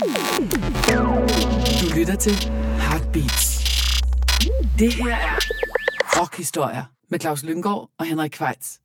[0.00, 0.06] Du
[1.96, 2.32] lytter til
[2.78, 3.64] Heartbeats.
[4.78, 5.38] Det her er
[6.20, 8.80] Rockhistorier med Claus Lyngård og Henrik Kvejts.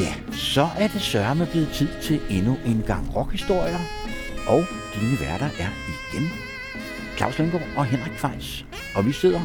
[0.00, 3.78] Ja, så er det sørme blevet tid til endnu en gang rockhistorier.
[4.46, 4.64] Og
[4.98, 5.68] dine værter er
[6.12, 6.30] igen
[7.16, 8.64] Claus Lynggaard og Henrik Fejs.
[8.94, 9.40] Og vi sidder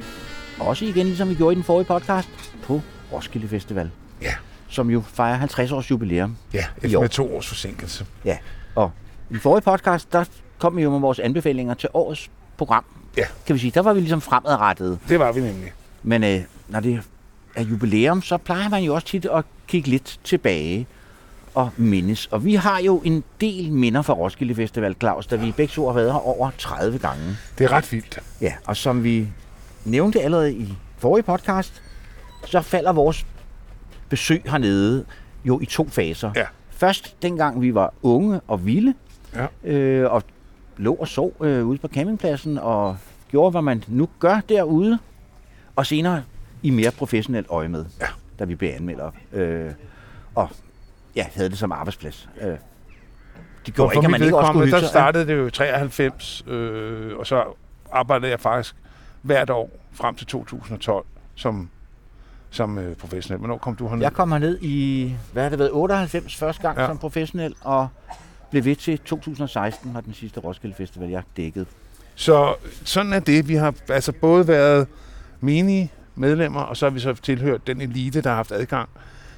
[0.59, 2.29] også igen, ligesom vi gjorde i den forrige podcast,
[2.63, 3.91] på Roskilde Festival.
[4.21, 4.33] Ja.
[4.69, 6.37] Som jo fejrer 50 års jubilæum.
[6.53, 8.05] Ja, efter med to års forsinkelse.
[8.25, 8.37] Ja,
[8.75, 8.91] og
[9.29, 10.25] i den forrige podcast, der
[10.59, 12.85] kom vi jo med vores anbefalinger til årets program.
[13.17, 13.25] Ja.
[13.45, 14.99] Kan vi sige, der var vi ligesom fremadrettede.
[15.09, 15.73] Det var vi nemlig.
[16.03, 17.01] Men øh, når det
[17.55, 20.87] er jubilæum, så plejer man jo også tit at kigge lidt tilbage
[21.55, 22.25] og mindes.
[22.27, 25.85] Og vi har jo en del minder fra Roskilde Festival, Claus, da vi begge to
[25.87, 27.23] har været her over 30 gange.
[27.57, 28.19] Det er ret vildt.
[28.41, 29.27] Ja, og som vi
[29.85, 31.81] nævnte allerede i forrige podcast,
[32.45, 33.25] så falder vores
[34.09, 35.05] besøg hernede
[35.45, 36.31] jo i to faser.
[36.35, 36.45] Ja.
[36.69, 38.93] Først dengang vi var unge og vilde,
[39.35, 39.71] Ja.
[39.71, 40.23] øh, og
[40.77, 42.97] lå og sov øh, ude på campingpladsen og
[43.31, 44.99] gjorde, hvad man nu gør derude.
[45.75, 46.23] Og senere
[46.63, 48.05] i mere professionelt øje med, Ja.
[48.39, 49.11] da vi blev anmelder.
[49.33, 49.71] Øh,
[50.35, 50.49] og
[51.15, 52.29] ja, havde det som arbejdsplads.
[52.41, 52.47] Øh,
[53.65, 56.43] det gjorde for ikke, at man ikke også hygge der startede det jo i 93,
[56.47, 57.43] øh, og så
[57.91, 58.75] arbejdede jeg faktisk
[59.21, 61.05] hvert år frem til 2012
[61.35, 61.69] som,
[62.49, 63.39] som øh, professionel.
[63.39, 64.01] Hvornår kom du herned?
[64.01, 66.87] Jeg kom herned i, hvad har det været, 98 første gang ja.
[66.87, 67.87] Som professionel, og
[68.51, 71.65] blev ved til 2016 var den sidste Roskilde Festival, jeg dækkede.
[72.15, 73.47] Så sådan er det.
[73.47, 74.87] Vi har altså både været
[75.39, 78.89] menige medlemmer, og så har vi så tilhørt den elite, der har haft adgang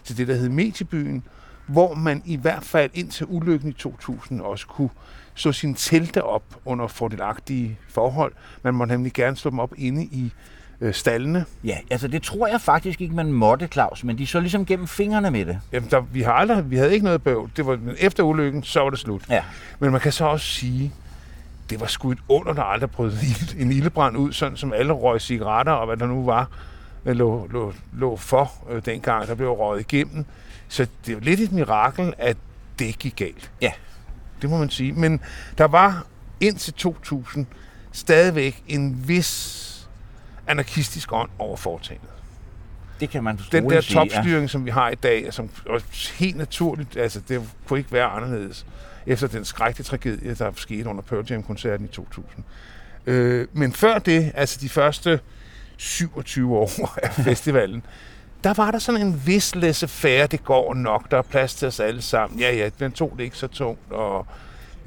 [0.03, 1.23] til det, der hed Mediebyen,
[1.67, 4.89] hvor man i hvert fald indtil ulykken i 2000 også kunne
[5.35, 8.33] slå sine telte op under fordelagtige forhold.
[8.63, 10.31] Man måtte nemlig gerne slå dem op inde i
[10.81, 11.45] øh, stallene.
[11.63, 14.87] Ja, altså det tror jeg faktisk ikke, man måtte, Claus, men de så ligesom gennem
[14.87, 15.59] fingrene med det.
[15.71, 17.51] Jamen, der, vi, har aldrig, vi havde ikke noget bøvl.
[17.57, 19.29] Det var, men efter ulykken, så var det slut.
[19.29, 19.43] Ja.
[19.79, 20.93] Men man kan så også sige,
[21.69, 23.13] det var sgu et under, der aldrig brød
[23.59, 26.49] en ildebrand ud, sådan som alle røg cigaretter og hvad der nu var,
[27.05, 30.25] øh, lå, lå, lå for øh, dengang, der blev røget igennem.
[30.67, 32.37] Så det er jo lidt et mirakel, at
[32.79, 33.51] det gik galt.
[33.61, 33.71] Ja.
[34.41, 34.93] Det må man sige.
[34.93, 35.19] Men
[35.57, 36.05] der var
[36.39, 37.45] indtil 2000
[37.91, 39.61] stadigvæk en vis
[40.47, 42.09] anarkistisk ånd over foretagendet.
[42.99, 46.97] Det kan man Den der topstyring, som vi har i dag, som også helt naturligt,
[46.97, 48.65] altså det kunne ikke være anderledes,
[49.05, 52.43] efter den skrækkelige tragedie, der skete under Pearl Jam-koncerten i 2000.
[53.05, 55.19] Øh, men før det, altså de første
[55.77, 56.69] 27 år
[57.03, 57.83] af festivalen,
[58.45, 61.79] der var der sådan en vis laissez-faire, det går nok, der er plads til os
[61.79, 62.39] alle sammen.
[62.39, 64.25] Ja, ja, den tog det ikke så tungt, og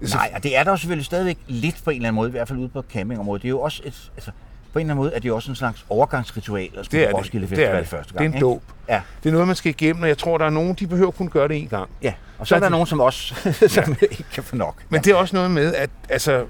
[0.03, 0.07] Ja.
[0.15, 2.31] Nej, og det er der jo selvfølgelig stadigvæk lidt på en eller anden måde, i
[2.31, 3.43] hvert fald ude på campingområdet.
[3.43, 4.31] Det er jo også et, altså,
[4.73, 7.09] på en eller anden måde er det jo også en slags overgangsritual at skulle det
[7.11, 7.51] er Roskilde det.
[7.51, 7.89] det, Festival er det.
[7.89, 8.31] første det gang.
[8.31, 8.63] er en dåb.
[8.89, 11.11] Ja, Det er noget, man skal igennem, og jeg tror, der er nogen, de behøver
[11.11, 11.91] kun gøre det en gang.
[12.03, 12.15] ja.
[12.39, 13.35] Og så Så er der er det- nogen som os,
[13.69, 14.83] som ikke kan få nok.
[14.89, 16.45] Men det er også noget med, at altså,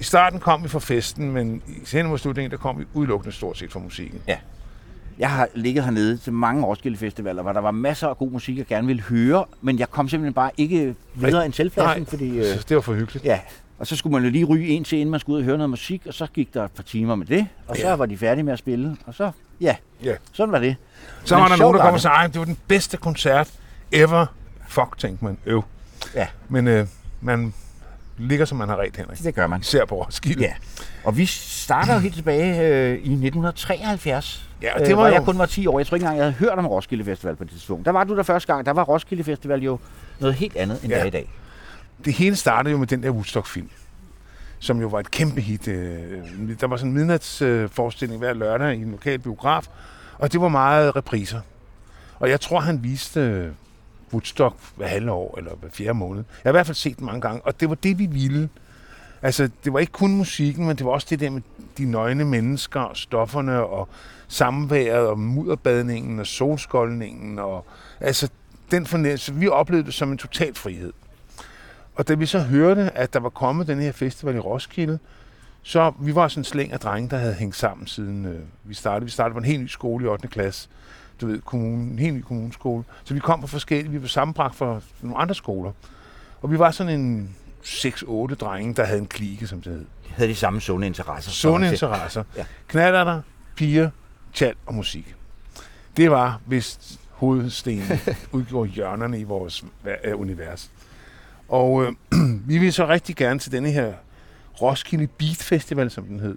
[0.00, 3.36] i starten kom vi fra festen, men i hen mod slutningen, der kom vi udelukkende
[3.36, 4.20] stort set fra musikken.
[5.22, 8.58] Jeg har ligget hernede til mange Roskilde Festivaler, hvor der var masser af god musik,
[8.58, 12.28] jeg gerne ville høre, men jeg kom simpelthen bare ikke videre end selvpladsen, Nej, fordi...
[12.38, 13.24] Øh, det var for hyggeligt.
[13.24, 13.40] ja,
[13.78, 15.56] og så skulle man jo lige ryge en til, inden man skulle ud og høre
[15.56, 17.94] noget musik, og så gik der et par timer med det, og så Ja.
[17.96, 19.30] var de færdige med at spille, og så,
[19.60, 20.14] ja, Ja.
[20.32, 20.76] sådan var det.
[21.24, 23.50] Så Men var der nogen, der kom og sagde, "Ej, det var den bedste koncert
[23.92, 24.26] ever.
[24.68, 25.38] Fuck, tænkte man.
[25.46, 25.62] Øv.
[26.14, 26.86] Ja, Men øh,
[27.20, 27.54] man
[28.18, 29.18] ligger, som man har ret, Henrik.
[29.18, 29.60] det gør man.
[29.60, 30.40] Især på Roskilde.
[30.42, 30.52] Ja,
[31.04, 35.08] og vi starter jo helt tilbage øh, i 1973, Ja, og øh, det var hvor
[35.08, 35.14] jo...
[35.14, 35.78] jeg kun var 10 år.
[35.78, 37.84] Jeg tror ikke engang, jeg havde hørt om Roskilde Festival på det tidspunkt.
[37.86, 38.66] Der var du der første gang.
[38.66, 39.78] Der var Roskilde Festival jo
[40.20, 40.96] noget helt andet, end Ja.
[40.96, 41.00] ja.
[41.02, 41.30] der i dag.
[42.04, 43.68] Det hele startede jo med den der Woodstock-film,
[44.58, 45.68] som jo var et kæmpe hit.
[45.68, 46.18] øh,
[46.60, 49.66] Der var sådan en midnatsforestilling hver lørdag i en lokal biograf,
[50.18, 51.40] og det var meget repriser.
[52.18, 53.48] Og jeg tror, han viste øh,
[54.12, 56.24] Woodstock hver halve år, eller hver fjerde måned.
[56.44, 58.48] Jeg har i hvert fald set den mange gange, og det var det, vi ville.
[59.22, 61.42] Altså, det var ikke kun musikken, men det var også det der med
[61.78, 63.88] de nøgne mennesker, og stofferne, og
[64.28, 67.66] samværet, og mudderbadningen, og solskoldningen, og
[68.00, 68.28] altså,
[68.70, 70.92] den fornemmelse, vi oplevede det som en total frihed.
[71.94, 74.98] Og da vi så hørte, at der var kommet den her festival i Roskilde,
[75.62, 78.74] så vi var sådan en slæng af drenge, der havde hængt sammen siden øh, vi
[78.74, 79.04] startede.
[79.04, 80.28] Vi startede på en helt ny skole i 8.
[80.28, 80.68] klasse.
[81.20, 82.84] Du ved, kommunen, en helt ny kommuneskole.
[83.04, 85.72] Så vi kom på forskellige, vi var sammenbragt fra nogle andre skoler.
[86.42, 89.84] Og vi var sådan en 6-8 drenge, der havde en klike, som det hed.
[90.10, 91.30] Havde de samme sunde interesser.
[91.30, 92.24] Sunde interesser.
[92.36, 92.44] Ja.
[92.68, 93.20] Knaller
[93.56, 93.90] piger,
[94.32, 95.14] tjal og musik.
[95.96, 98.00] Det var vist hovedstenen,
[98.32, 99.64] udgjorde hjørnerne i vores
[100.04, 100.70] øh, univers.
[101.48, 101.92] Og øh,
[102.48, 103.92] vi ville så rigtig gerne til denne her
[104.62, 106.36] Roskilde Beat Festival, som den hed.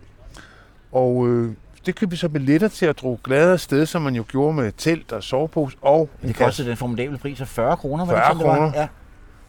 [0.91, 1.53] Og øh,
[1.85, 4.71] det købte vi så billetter til at drog glade afsted, som man jo gjorde med
[4.77, 8.19] telt og sovepose og en Det kostede den formidable pris af 40 kroner, var 40
[8.19, 8.71] det sådan, det var?
[8.71, 8.87] kroner.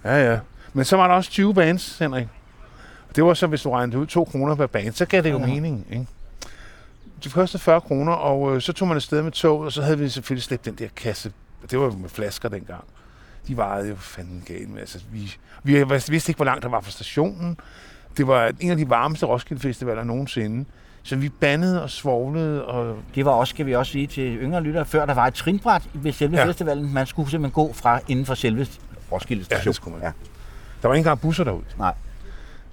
[0.05, 0.17] Ja.
[0.17, 0.39] Ja, ja.
[0.73, 2.27] Men så var der også 20 bands, Henrik.
[3.17, 5.39] Det var så, hvis du regnede ud 2 kroner per band, så gav det jo
[5.39, 5.47] Ja.
[5.47, 6.07] mening, ikke?
[7.25, 9.99] Det kostede 40 kroner, og øh, så tog man afsted med toget, og så havde
[9.99, 11.33] vi selvfølgelig slæbt den der kasse.
[11.71, 12.85] Det var jo med flasker dengang.
[13.49, 14.81] De vejede jo fanden galt med.
[14.81, 17.59] Altså, vi, vi vidste ikke, hvor langt der var fra stationen.
[18.17, 20.65] Det var en af de varmeste Roskilde Festivaler nogensinde.
[21.03, 24.61] Så vi bandede og svoglede, og Det var også, skal vi også sige til yngre
[24.61, 26.43] lyttere, før der var et trinbræt ved selve Ja.
[26.43, 26.49] ja.
[26.49, 26.95] festivalen.
[26.95, 28.67] Man skulle simpelthen gå fra inden for selve
[29.13, 29.67] Roskilde Ja, station.
[29.67, 30.13] det skulle man.
[30.87, 31.63] Der var ikke engang busser derud.
[31.79, 31.95] Nej.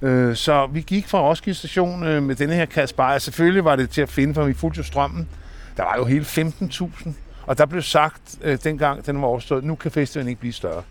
[0.02, 3.18] Øh, så vi gik fra Roskilde station øh, med denne her kasse bajer.
[3.18, 5.30] Selvfølgelig var det til at finde, for vi fulgte strømmen.
[5.78, 7.10] Der var jo hele 15.000.
[7.46, 10.82] Og der blev sagt øh, dengang, den var overstået, nu kan festivalen ikke blive større.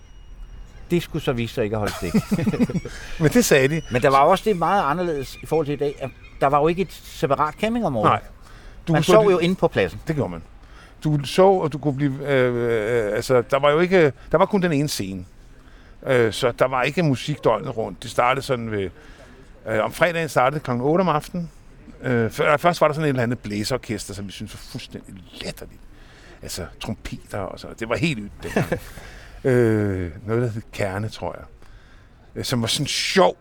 [0.91, 2.13] Det skulle så vise sig ikke at holde stik.
[3.21, 3.83] Men det sagde de.
[3.91, 5.95] Men der var også det meget anderledes i forhold til i dag.
[6.01, 6.11] at
[6.41, 8.09] Der var jo ikke et separat campingområde.
[8.09, 8.21] Nej.
[8.89, 10.01] Du Man sov stå- jo inde på pladsen.
[10.09, 10.43] Det gjorde man.
[11.05, 12.29] Du så, og du kunne blive...
[12.29, 12.55] Øh,
[13.07, 14.13] øh, altså, der var jo ikke...
[14.33, 15.25] Der var kun den ene scene.
[16.07, 18.03] Øh, så der var ikke musik døgnet rundt.
[18.03, 18.91] Det startede sådan ved...
[19.69, 20.71] Øh, om fredagen startede kl.
[20.71, 21.51] 8 om aftenen.
[22.03, 25.15] Øh, før- først var der sådan et eller andet blæserorkester, som vi synes var fuldstændig
[25.45, 25.81] latterligt.
[26.43, 27.67] Altså trompeter og så.
[27.79, 28.81] Det var helt ydt dengang.
[29.45, 31.45] øh, noget, der hed Kerne, tror jeg.
[32.35, 33.37] Øh, som var sådan sjov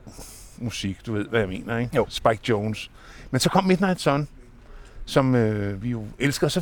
[0.58, 1.96] musik, du ved, hvad jeg mener, ikke?
[1.96, 2.06] Jo.
[2.10, 2.92] Spike Jones.
[3.32, 4.28] Men så kom Midnight Sun,
[5.06, 6.48] som øh, vi jo elsker.
[6.48, 6.62] Og så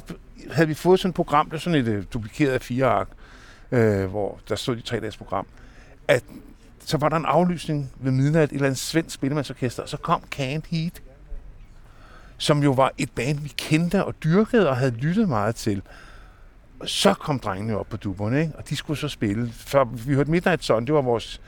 [0.52, 3.08] havde vi fået sådan et program, det var sådan et øh, duplikeret af fire ark,
[3.72, 5.48] øh, hvor der stod i tre dages program,
[6.10, 6.24] at
[6.80, 10.22] så var der en aflysning ved midnat et eller andet svensk spillemandsorkester, og så kom
[10.36, 11.02] Can't Heat,
[12.38, 15.82] som jo var et band, vi kendte og dyrkede og havde lyttet meget til.
[16.80, 18.54] Og så kom drengene op på duberne, ikke?
[18.58, 19.52] og de skulle så spille.
[19.52, 21.42] Før vi hørte Midnight Sun, det var vores...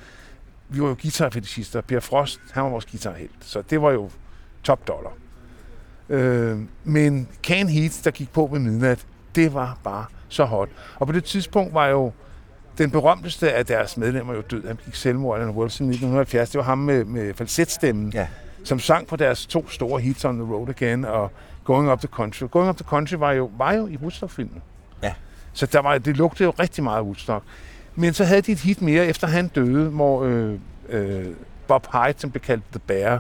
[0.70, 1.82] Vi var jo guitarfetishister.
[1.82, 3.36] Per Frost, han var vores guitarhelt.
[3.42, 4.10] Så det var jo
[4.64, 5.14] top dollar.
[6.10, 9.06] Øh, men Can Heat, der gik på ved midnat,
[9.36, 10.70] det var bare så hot.
[10.96, 12.12] Og på det tidspunkt var jo
[12.78, 14.68] den berømteste af deres medlemmer jo død.
[14.68, 16.50] Han gik selvmord i Wilson i 1970.
[16.50, 18.28] Det var ham med, med falsetstemmen, Ja.
[18.64, 21.32] som sang på deres to store hits On the Road Again og
[21.64, 22.46] Going Up the Country.
[22.52, 24.62] Going Up the Country var jo, var jo i Woodstock-filmen.
[25.04, 25.14] Ja.
[25.54, 27.44] Så der var, det lugtede jo rigtig meget af Woodstock.
[27.96, 30.54] Men så havde de et hit mere, efter han døde, hvor øh,
[30.90, 31.26] øh,
[31.68, 33.20] Bob Hyde, som blev kaldt The Bear,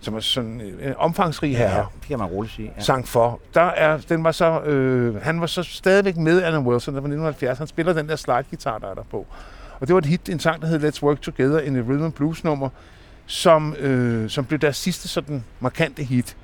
[0.00, 2.72] som er sådan en en omfangsrig herre, ja, det kan man roligt sige.
[2.76, 2.82] Ja.
[2.82, 3.40] sang for.
[3.54, 7.06] Der er, den var så, øh, han var så stadigvæk med Alan Wilson, der var
[7.06, 7.58] 1970.
[7.58, 9.26] Han spiller den der slide-guitar, der er der på.
[9.80, 12.12] Og det var et hit, en sang, der hed Let's Work Together, en rhythm and
[12.12, 12.68] blues nummer,
[13.26, 16.36] som, øh, som blev deres sidste sådan markante hit.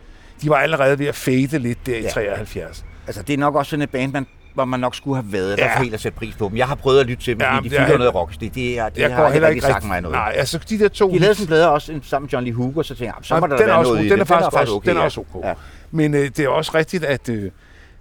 [0.42, 2.08] De var allerede ved at fade lidt der i Ja.
[2.10, 2.84] 73.
[3.06, 4.26] Altså, det er nok også sådan et band, man,
[4.56, 5.76] hvor man nok skulle have været der Ja.
[5.78, 6.56] for helt at sætte pris på dem.
[6.56, 8.40] Jeg har prøvet at lytte til dem, Ja, fordi de er fylder heller- noget rock.
[8.40, 10.14] Det, det, er, det Jeg har heller ikke sagt mig noget.
[10.14, 12.82] Nej, altså de der to De lavede sådan plader også sammen med John Lee Hooker,
[12.82, 14.52] så tænkte jeg, så må der den er være også, noget i den er faktisk,
[14.60, 15.48] også, okay, den er også okay.
[15.48, 15.54] Ja.
[15.90, 17.50] Men øh, det er også rigtigt, at, øh,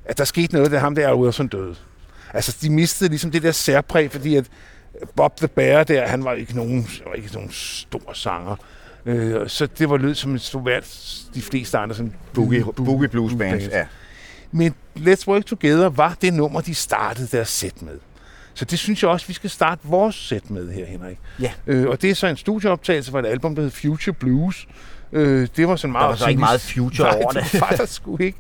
[0.05, 1.75] at der skete noget, da ham der Al Wilson døde.
[2.33, 4.45] Altså, de mistede ligesom det der særpræg, fordi at
[5.15, 8.55] Bob the Bear der, han var ikke nogen, var ikke nogen stor sanger.
[9.05, 13.33] Øh, så det var lød som en sovjet, de fleste andre sådan Boogie, boogie blues
[13.39, 13.63] bands.
[13.71, 13.85] Ja.
[14.51, 17.99] Men Let's Work Together var det nummer, de startede deres sæt med.
[18.53, 21.17] Så det synes jeg også, vi skal starte vores sæt med her, Henrik.
[21.41, 21.51] Ja.
[21.67, 24.67] Øh, og det er så en studieoptagelse fra et album, der hedder Future Blues.
[25.11, 26.03] Øh, det var sådan meget...
[26.03, 27.43] Der var så ikke meget future Nej, over det.
[27.51, 28.37] det var der sgu ikke.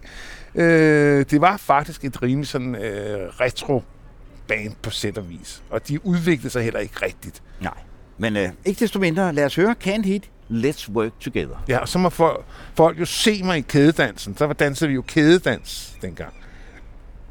[0.55, 3.83] Øh, det var faktisk et rimelig sådan øh, retro
[4.47, 5.63] band på sæt og vis.
[5.69, 7.43] Og de udviklede sig heller ikke rigtigt.
[7.61, 7.73] Nej.
[8.17, 11.63] Men øh, ikke desto mindre, lad os høre Can't Hit, Let's Work Together.
[11.67, 14.37] Ja, og så må folk, folk jo se mig i kædedansen.
[14.37, 16.33] Så var dansede vi jo kædedans dengang.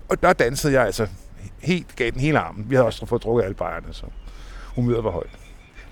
[0.09, 1.07] Og der dansede jeg altså
[1.59, 2.67] helt, gav den hele armen.
[2.69, 4.07] Vi havde også fået drukket alle bajerne, så
[4.75, 5.31] humøret var højt.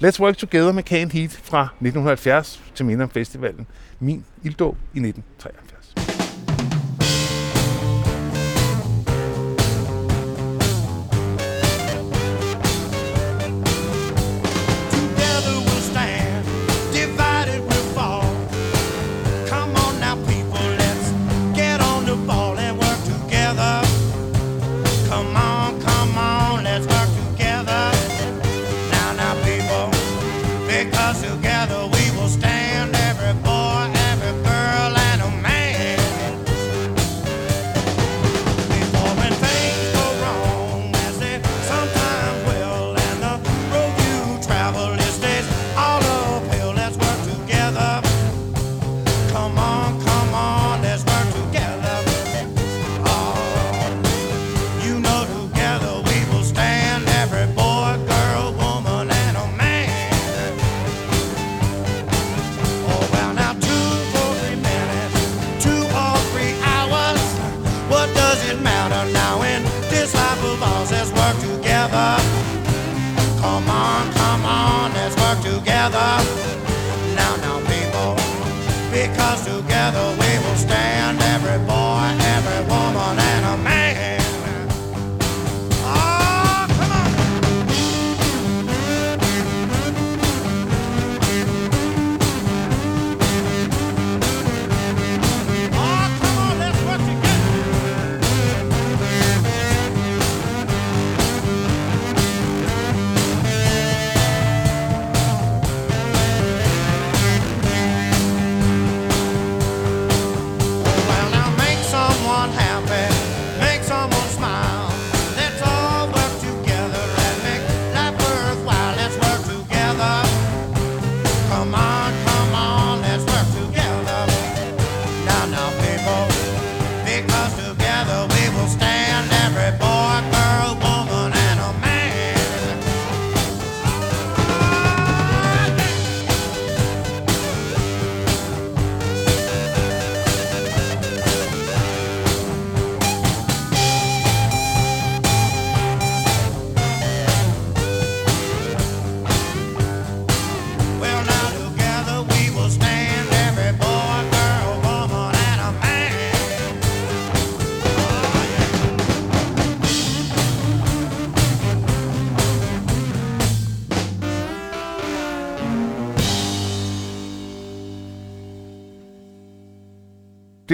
[0.05, 3.67] Let's Work Together med Can Heat fra 1970 til Minder om festivalen.
[4.01, 5.62] Min ilddåb i 1973.
[79.91, 80.22] Together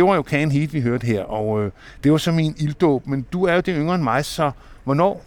[0.09, 1.71] var jo Can Heat, vi hørte her, og øh,
[2.05, 4.51] det var så min ilddåb, men du er jo det yngre end mig, så
[4.85, 5.25] hvornår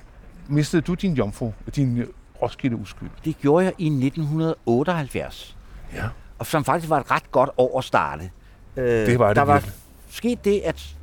[0.47, 2.07] mistede du din jomfru, din øh,
[2.41, 3.09] Roskilde uskyld?
[3.25, 5.57] Det gjorde jeg i 1978.
[5.95, 6.03] Ja.
[6.39, 8.31] og som faktisk var et ret godt år at starte.
[8.77, 9.73] Øh, Det var det Der var virkelig.
[10.09, 10.95] sket det, at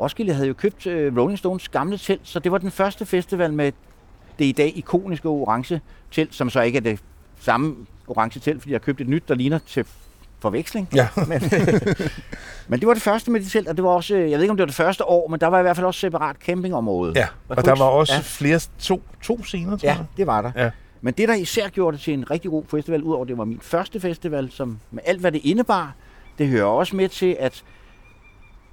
[0.00, 3.52] Roskilde havde jo købt øh, Rolling Stones gamle telt, så det var den første festival
[3.52, 3.72] med
[4.38, 7.00] det i dag ikoniske orange telt, som så ikke er det
[7.40, 7.76] samme
[8.08, 9.86] orange telt, fordi jeg har købt et nyt, der ligner til
[10.42, 10.88] forveksling.
[10.94, 11.08] Ja.
[11.28, 11.42] Men,
[12.68, 14.50] men det var det første med de telt, og det var også, jeg ved ikke
[14.50, 17.12] om det var det første år, men der var i hvert fald også separat campingområde.
[17.16, 18.20] Ja, og kunne der var også ja.
[18.24, 20.04] flere, to, to scener, tror Ja, jeg.
[20.16, 20.52] det var der.
[20.56, 20.70] Ja.
[21.00, 23.58] Men det, der især gjorde det til en rigtig god festival, udover det var min
[23.62, 25.94] første festival, som med alt, hvad det indebar,
[26.38, 27.62] det hører også med til, at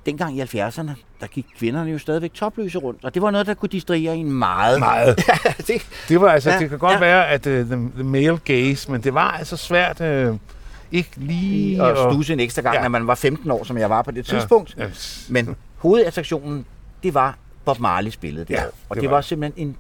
[0.06, 3.54] dengang i 70'erne, der gik kvinderne jo stadigvæk topløse rundt, og det var noget, der
[3.54, 4.80] kunne distrahere en meget.
[4.80, 5.18] Meget.
[5.68, 7.06] det, Det var altså, Ja, ja, det kan godt ja.
[7.06, 7.06] ja.
[7.06, 10.36] være, at uh, the, the male gaze, men det var altså svært uh,
[10.92, 12.82] ikke lige og stusse en ekstra gang, ja.
[12.82, 14.76] Når man var 15 år, som jeg var på det tidspunkt.
[14.78, 14.90] Ja, ja.
[15.30, 16.66] Men hovedattraktionen,
[17.04, 18.68] det var Bob Marley spillede det Ja, år.
[18.68, 19.26] Og det, det det var var det.
[19.26, 19.78] simpelthen en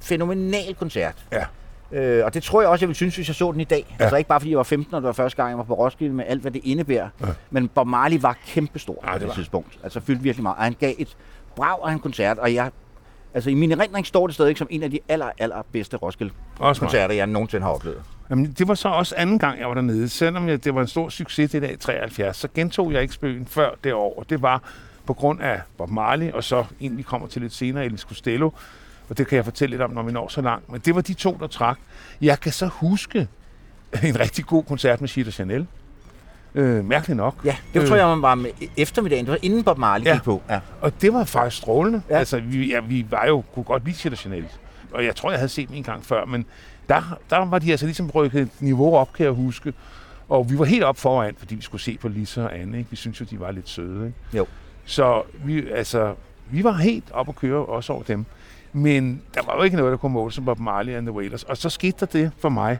[0.00, 1.14] fænomenal koncert.
[1.32, 1.44] Ja.
[1.92, 3.86] Øh, og det tror jeg også, jeg ville synes, hvis jeg så den i dag.
[3.98, 4.04] Ja.
[4.04, 5.74] Altså ikke bare fordi jeg var 15, og det var første gang, jeg var på
[5.74, 7.08] Roskilde med alt, hvad det indebærer.
[7.20, 7.26] Ja.
[7.50, 9.34] Men Bob Marley var kæmpestor Ja, på det det var.
[9.34, 9.78] tidspunkt.
[9.82, 10.56] Altså fyldte virkelig meget.
[10.58, 11.16] Og han gav et
[11.56, 12.70] brag af en koncert, og jeg...
[13.34, 17.14] Altså i min erindring står det stadig som en af de aller, aller bedste Roskilde-koncerter,
[17.14, 18.02] jeg nogensinde har oplevet.
[18.30, 20.08] Jamen, det var så også anden gang, jeg var dernede.
[20.08, 23.46] Selvom jeg, det var en stor succes det i 73, så gentog jeg ikke spøgen
[23.46, 24.18] før det år.
[24.18, 24.62] Og det var
[25.06, 28.50] på grund af Bob Marley, og så egentlig kommer til lidt senere Elvis Costello.
[29.08, 30.72] Og det kan jeg fortælle lidt om, når vi når så langt.
[30.72, 31.78] Men det var de to, der trak.
[32.20, 33.28] Jeg kan så huske
[34.02, 35.66] en rigtig god koncert med Sheila Chanel.
[36.54, 37.34] Øh, mærkeligt nok.
[37.44, 39.24] Ja, det tror jeg, man var med eftermiddagen.
[39.24, 40.12] Det var inden Bob Marley Ja.
[40.12, 40.42] gik på.
[40.50, 40.60] Ja.
[40.80, 42.02] Og det var faktisk strålende.
[42.10, 42.18] Ja.
[42.18, 44.44] Altså, vi, ja, vi var jo, kunne godt lide Sheila Chanel.
[44.92, 46.46] Og jeg tror, jeg havde set dem en gang før, men
[46.88, 49.72] der, der var de altså ligesom rykket et niveau op, kan jeg huske.
[50.28, 52.78] Og vi var helt op foran, fordi vi skulle se på Lisa og Anne.
[52.78, 52.90] Ikke?
[52.90, 54.06] Vi synes jo, de var lidt søde.
[54.06, 54.18] Ikke?
[54.36, 54.46] Jo.
[54.84, 56.14] Så vi, altså,
[56.50, 58.24] vi var helt op at køre også over dem.
[58.72, 61.42] Men der var jo ikke noget, der kunne måle som Bob Marley and the Wailers.
[61.42, 62.78] Og så skete der det for mig,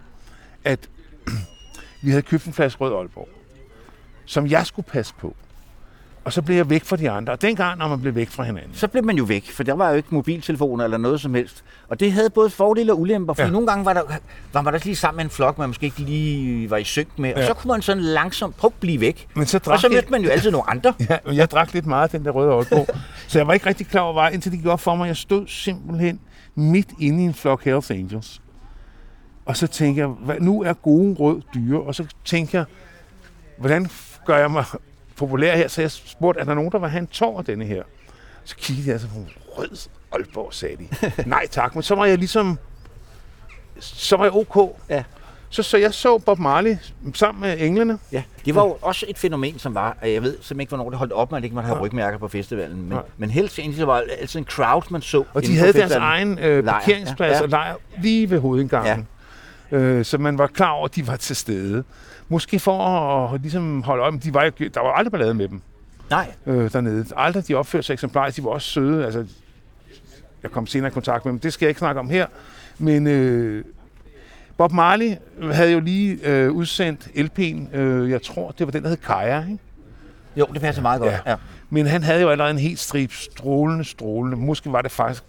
[0.64, 0.88] at
[2.02, 3.28] vi havde købt en flaske rød Aalborg,
[4.24, 5.36] som jeg skulle passe på.
[6.28, 7.32] Og så blev jeg væk fra de andre.
[7.32, 9.72] Og dengang, når man blev væk fra hinanden, så blev man jo væk, for der
[9.72, 11.64] var jo ikke mobiltelefoner eller noget som helst.
[11.88, 13.52] Og det havde både fordele og ulemper, fordi ja.
[13.52, 14.02] Nogle gange var, der,
[14.52, 17.08] var man der lige sammen med en flok, man måske ikke lige var i synk
[17.18, 17.46] med, og Ja.
[17.46, 19.26] så kunne man sådan langsomt prøve at blive væk.
[19.34, 20.94] Men så Og drak så jeg- mødte man jo altid nogle andre.
[21.10, 22.88] Ja, og jeg drak lidt meget af den der røde Aalborg.
[23.28, 25.06] så jeg var ikke rigtig klar over vej, indtil det gik op for mig.
[25.06, 26.20] Jeg stod simpelthen
[26.54, 28.40] midt inde i en flok Hells Angels.
[29.46, 31.80] Og så tænkte jeg, hvad, nu er gode rød dyre.
[31.80, 32.64] Og så tænkte jeg,
[33.58, 33.88] hvordan
[34.26, 34.64] gør jeg mig
[35.18, 35.68] populær her?
[35.68, 37.82] Så jeg spurgte, er der nogen, der vil have en tår af denne her?
[38.44, 39.14] Så kiggede jeg så på
[39.58, 41.12] rød Aalborg, sagde de.
[41.30, 42.58] Nej tak, men så var jeg ligesom,
[43.80, 44.76] så var jeg ok.
[44.88, 45.02] Ja.
[45.50, 46.76] Så, så jeg så Bob Marley
[47.14, 47.98] sammen med englene.
[48.12, 50.90] Ja, det var jo også et fænomen, som var, at jeg ved simpelthen ikke, hvornår
[50.90, 52.76] det holdt op med, at det ikke måtte have rygmærker på festivalen.
[52.76, 53.02] Men, Nej.
[53.16, 55.24] men helst egentlig var det altid en crowd, man så.
[55.34, 57.42] Og de havde deres egen øh, parkeringsplads ja, ja, ja.
[57.42, 58.96] og lejr lige ved hovedindgangen.
[58.98, 59.02] Ja.
[59.72, 61.84] Øh, så man var klar over, at de var til stede.
[62.28, 62.86] Måske for
[63.34, 65.60] at ligesom holde øje, men de var, jo- der var aldrig ballade med dem
[66.10, 67.04] Nej, øh, dernede.
[67.16, 69.04] Aldrig de opførte sig eksemplarisk, de var også søde.
[69.04, 69.26] Altså,
[70.42, 72.26] jeg kom senere i kontakt med dem, det skal jeg ikke snakke om her.
[72.78, 73.64] Men, øh,
[74.56, 75.14] Bob Marley
[75.52, 79.40] havde jo lige øh, udsendt LP'en, øh, jeg tror, det var den, der hed Kaja,
[79.42, 79.58] ikke?
[80.36, 81.12] Jo, det passer meget godt.
[81.12, 81.30] Ja.
[81.30, 81.36] Ja.
[81.70, 84.36] Men han havde jo allerede en helt strip strålende, strålende.
[84.36, 85.24] Måske var det faktisk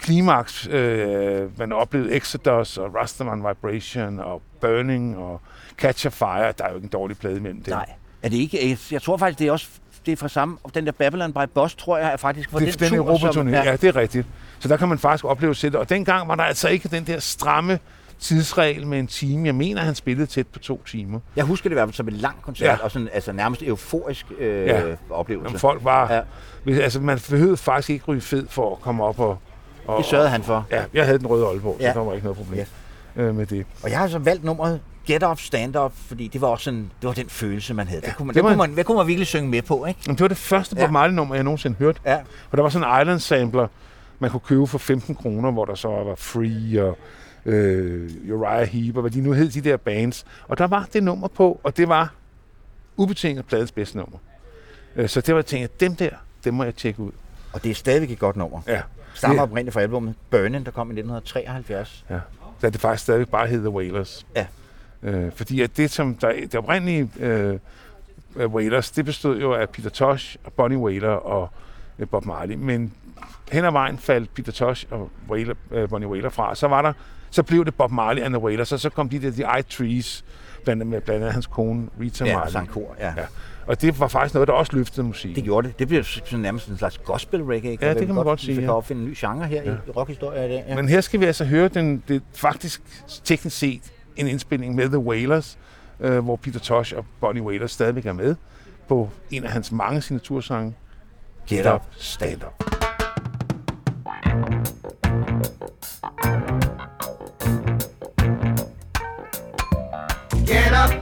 [0.00, 5.40] klimaks, øh, man oplevede Exodus og Rastaman Vibration og Burning og
[5.78, 6.52] Catch a Fire.
[6.58, 7.68] Der er jo ikke en dårlig plade imellem det.
[7.68, 7.86] Nej.
[8.22, 8.78] Er det ikke?
[8.92, 9.66] Jeg, tror faktisk, det er også
[10.06, 10.58] det er fra samme.
[10.74, 13.48] Den der Babylon by Boss, tror jeg, er faktisk fra det, den, den tur, som-
[13.48, 13.62] ja.
[13.64, 14.26] ja, det er rigtigt.
[14.58, 15.80] Så der kan man faktisk opleve sættet.
[15.80, 17.78] Og dengang var der altså ikke den der stramme
[18.18, 19.46] tidsregel med en time.
[19.46, 21.20] Jeg mener, han spillede tæt på to timer.
[21.36, 22.84] Jeg husker det i hvert fald som en lang koncert, Ja.
[22.84, 24.82] og sådan, altså nærmest euforisk øh, Ja.
[25.10, 25.48] oplevelse.
[25.48, 26.12] Jamen, folk var...
[26.66, 26.72] Ja.
[26.82, 29.38] Altså, man behøvede faktisk ikke ryge fed for at komme op og...
[29.86, 30.66] og Det sørgede han for.
[30.70, 31.92] Ja, jeg havde den røde Aalborg, ja.
[31.92, 32.64] Så der var ikke noget problem
[33.16, 33.22] Ja.
[33.22, 33.66] øh, med det.
[33.82, 36.90] Og jeg har så valgt nummeret Get Up, Stand Up, fordi det var også sådan,
[37.00, 38.00] det var den følelse, man havde.
[38.04, 39.62] Ja, det kunne man, det det var kunne man, hvad kunne man virkelig synge med
[39.62, 40.00] på, ikke?
[40.06, 40.90] Men det var det første Bob Ja.
[40.90, 42.00] Marley-nummer, jeg nogensinde hørte.
[42.06, 42.16] Ja.
[42.50, 43.66] Og der var sådan en Island Sampler,
[44.18, 46.98] man kunne købe for 15 kroner, hvor der så var Free og
[47.46, 50.24] øh, Uriah Heep, og hvad de nu hed, de der bands.
[50.48, 52.12] Og der var det nummer på, og det var
[52.96, 54.18] ubetinget pladens bedste nummer.
[54.96, 56.10] Øh, så det var, jeg tænkte, dem der,
[56.44, 57.10] dem må jeg tjekke ud.
[57.52, 58.60] Og det er stadigvæk et godt nummer.
[58.68, 58.80] Ja.
[59.14, 62.04] Stammer oprindeligt fra albumet Burning, der kom i 1973.
[62.10, 62.18] Ja.
[62.62, 64.26] Da det faktisk stadig bare hed The Wailers.
[64.36, 64.46] Ja.
[65.02, 67.58] Øh, fordi at det, som der, det oprindelige øh,
[68.36, 71.50] øh, Wailers, det bestod jo af Peter Tosh, og Bonnie Wailer og
[71.98, 72.54] øh, Bob Marley.
[72.54, 72.92] Men
[73.52, 76.54] hen ad vejen faldt Peter Tosh og Wailer, øh, Bonnie Wailer fra.
[76.54, 76.92] Så var der,
[77.30, 79.62] så blev det Bob Marley and the Wailers, og så kom de der The Eye
[79.62, 80.24] Trees,
[80.64, 82.52] blandt andet, blandt andet hans kone Rita Ja, Marley.
[82.52, 83.12] sang kor, ja.
[83.16, 83.24] Ja.
[83.70, 85.36] Og det var faktisk noget, der også løftede musik.
[85.36, 85.78] Det gjorde det.
[85.78, 87.78] Det blev sådan nærmest en slags gospel reggae.
[87.80, 88.76] Ja, det kan man godt sige, Vi kan ja.
[88.76, 89.72] opfinde en ny genre her ja.
[89.72, 90.64] i rockhistorie i dag.
[90.68, 90.76] Ja.
[90.76, 92.82] Men her skal vi altså høre den, det faktisk
[93.24, 93.82] teknisk set
[94.16, 95.58] en indspilning med The Wailers,
[96.00, 98.36] øh, hvor Peter Tosh og Bonnie Wailer stadigvæk er med
[98.88, 100.74] på en af hans mange signatursange,
[101.48, 102.64] Get Up, Stand Up.
[110.46, 110.99] Get up, stand up.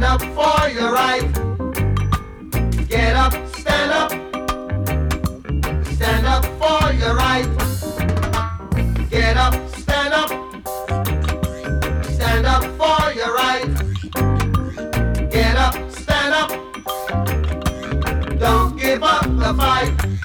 [0.00, 1.30] Stand up for your right.
[2.88, 4.10] Get up, stand up.
[5.84, 7.46] Stand up for your right.
[9.10, 10.30] Get up, stand up.
[12.14, 13.68] Stand up for your right.
[15.30, 16.50] Get up, stand up.
[18.38, 20.19] Don't give up the fight.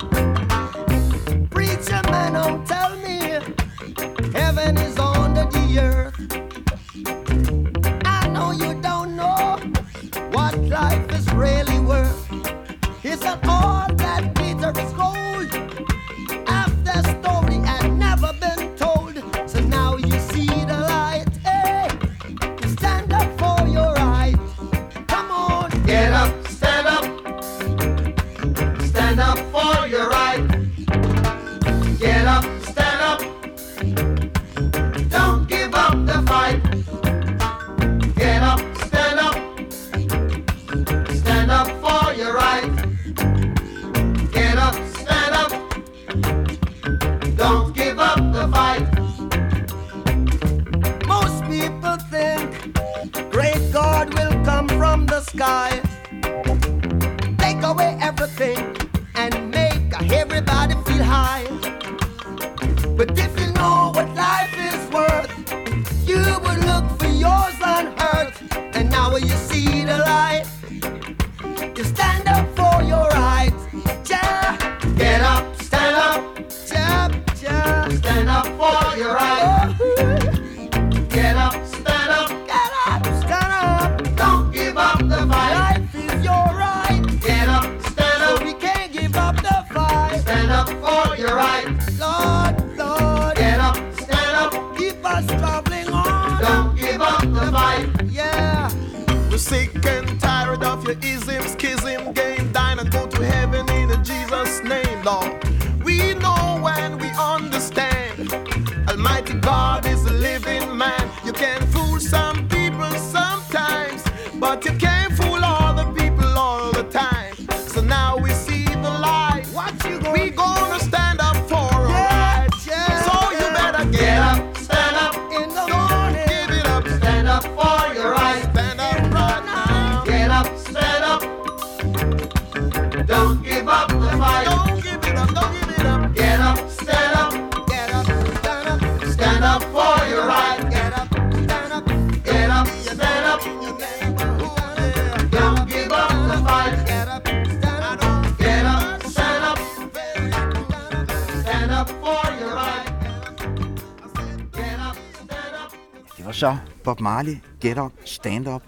[156.46, 158.62] Så Bob Marley, Get Up, Stand Up.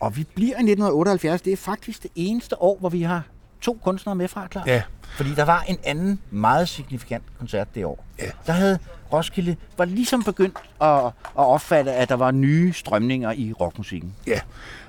[0.00, 1.42] Og vi bliver i 1978.
[1.42, 3.22] Det er faktisk det eneste år, hvor vi har
[3.60, 4.62] to kunstnere med fra, klar.
[4.66, 4.82] Ja.
[5.16, 8.04] Fordi der var en anden meget signifikant koncert det år.
[8.18, 8.30] Ja.
[8.46, 8.78] Der havde
[9.12, 14.14] Roskilde var ligesom begyndt at, at opfatte, at der var nye strømninger i rockmusikken.
[14.26, 14.40] Ja,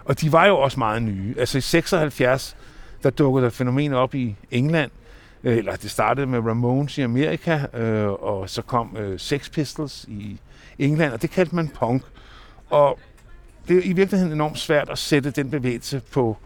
[0.05, 1.35] og de var jo også meget nye.
[1.37, 2.55] Altså i 76,
[3.03, 4.91] der dukkede der fænomen op i England,
[5.43, 10.05] øh, eller det startede med Ramones i Amerika, øh, og så kom øh, Sex Pistols
[10.07, 10.39] i
[10.79, 12.03] England, og det kaldte man punk.
[12.73, 12.99] Og
[13.67, 16.37] det er i virkeligheden enormt svært at sætte den bevægelse på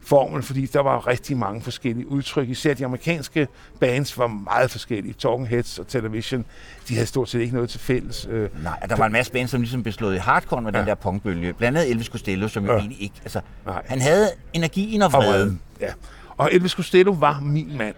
[0.00, 2.48] formel, fordi der var rigtig mange forskellige udtryk.
[2.48, 3.48] Især de amerikanske
[3.80, 5.14] bands var meget forskellige.
[5.14, 6.44] Talking Heads og Television,
[6.88, 8.26] de havde stort set ikke noget til fælles.
[8.30, 10.78] Øh, Nej, der var en masse bands, som ligesom blev slået i hardcore med ja.
[10.78, 11.52] den der punkbølge.
[11.52, 12.78] Blandt andet Elvis Costello, som jo Ja.
[12.78, 13.14] egentlig ikke...
[13.22, 13.82] Altså, Nej.
[13.86, 15.60] han havde energien og vreden.
[15.80, 15.92] Ja.
[16.36, 17.94] Og Elvis Costello var min mand.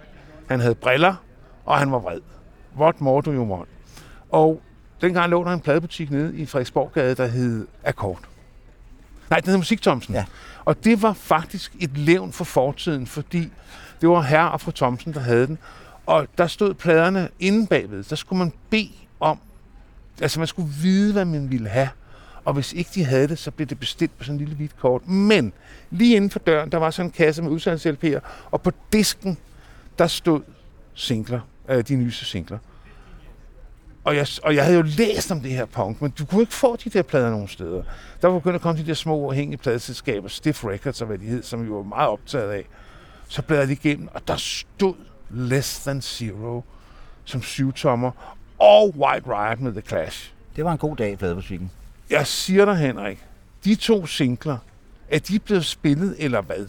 [0.49, 1.15] Han havde briller,
[1.65, 2.21] og han var vred.
[2.79, 3.69] What more do you want?
[4.31, 4.61] Og
[5.03, 8.21] dengang lå der en pladebutik nede i Frederiksborggade, der hed Akkord.
[9.31, 10.15] Nej, den hed Musik Thomsen.
[10.15, 10.25] Ja.
[10.65, 13.53] Og det var faktisk et levn for fortiden, fordi
[14.01, 15.59] det var herre og fru Thomsen, der havde den.
[16.07, 18.05] Og der stod pladerne inde bagved.
[18.05, 19.39] Der skulle man bede om,
[20.21, 21.89] altså man skulle vide, hvad man ville have.
[22.45, 24.79] Og hvis ikke de havde det, så blev det bestilt på sådan en lille hvidt
[24.79, 25.09] kort.
[25.09, 25.53] Men
[25.91, 27.87] lige inden for døren, der var sådan en kasse med udsalgs
[28.51, 29.39] og på disken,
[29.99, 30.41] der stod
[30.95, 32.59] singler, øh, de nyeste singler.
[34.05, 36.55] Og jeg, og jeg havde jo læst om det her punk, men du kunne ikke
[36.55, 37.83] få de der plader nogen steder.
[38.23, 41.25] Der var begyndt at komme de der små uafhængige pladeselskaber, Stiff Records og hvad de
[41.25, 42.65] hed, som vi var meget optaget af.
[43.29, 44.95] Så bladrede de igennem, og der stod
[45.31, 46.63] Less Than Zero
[47.25, 48.11] som syvtommer,
[48.59, 50.33] og White Riot med The Clash.
[50.57, 51.71] Det var en god dag i plademusikken.
[52.11, 53.25] Jeg siger dig, Henrik,
[53.65, 54.59] de to singler,
[55.11, 56.67] er de blevet spillet, eller hvad?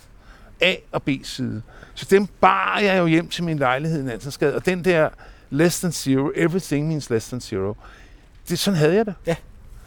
[0.62, 1.62] A og B side.
[1.94, 5.10] Så dem bar jeg jo hjem til min lejlighed i Nansensgade, og den der
[5.54, 7.74] Less Than Zero, Everything Means Less Than Zero,
[8.50, 9.14] det, sådan havde jeg det.
[9.28, 9.36] Ja.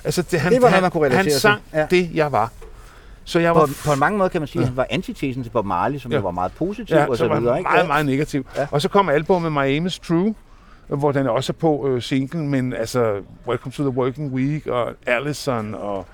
[0.05, 1.40] Altså, det, han, Det var noget, han, man kunne relatere han til.
[1.40, 1.87] sang Ja.
[1.90, 2.52] det, jeg var.
[3.24, 5.42] Så jeg var På, på en mange måder kan man sige, at han var antitesen
[5.42, 6.18] til Bob Marley, som Ja.
[6.18, 7.52] var meget positiv Ja, og så så var videre.
[7.55, 7.70] han Ikke?
[7.70, 8.46] meget, meget negativ.
[8.57, 8.61] Ja.
[8.61, 8.66] Ja.
[8.70, 10.35] Og så kom albumet My Aim is True,
[10.88, 14.92] hvor den også er på øh, singlen, men altså Welcome to the Working Week og
[15.07, 16.07] Allison og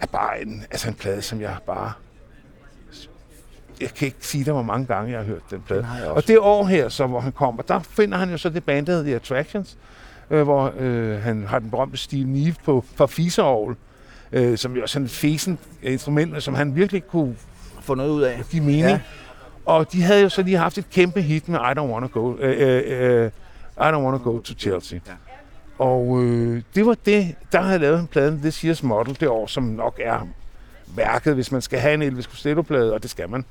[0.00, 1.92] er bare en, altså en plade, som jeg bare...
[3.80, 5.86] Jeg kan ikke sige dig, hvor mange gange jeg har hørt den plade.
[6.02, 6.10] Den.
[6.10, 8.86] Og det år her, så, hvor han kommer, der finder han jo så det band,
[8.86, 9.78] der hedder The Attractions,
[10.30, 13.76] øh, hvor øh, han har den berømte Steve Neve på for fiseorgel,
[14.32, 17.36] øh, som jo er sådan fesen instrument, som han virkelig kunne
[17.80, 18.42] Få noget ud af.
[18.50, 18.82] give mening.
[18.84, 19.00] Ja.
[19.66, 22.20] Og de havde jo så lige haft et kæmpe hit med I Don't Wanna Go,
[22.20, 23.26] uh, uh, uh,
[23.76, 24.98] I Don't Wanna Go to Chelsea.
[25.06, 25.12] Ja.
[25.78, 29.46] Og øh, det var det, der havde lavet en plade, This Year's Model, det år,
[29.46, 30.28] som nok er
[30.96, 33.44] værket, hvis man skal have en Elvis Costello-plade, og det skal man.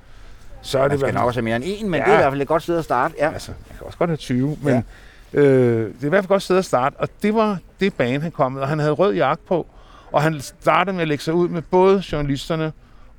[0.63, 2.05] Så er Man det skal vel- nok også have mere end en, men Ja.
[2.05, 3.13] det er i hvert fald et godt sted at starte.
[3.17, 3.31] Ja.
[3.31, 4.83] Altså, man kan også godt have 20, men
[5.33, 5.39] ja.
[5.39, 6.95] øh, det er i hvert fald et godt sted at starte.
[6.99, 9.67] Og det var det bane, han kom med, og han havde rød jakke på.
[10.11, 12.71] Og han startede med at lægge sig ud med både journalisterne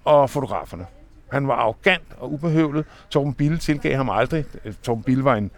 [0.04, 0.86] og fotograferne.
[1.32, 2.84] Han var arrogant og ubehøvlet.
[3.10, 4.44] Torben Bille tilgav ham aldrig.
[4.82, 5.50] Torben Bille var en,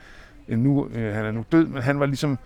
[0.49, 2.38] en nu, øh, han er nu død, men han var ligesom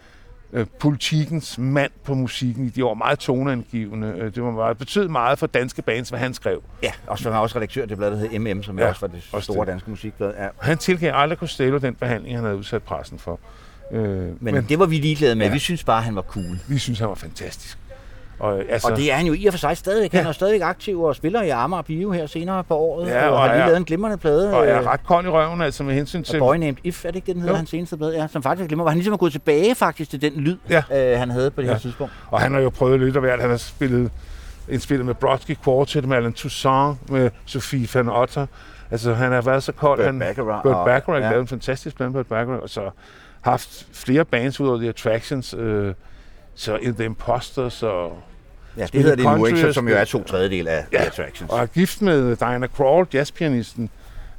[0.53, 2.95] øh, politikens mand på musikken i de år.
[2.95, 4.15] Meget toneangivende.
[4.19, 6.63] Øh, det var meget, betød meget for danske bands, hvad han skrev.
[6.83, 8.89] ja, og så var han også redaktør af det blad, der hed MM, som ja,
[8.89, 9.73] også var det også store det.
[9.73, 10.35] danske musikblad.
[10.39, 10.49] Ja.
[10.61, 13.41] Han tilgav aldrig Costello den behandling, han havde udsat pressen for.
[13.93, 15.47] Øh, Men, men det var vi ligeglade med.
[15.47, 15.53] Ja.
[15.53, 16.59] Vi synes bare, han var cool.
[16.69, 17.79] vi synes, han var fantastisk.
[18.41, 20.13] Og, altså, Og det er han jo i og for sig stadigvæk.
[20.13, 20.29] Han Ja.
[20.29, 23.09] er stadigvæk aktiv og spiller i Amager Bio her senere på året.
[23.09, 24.55] Ja, og, og har lige er- lavet en glimrende plade.
[24.57, 26.39] og er øh, ret kold i røven, altså med hensyn til...
[26.39, 27.57] Boy Named If, er det ikke det, den hedder, Jo.
[27.57, 28.13] hans seneste blad?
[28.15, 28.83] Ja, som faktisk er glimrende.
[28.85, 30.83] Hvor han ligesom er gået tilbage faktisk til den lyd, Ja.
[31.13, 31.79] øh, han havde på det her Ja.
[31.81, 32.13] tidspunkt.
[32.31, 33.41] Og han har jo prøvet lidt af hvert.
[33.41, 34.11] Han har spillet,
[34.69, 38.47] indspillet med Brodsky Quartet, med Alan Toussaint, med Sofie van Otter.
[38.91, 39.99] Altså, han har været så kold.
[39.99, 41.29] Burt han, Bacharach Burt Bacharach ja.
[41.29, 42.81] lavede en fantastisk plan, Burt Bacharach, og så
[43.41, 45.55] haft flere bands ud over The Attractions.
[45.59, 45.95] Øh,
[46.55, 48.13] så The Imposters og...
[48.77, 49.73] Ja, det hedder det nu, ikke?
[49.73, 51.53] Som jo er to tredjedel af Ja, Attractions.
[51.53, 53.91] Og er gift med Diana Krall, jazzpianisten.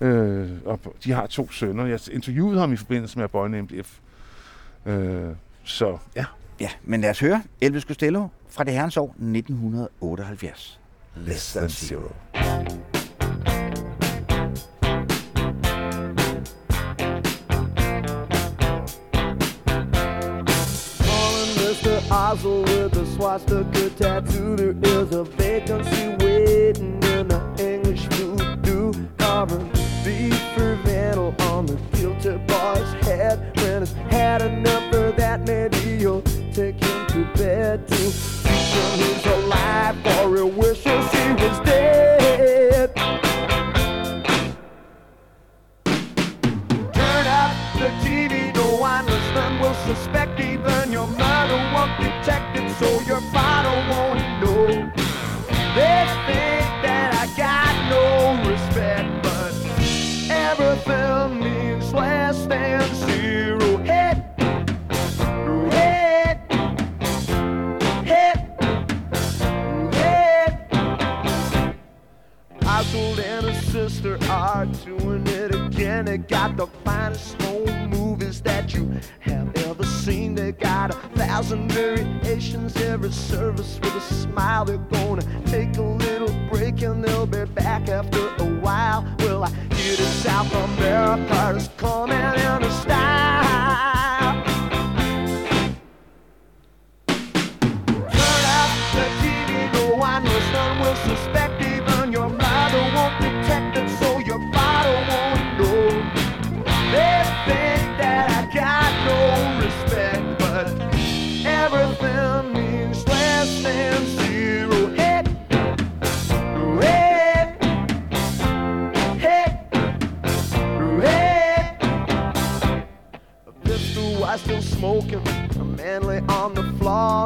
[0.01, 1.85] Øh, og de har to sønner.
[1.85, 3.89] Jeg interviewede ham i forbindelse med A Boy Named F.
[4.85, 5.23] Øh,
[5.63, 6.25] så ja.
[6.59, 10.79] Ja, men lad os høre Elvis Costello fra det herrens år 1978.
[11.15, 12.11] Less than zero.
[21.03, 22.11] Calling Mr.
[22.11, 22.80] Oswald
[23.33, 24.73] with a swastika tattoo.
[24.73, 28.93] There is a vacancy waiting in the English voodoo.
[29.17, 29.69] Carving
[30.03, 33.57] beef for vandal on the guilty boy's head.
[33.57, 36.21] When he's had enough of that, maybe you'll
[36.53, 42.20] take him to bed to teach him he's alive, or he wishes he was dead.
[81.51, 84.63] Thousand variations, every service with a smile.
[84.63, 89.05] They're gonna take a little break and they'll be back after a while.
[89.19, 92.71] Well, I hear the South America is coming in a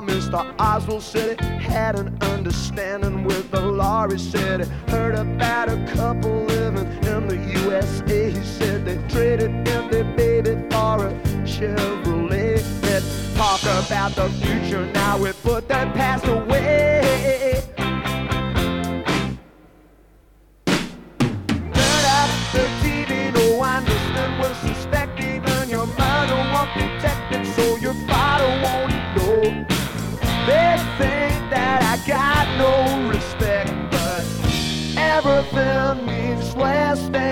[0.02, 0.54] Mr.
[0.60, 3.66] Oswald said he had an understanding with the.
[4.12, 8.32] He said he heard about a couple living in the USA.
[8.32, 12.64] He said they traded in their baby for a Chevrolet.
[12.84, 15.18] Let's talk about the future now.
[15.18, 17.55] We put that past away.
[36.96, 37.25] Means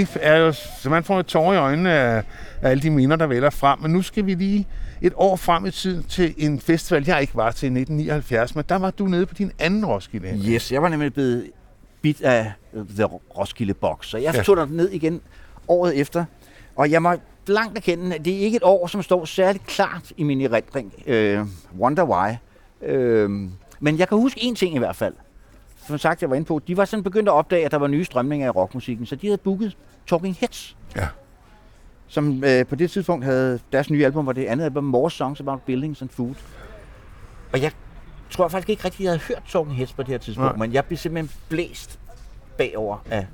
[0.00, 2.22] det er jo, så man får et tår i øjnene af,
[2.62, 3.78] af alle de minder, der vælger frem.
[3.80, 4.66] Men nu skal vi lige
[5.00, 8.64] et år frem i tiden til en festival, jeg ikke var til i 1979, men
[8.68, 10.28] der var du nede på din anden Roskilde.
[10.28, 10.48] Henrik.
[10.50, 11.50] Yes, jeg var nemlig blevet
[12.02, 14.42] bit af øh, The Roskilde Box, så jeg Ja.
[14.42, 15.20] tog ned igen
[15.68, 16.24] året efter.
[16.76, 20.12] Og jeg må blankt erkende, at det er ikke et år, som står særligt klart
[20.16, 20.92] i min erindring.
[21.06, 21.40] Øh,
[21.78, 22.34] wonder why.
[22.88, 23.30] Øh,
[23.80, 25.14] men jeg kan huske en ting i hvert fald.
[25.86, 27.86] Som sagt, jeg var inde på, de var sådan begyndt at opdage, at der var
[27.86, 30.76] nye strømninger i rockmusikken, så de havde booket Talking Heads.
[30.96, 31.08] Ja.
[32.08, 35.40] Som øh, på det tidspunkt havde deres nye album, var det andet album, More Songs
[35.40, 36.34] About Buildings and Food.
[37.52, 37.72] Og jeg
[38.30, 40.66] tror faktisk ikke rigtig, jeg havde hørt Talking Heads på det her tidspunkt, Nej.
[40.66, 41.98] men jeg blev simpelthen blæst
[42.58, 43.26] bagover af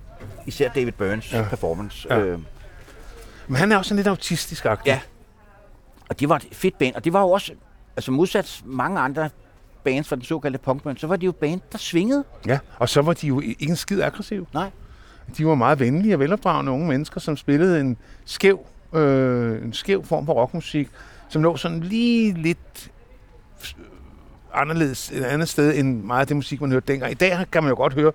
[0.47, 1.47] især David Burns Ja.
[1.51, 2.07] performance.
[2.15, 2.21] Ja.
[2.21, 2.39] Øh,
[3.49, 4.83] Men han er også sådan lidt autistisk -agtig.
[4.87, 5.01] Ja.
[6.09, 7.53] og det var et fedt band, og det var jo også,
[7.97, 9.31] altså modsat mange andre
[9.85, 12.25] bands fra den såkaldte punkband, så var det jo band, der svingede.
[12.47, 12.59] ja.
[12.79, 14.47] Og så var de jo ikke en skid aggressiv.
[14.55, 14.71] Nej.
[15.37, 20.05] De var meget venlige og velopdragende unge mennesker, som spillede en skæv, øh, en skæv
[20.05, 20.89] form for rockmusik,
[21.29, 22.91] som lå sådan lige lidt
[23.79, 23.85] øh,
[24.55, 27.13] anderledes et andet sted end meget af det musik, man hørte dengang.
[27.13, 28.13] I dag kan man jo godt høre,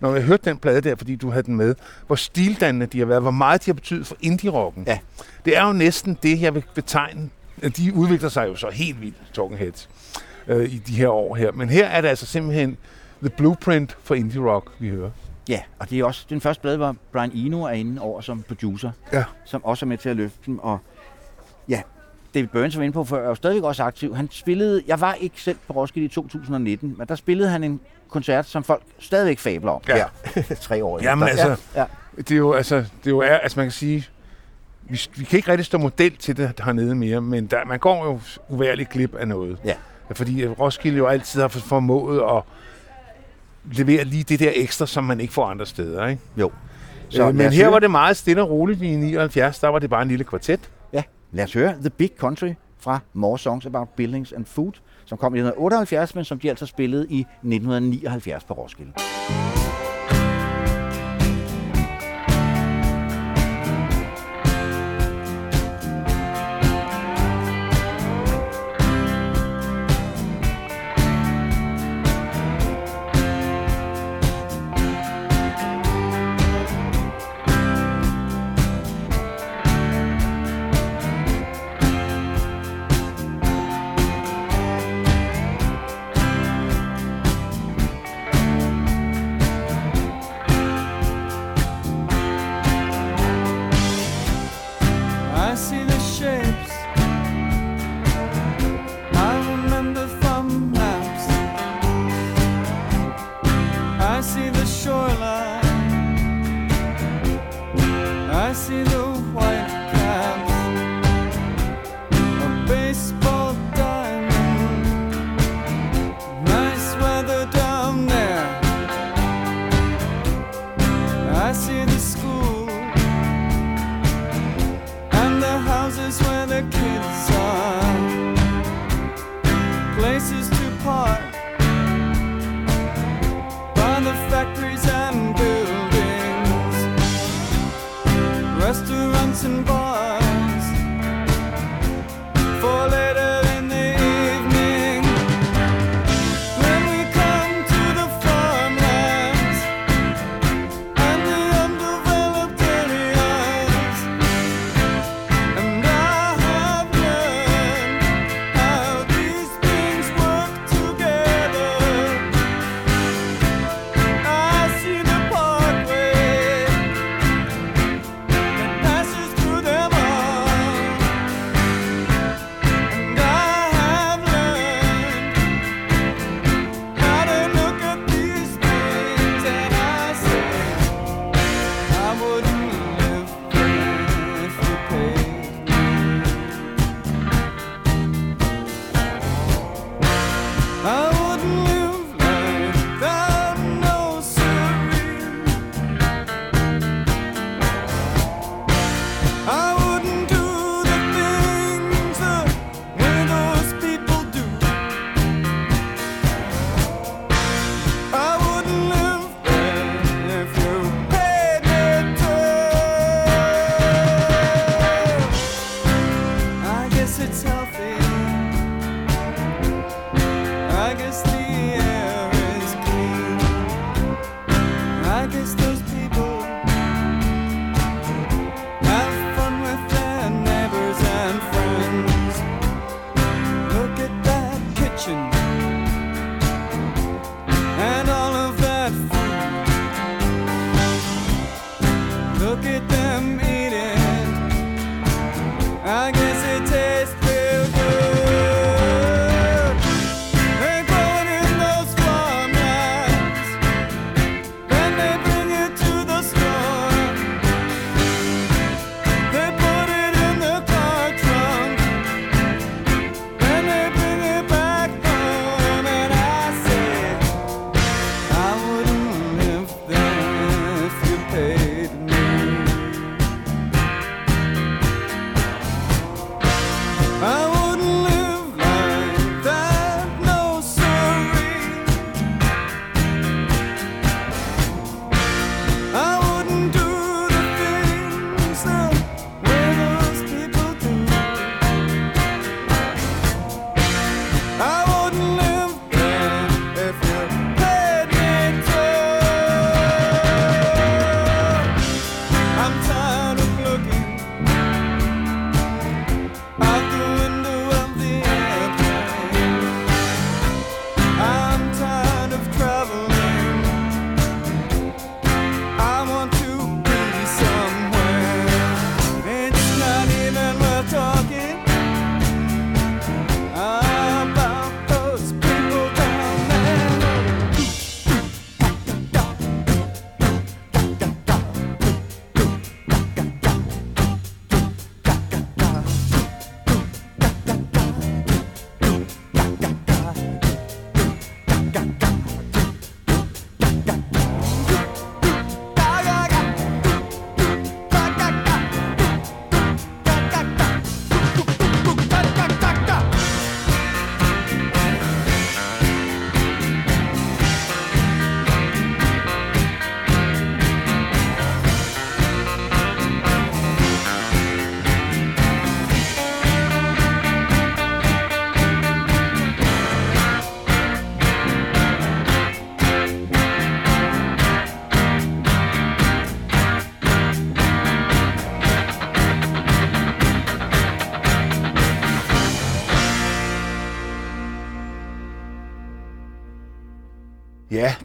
[0.00, 1.74] når man har hørt den plade der, fordi du havde den med,
[2.06, 4.84] hvor stildannende de har været, hvor meget de har betydet for indie-rocken.
[4.86, 4.98] Ja.
[5.44, 7.30] Det er jo næsten det, jeg vil betegne.
[7.76, 9.88] De udvikler sig jo så helt vildt, Talking Heads,
[10.48, 11.52] øh, i de her år her.
[11.52, 12.76] Men her er det altså simpelthen
[13.22, 15.10] the blueprint for indie-rock, vi hører.
[15.48, 18.42] Ja, og det er også den første plade, hvor Brian Eno er inde over som
[18.48, 19.24] producer, Ja.
[19.44, 20.58] som også er med til at løfte dem.
[20.58, 20.78] Og
[21.68, 21.82] ja,
[22.34, 24.16] David Burns var inde på før, er jo stadigvæk også aktiv.
[24.16, 27.80] Han spillede, jeg var ikke selv på Roskilde i 2019, men der spillede han en
[28.08, 29.80] koncert, som folk stadigvæk fabler om.
[29.88, 30.04] Ja.
[30.34, 31.44] her, tre år Jamen efter.
[31.50, 31.86] altså, Ja, ja.
[32.16, 34.06] Det er jo, altså, det er jo, er, altså man kan sige,
[34.82, 38.04] vi, vi kan ikke rigtig stå model til det hernede mere, men der, man går
[38.04, 39.58] jo uværligt glip af noget.
[39.64, 39.74] Ja.
[40.12, 42.42] Fordi Roskilde jo altid har formået at
[43.76, 46.06] levere lige det der ekstra, som man ikke får andre steder.
[46.06, 46.22] Ikke?
[46.36, 46.50] Jo.
[47.08, 49.78] Så, øh, men her høre- var det meget stille og roligt i 79, der var
[49.78, 50.60] det bare en lille kvartet.
[50.92, 54.72] Ja, lad os høre The Big Country fra More Songs About Buildings and Food,
[55.04, 58.92] som kom i 1978, men som de altså spillede i 1979 på Roskilde.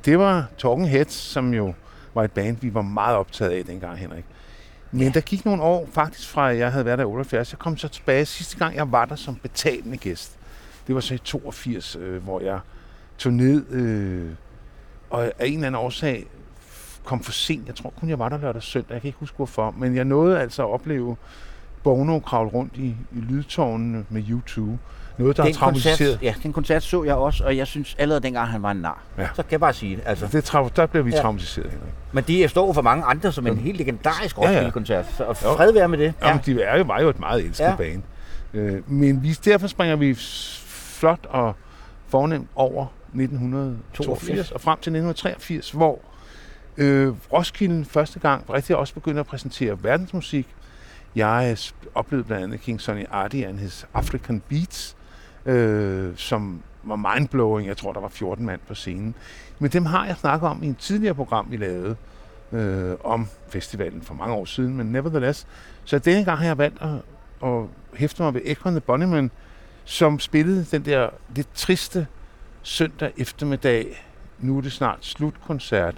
[0.05, 1.73] Det var Talking Heads, som jo
[2.13, 4.25] var et band, vi var meget optaget af dengang, Henrik.
[4.91, 5.09] Men ja.
[5.09, 7.51] der gik nogle år, faktisk fra jeg havde været der i 78.
[7.51, 10.37] Jeg kom så tilbage sidste gang, jeg var der som betalende gæst.
[10.87, 12.59] Det var så i 82, øh, hvor jeg
[13.17, 14.31] tog ned, øh,
[15.09, 16.25] og af en eller anden årsag
[17.03, 17.67] kom for sent.
[17.67, 18.93] Jeg tror kun, jeg var der lørdag og søndag.
[18.93, 19.71] Jeg kan ikke huske hvorfor.
[19.77, 21.15] Men jeg nåede altså at opleve
[21.83, 24.77] Bono kravle rundt i, i lydtårnene med YouTube.
[25.19, 25.97] Noget, der Den traumatiseret.
[25.97, 28.77] koncert, ja, den koncert så jeg også, og jeg synes allerede dengang, han var en
[28.77, 29.03] nar.
[29.17, 29.21] Ja.
[29.21, 29.27] Ja.
[29.35, 30.03] Så kan jeg bare sige det.
[30.05, 30.27] Altså.
[30.31, 31.21] Det, trau- der blev vi Ja.
[31.21, 31.93] traumatiseret, Henrik.
[32.11, 34.49] Men de står for mange andre som en helt legendarisk Ja, ja.
[34.49, 35.05] Roskilde-koncert.
[35.17, 36.13] Så og fred være med det.
[36.21, 36.27] Ja.
[36.27, 37.69] Jamen, de er jo, var jo et meget elsket ja.
[37.69, 37.75] Ja.
[37.75, 38.01] bane.
[38.53, 41.55] Øh, men vi, derfor springer vi flot og
[42.07, 44.51] fornemt over 1982 82.
[44.51, 45.99] og frem til 1983, hvor
[46.77, 50.47] øh, Roskilde første gang rigtig også begyndte at præsentere verdensmusik.
[51.15, 51.57] Jeg
[51.95, 54.95] oplevede blandt andet King Sonny Adi and his African Beats,
[55.45, 57.67] øh, som var mindblowing.
[57.67, 59.15] Jeg tror, der var 14 mand på scenen.
[59.59, 61.95] Men dem har jeg snakket om i en tidligere program, vi lavede
[62.51, 65.47] øh, om festivalen for mange år siden, men nevertheless.
[65.85, 66.89] Så denne gang har jeg valgt at,
[67.49, 67.63] at
[67.93, 69.31] hæfte mig ved Ekron the Bunnyman,
[69.85, 72.07] som spillede den der lidt triste
[72.61, 74.05] søndag eftermiddag,
[74.39, 75.95] nu er det snart slutkoncert,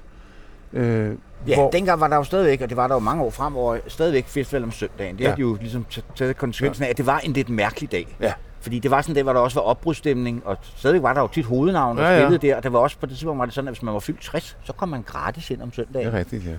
[0.73, 1.15] øh,
[1.47, 3.77] Ja, hvor, dengang var der jo stadigvæk, og det var der jo mange år fremover,
[3.87, 5.17] stadigvæk festival om søndagen.
[5.17, 5.29] Det Ja.
[5.29, 5.85] har de jo ligesom
[6.15, 8.17] taget konsekvensen af, at det var en lidt mærkelig dag.
[8.21, 8.33] Ja.
[8.61, 11.27] Fordi det var sådan dag, hvor der også var opbrudsstemning, og stadigvæk var der jo
[11.27, 12.55] tit hovednavn, der Ja, ja, spillede der.
[12.55, 14.21] Og det var også på det tidspunkt var det sådan, at hvis man var fyldt
[14.21, 16.07] 60, så kom man gratis ind om det søndagen.
[16.07, 16.51] er rigtigt, ja.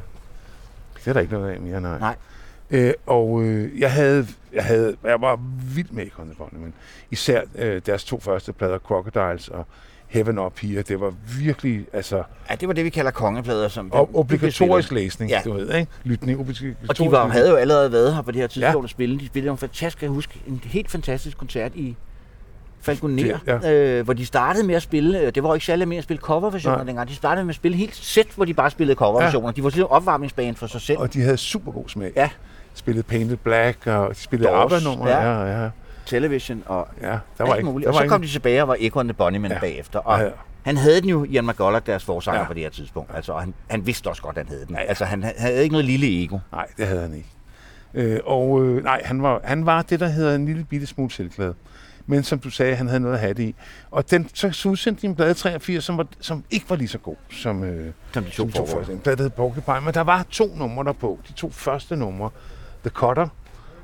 [0.96, 1.98] Det er der ikke noget af mere, nej.
[1.98, 2.16] Nej.
[2.70, 5.40] Øh, og øh, jeg havde, jeg havde, jeg var
[5.74, 6.72] vild med the Bunnyman.
[7.10, 9.66] Især øh, deres to første plader, Crocodiles og
[10.12, 13.68] Heaven Up Here, det var virkelig, altså, Ja, det var det, vi kalder kongeplader.
[13.68, 15.04] Som Og de blev obligatorisk spillet.
[15.04, 15.40] læsning, Ja.
[15.44, 15.92] du ved, ikke?
[16.04, 18.92] Lytning, obligatorisk Og de var, havde jo allerede været her på det her tidspunkt Ja.
[18.92, 19.18] spille.
[19.18, 21.96] De spillede en fantastisk, jeg huske, en helt fantastisk koncert i
[22.80, 23.72] Falconer, ja.
[23.72, 26.04] øh, hvor de startede med at spille, øh, det var jo ikke særlig mere at
[26.04, 29.48] spille coverversioner dengang, de startede med at spille helt sæt, hvor de bare spillede coverversioner.
[29.48, 29.52] Ja.
[29.52, 30.98] De var sådan en opvarmningsbane for sig selv.
[30.98, 32.12] Og de havde super god smag.
[32.16, 32.30] Ja.
[32.74, 35.08] Spillede Painted Black, og de spillede ABBA-numre.
[35.10, 35.30] ja.
[35.42, 35.70] Ja, ja,
[36.16, 37.06] Television og ja.
[37.06, 37.84] Der var alt ikke, muligt.
[37.86, 39.58] der Og var så ikke, kom de tilbage og var Echo and the Bunnymen Ja.
[39.58, 39.98] bagefter.
[39.98, 40.30] Og Ja, ja,
[40.62, 42.46] han havde den jo, Ian McCulloch, deres forsanger Ja.
[42.46, 43.10] på det her tidspunkt.
[43.14, 44.74] Altså, og han, han vidste også godt, at han havde den.
[44.74, 44.86] Ja, ja.
[44.88, 46.38] Altså, han havde ikke noget lille ego.
[46.52, 47.28] Nej, det havde han ikke.
[47.94, 51.10] Øh, og øh, nej, han var, han var det, der hedder en lille bitte smule
[51.10, 51.54] selvglad.
[52.06, 53.54] Men som du sagde, han havde noget at have det i.
[53.90, 56.88] Og den, så, så udsendte de en plade 83, som, var, som ikke var lige
[56.88, 58.92] så god som, øh, Som de to som to første.
[58.92, 59.80] En plade, der hed Porcupine.
[59.84, 61.18] Men der var to numre der på.
[61.28, 62.30] De to første numre.
[62.82, 63.28] The Cutter,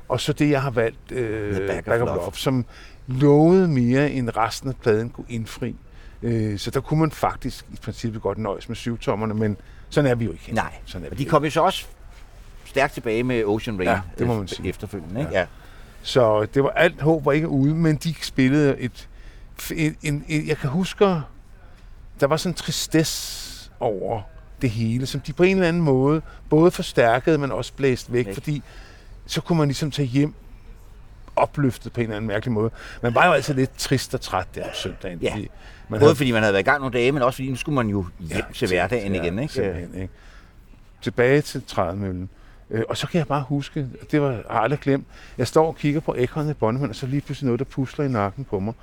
[0.09, 2.31] og så det, jeg har valgt, øh, The Bag of Love.
[2.33, 2.65] Som
[3.07, 5.75] lovede mere, end resten af pladen kunne indfri.
[6.23, 9.57] Øh, så der kunne man faktisk i princippet godt nøjes med syvtommerne, men
[9.89, 10.53] sådan er vi jo ikke.
[10.53, 11.85] Nej, sådan er vi de kom jo så også
[12.65, 14.69] stærkt tilbage med Ocean Rain Ja, det må man sige.
[14.69, 15.19] efterfølgende.
[15.19, 15.31] Ikke?
[15.31, 15.39] Ja.
[15.39, 15.45] Ja.
[16.01, 19.09] Så det var alt håb var ikke ude, men de spillede et,
[19.75, 21.05] en, en, en jeg kan huske,
[22.19, 24.21] der var sådan en tristesse over
[24.61, 28.25] det hele, som de på en eller anden måde både forstærkede, men også blæste væk,
[28.25, 28.33] Væk.
[28.33, 28.63] fordi
[29.29, 30.33] så kunne man ligesom tage hjem
[31.35, 32.71] opløftet på en eller anden mærkelig måde.
[33.01, 35.19] Man var jo altid lidt trist og træt der om søndagen.
[35.19, 35.31] Ja.
[35.31, 35.49] fordi
[35.89, 37.75] Man Både fordi man havde været i gang nogle dage, men også fordi nu skulle
[37.75, 39.39] man jo hjem Ja, til hverdagen ja, igen.
[39.39, 39.85] Ikke?
[39.95, 40.09] ikke?
[41.01, 42.29] Tilbage til trædemøllen.
[42.69, 45.07] Øh, og så kan jeg bare huske, det var, jeg aldrig glemt,
[45.37, 48.05] jeg står og kigger på æggerne i Bonnemann, og så lige pludselig noget, der pusler
[48.05, 48.73] i nakken på mig.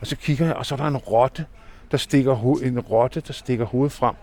[0.00, 1.46] Og så kigger jeg, og så er der en rotte,
[1.90, 4.14] der stikker, ho- en rotte, der stikker hovedet frem.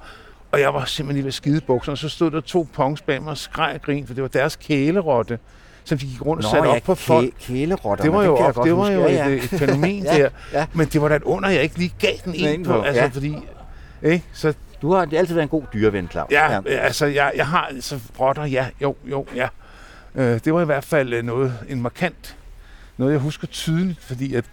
[0.52, 3.22] Og jeg var simpelthen lige ved skide bukserne, og så stod der to punks bag
[3.22, 5.40] mig og skreg og grin, for det var deres kælerotte,
[5.86, 7.34] som de gik rundt og satte ja, op på folk.
[7.40, 8.04] kæ- kælerotter.
[8.04, 9.28] Det var jo, jeg op, det var jo ja, ja.
[9.28, 10.30] et, et fænomen Ja, der.
[10.54, 10.66] ja.
[10.74, 12.82] Men det var da et under, jeg ikke lige gav den ind på.
[12.82, 13.08] Altså, ja.
[13.14, 13.36] fordi,
[14.04, 14.24] ikke?
[14.34, 16.32] Så Du har det altid været en god dyreven, Claus.
[16.32, 16.62] Ja, ja.
[16.66, 19.48] altså jeg, jeg har så rotter, ja, jo, jo, ja.
[20.16, 22.36] Øh, det var i hvert fald øh, noget, en markant,
[22.98, 24.46] noget jeg husker tydeligt, fordi at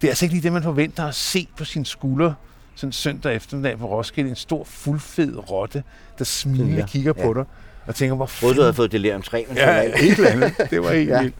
[0.00, 2.32] det er altså ikke lige det, man forventer at se på sin skulder
[2.74, 4.30] sådan søndag eftermiddag på Roskilde.
[4.30, 5.82] En stor, fuldfed rotte,
[6.18, 7.22] der smilende Ja, kigger ja.
[7.24, 7.44] på dig
[7.88, 9.82] og tænker, hvor Både du havde fået delirium 3, men Ja, ja.
[9.82, 10.52] et eller andet.
[10.70, 11.20] Det var helt Ja.
[11.22, 11.34] vildt.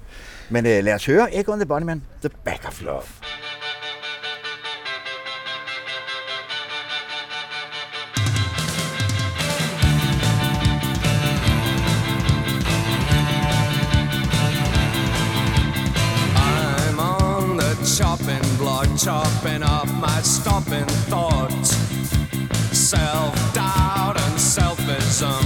[0.51, 3.03] Men uh, lad os høre Echo and the Bunnyman, The Back of Love.
[16.37, 21.77] I'm on the chopping block, chopping off my stopping thoughts.
[22.73, 25.45] Self doubt and selfism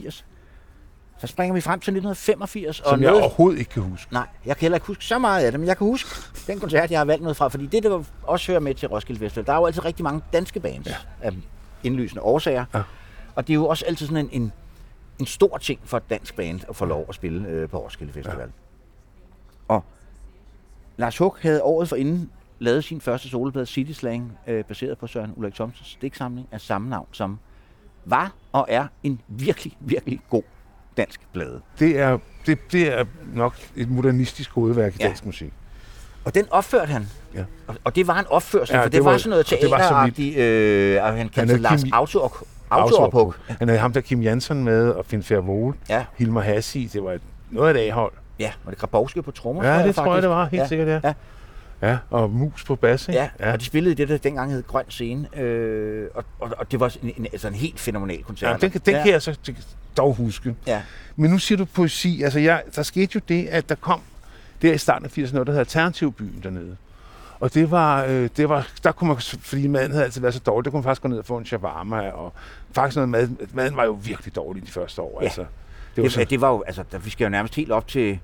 [0.00, 0.24] 1983.
[1.18, 2.76] Så springer vi frem til 1985.
[2.76, 4.12] Som og jeg noget, overhovedet ikke kan huske.
[4.12, 6.10] Nej, jeg kan heller ikke huske så meget af det, men jeg kan huske
[6.46, 9.20] den koncert, jeg har valgt noget fra, fordi det, der også hører med til Roskilde
[9.20, 10.96] Festival, der er jo altid rigtig mange danske bands ja.
[11.20, 11.32] af
[11.82, 12.64] indlysende årsager.
[12.74, 12.82] Ja.
[13.34, 14.52] Og det er jo også altid sådan en, en,
[15.18, 18.12] en stor ting for et dansk band at få lov at spille øh, på Roskilde
[18.12, 18.38] Festival.
[18.38, 19.74] Ja.
[19.74, 19.84] Og
[20.96, 25.32] Lars Hug havde året forinden lavet sin første soloplade City Slang, øh, baseret på Søren
[25.36, 27.38] Ulrik Thomsens digtsamling af samme navn, som
[28.06, 30.42] var og er en virkelig, virkelig god
[30.96, 31.60] dansk plade.
[31.78, 35.06] Det er, det, det er nok et modernistisk hovedværk i Ja.
[35.06, 35.52] dansk musik.
[36.24, 37.06] Og den opførte han.
[37.34, 37.44] Ja.
[37.66, 40.38] Og, og det var en opførsel, Ja, for det det, var, var- sådan noget teateragtigt.
[40.38, 43.40] Øh, og han kaldte sig Lars Kim- Autop- Autopuk.
[43.48, 46.90] Han havde ham der Kim Jansen med, og Finn Fervol, Ja, Hilmar Hassi.
[46.92, 48.12] Det var et, noget af et A-hold.
[48.38, 50.44] ja, og det Grabowski på trommer, Ja, det tror jeg, det var.
[50.44, 50.66] Helt ja.
[50.68, 51.00] sikkert, ja.
[51.04, 51.14] Ja.
[51.82, 53.20] Ja, og mus på bas, ikke?
[53.20, 56.50] Ja, ja, og de spillede i det, der dengang hed Grøn Scene, øh, og, og,
[56.58, 58.50] og det var sådan en, altså en helt fænomenal koncert.
[58.50, 59.02] ja den, kan- den ja.
[59.02, 59.36] kan jeg så
[59.96, 60.54] dog huske.
[60.66, 60.82] Ja,
[61.16, 62.22] Men nu siger du poesi.
[62.22, 64.00] Altså, jeg, der skete jo det, at der kom
[64.62, 66.76] der i starten af 80'erne noget, der hedder Alternativbyen dernede.
[67.40, 70.40] Og det var, øh, det var, der kunne man, fordi maden havde altid været så
[70.40, 72.32] dårlig, der kunne man faktisk gå ned og få en shawarma, og
[72.74, 75.18] faktisk noget mad, maden var jo virkelig dårlig de første år.
[75.20, 75.24] Ja.
[75.26, 75.48] Altså, det
[75.96, 77.88] det, var det, så, det var jo, altså, der, vi skal jo nærmest helt op
[77.88, 78.18] til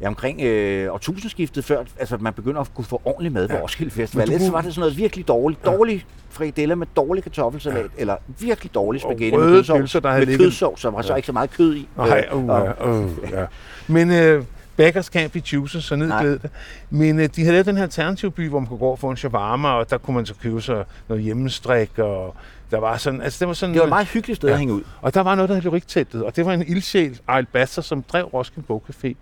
[0.00, 3.58] ja, omkring øh, årtusindskiftet, før altså, man begynder at kunne få ordentlig mad på Ja.
[3.58, 3.62] ja.
[3.64, 4.22] Roskilde Festival.
[4.22, 5.64] Ellers kunne- var det sådan noget virkelig dårligt.
[5.64, 7.88] Dårlig frikadeller med dårlig kartoffelsalat, ja.
[7.96, 9.78] eller virkelig dårlig spaghetti med kødsovs.
[9.78, 11.88] pølser, der med ligget- kødsovs, så var så ikke så meget kød i.
[11.96, 13.44] Nej, Øh, uh, uh, uh, ja.
[13.88, 14.44] Men øh,
[14.76, 16.50] Backers can't be choosers, så ned gled det.
[16.90, 19.16] Men øh, de havde lavet den her alternativby, hvor man kunne gå og få en
[19.16, 22.34] shawarma, og der kunne man så købe sig noget hjemmestrik, og
[22.70, 23.72] der var sådan, altså det var sådan...
[23.74, 24.52] Det var et meget hyggeligt sted Ja.
[24.52, 24.82] at hænge ud.
[25.02, 28.02] Og der var noget, der hed Lyrikteltet, og det var en ildsjæl, Ejl Basser, som
[28.02, 29.12] drev Roskilde Bogcafé,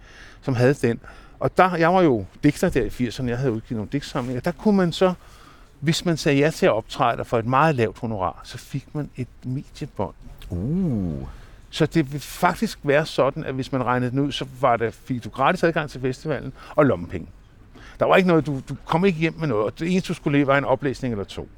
[0.43, 1.01] som havde den.
[1.41, 4.41] Og der, jeg var jo digter der i 80'erne, jeg havde udgivet nogle digtsamlinger.
[4.41, 5.15] Der kunne man så,
[5.81, 9.11] hvis man sagde ja til at optræde for et meget lavt honorar, så fik man
[9.17, 10.15] et mediebånd.
[10.51, 11.29] Uh.
[11.71, 14.91] Så det vil faktisk være sådan, at hvis man regnede den ud, så var der,
[14.91, 17.29] fik du gratis adgang til festivalen og lommepenge.
[18.01, 20.15] Der var ikke noget, du, du kom ikke hjem med noget, og det eneste, du
[20.15, 21.49] skulle leve, var en oplæsning eller to.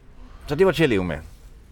[0.46, 1.18] Så det var til at leve med.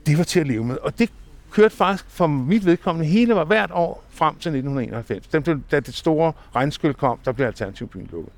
[0.07, 1.11] Det var til at leve med, og det
[1.53, 5.26] kørte faktisk for mit vedkommende hele var hvert år frem til 1991.
[5.26, 8.32] Den blev, da det store regnskyld kom, der blev Alternativbyen lukket.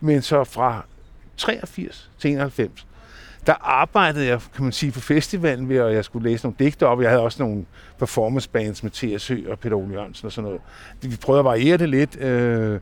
[0.00, 0.84] Men så fra
[1.36, 2.86] 83 til 91,
[3.46, 6.86] der arbejdede jeg, kan man sige, på festivalen ved, at jeg skulle læse nogle digte
[6.86, 7.02] op.
[7.02, 7.64] Jeg havde også nogle
[7.98, 9.28] performance bands med T.S.
[9.28, 10.60] Høgh og Peter Ole Jørgensen og sådan noget.
[11.02, 12.80] Vi prøvede at variere det lidt, øh,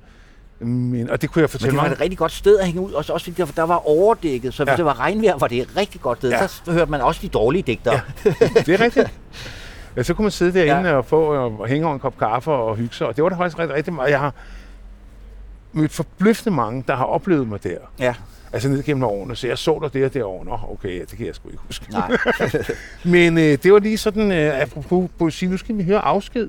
[0.60, 1.92] men, og det kunne jeg Men fortælle det var mig.
[1.92, 4.64] et rigtig godt sted at hænge ud, også, også fordi der, der var overdækket, så
[4.64, 4.76] hvis Ja.
[4.76, 6.30] det var regnvejr, var det et rigtig godt sted.
[6.30, 6.46] Ja.
[6.66, 7.94] Der hørte man også de dårlige digtere.
[8.24, 8.30] Ja.
[8.66, 9.08] det er rigtigt.
[9.96, 10.96] Ja, så kunne man sidde derinde ja.
[10.96, 11.20] Og få
[11.58, 13.76] og hænge over en kop kaffe og hygge sig, og det var der faktisk rigtig,
[13.76, 14.10] rigtig meget.
[14.10, 14.34] Jeg har
[15.72, 17.78] mødt forbløffende mange, der har oplevet mig der.
[17.98, 18.14] ja.
[18.52, 20.44] Altså ned gennem årene, så jeg så der derovre.
[20.44, 21.86] Nå, okay, ja, det kan jeg sgu ikke huske.
[21.90, 22.10] Nej.
[23.14, 26.48] Men øh, det var lige sådan, øh, apropos poesi, nu skal vi høre afsked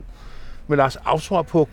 [0.68, 1.70] med Lars Autorpuk.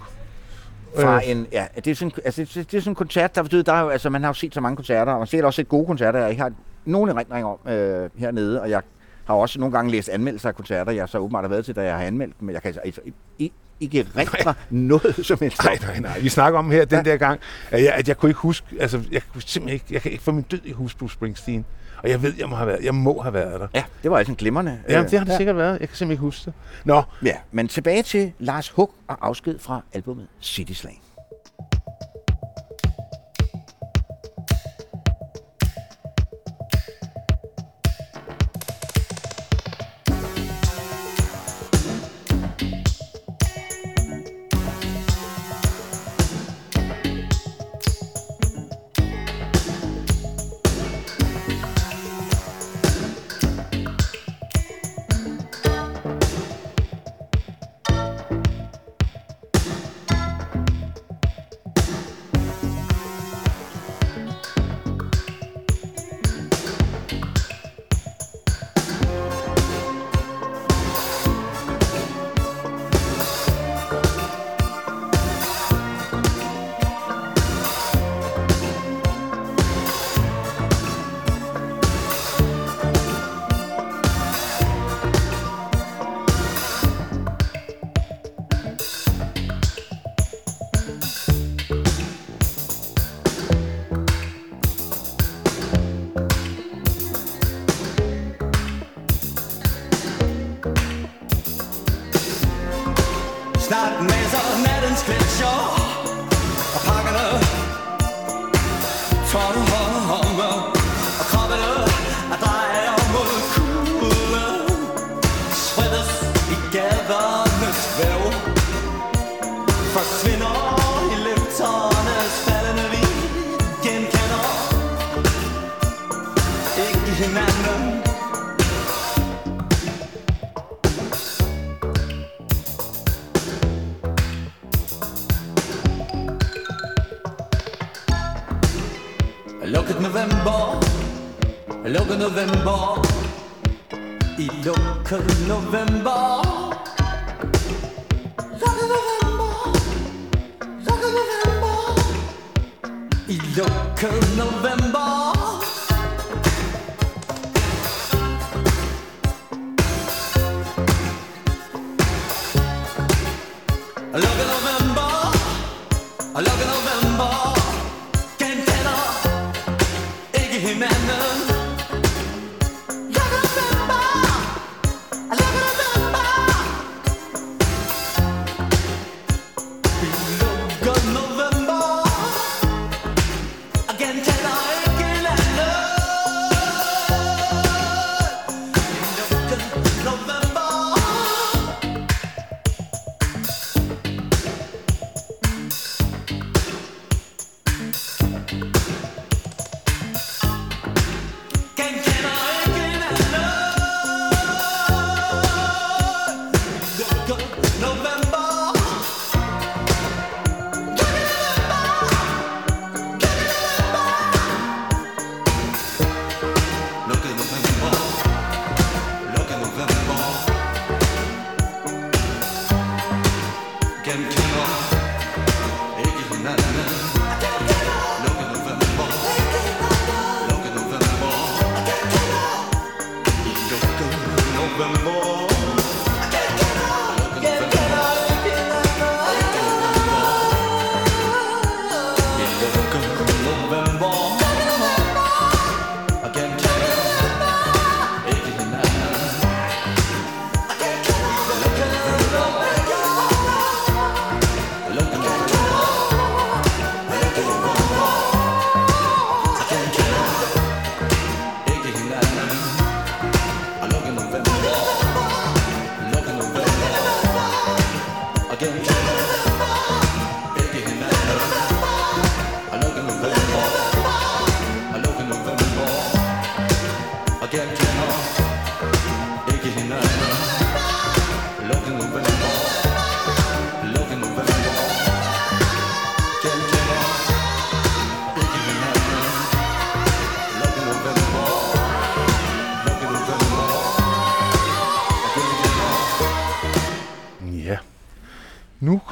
[0.98, 1.30] Fra Øh.
[1.30, 3.72] en, ja, det er sådan, altså, det, det er sådan en koncert, der betyder, der
[3.72, 5.68] er jo, altså, man har jo set så mange koncerter, og man ser også set
[5.68, 6.52] gode koncerter, jeg ikke har
[6.84, 8.82] nogen erindring om øh, hernede, og jeg
[9.26, 11.82] har også nogle gange læst anmeldelser af koncerter, jeg så åbenbart har været til, da
[11.82, 13.00] jeg har anmeldt dem, men jeg kan altså
[13.38, 15.64] ikke, ikke, erindre noget som helst.
[15.64, 16.20] Nej, nej, nej.
[16.20, 17.10] Vi snakker om her den Ja.
[17.10, 20.02] der gang, at jeg, at jeg kunne ikke huske, altså jeg kunne simpelthen ikke, jeg
[20.02, 21.64] kan ikke få min død i huske Bruce Springsteen.
[22.02, 23.68] Og jeg ved, jeg må have været, jeg må have været der.
[23.74, 24.78] Ja, det var altså en glimrende.
[24.88, 25.36] Ja, øh, det har det ja.
[25.36, 25.80] sikkert været.
[25.80, 26.52] Jeg kan simpelthen ikke huske det.
[26.84, 30.98] Nå, Ja, men tilbage til Lars Hug og afsked fra albumet City Slang.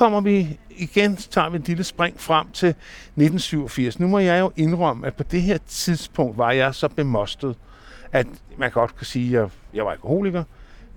[0.05, 4.01] Kommer vi igen, så tager vi et lille spring frem til 1987.
[4.01, 7.57] Nu må jeg jo indrømme, at på det her tidspunkt var jeg så bemostet,
[8.13, 8.27] at
[8.59, 10.45] man godt kan sige, at jeg, jeg var alkoholiker.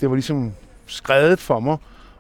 [0.02, 0.52] Det var ligesom
[0.86, 1.78] skrevet for mig.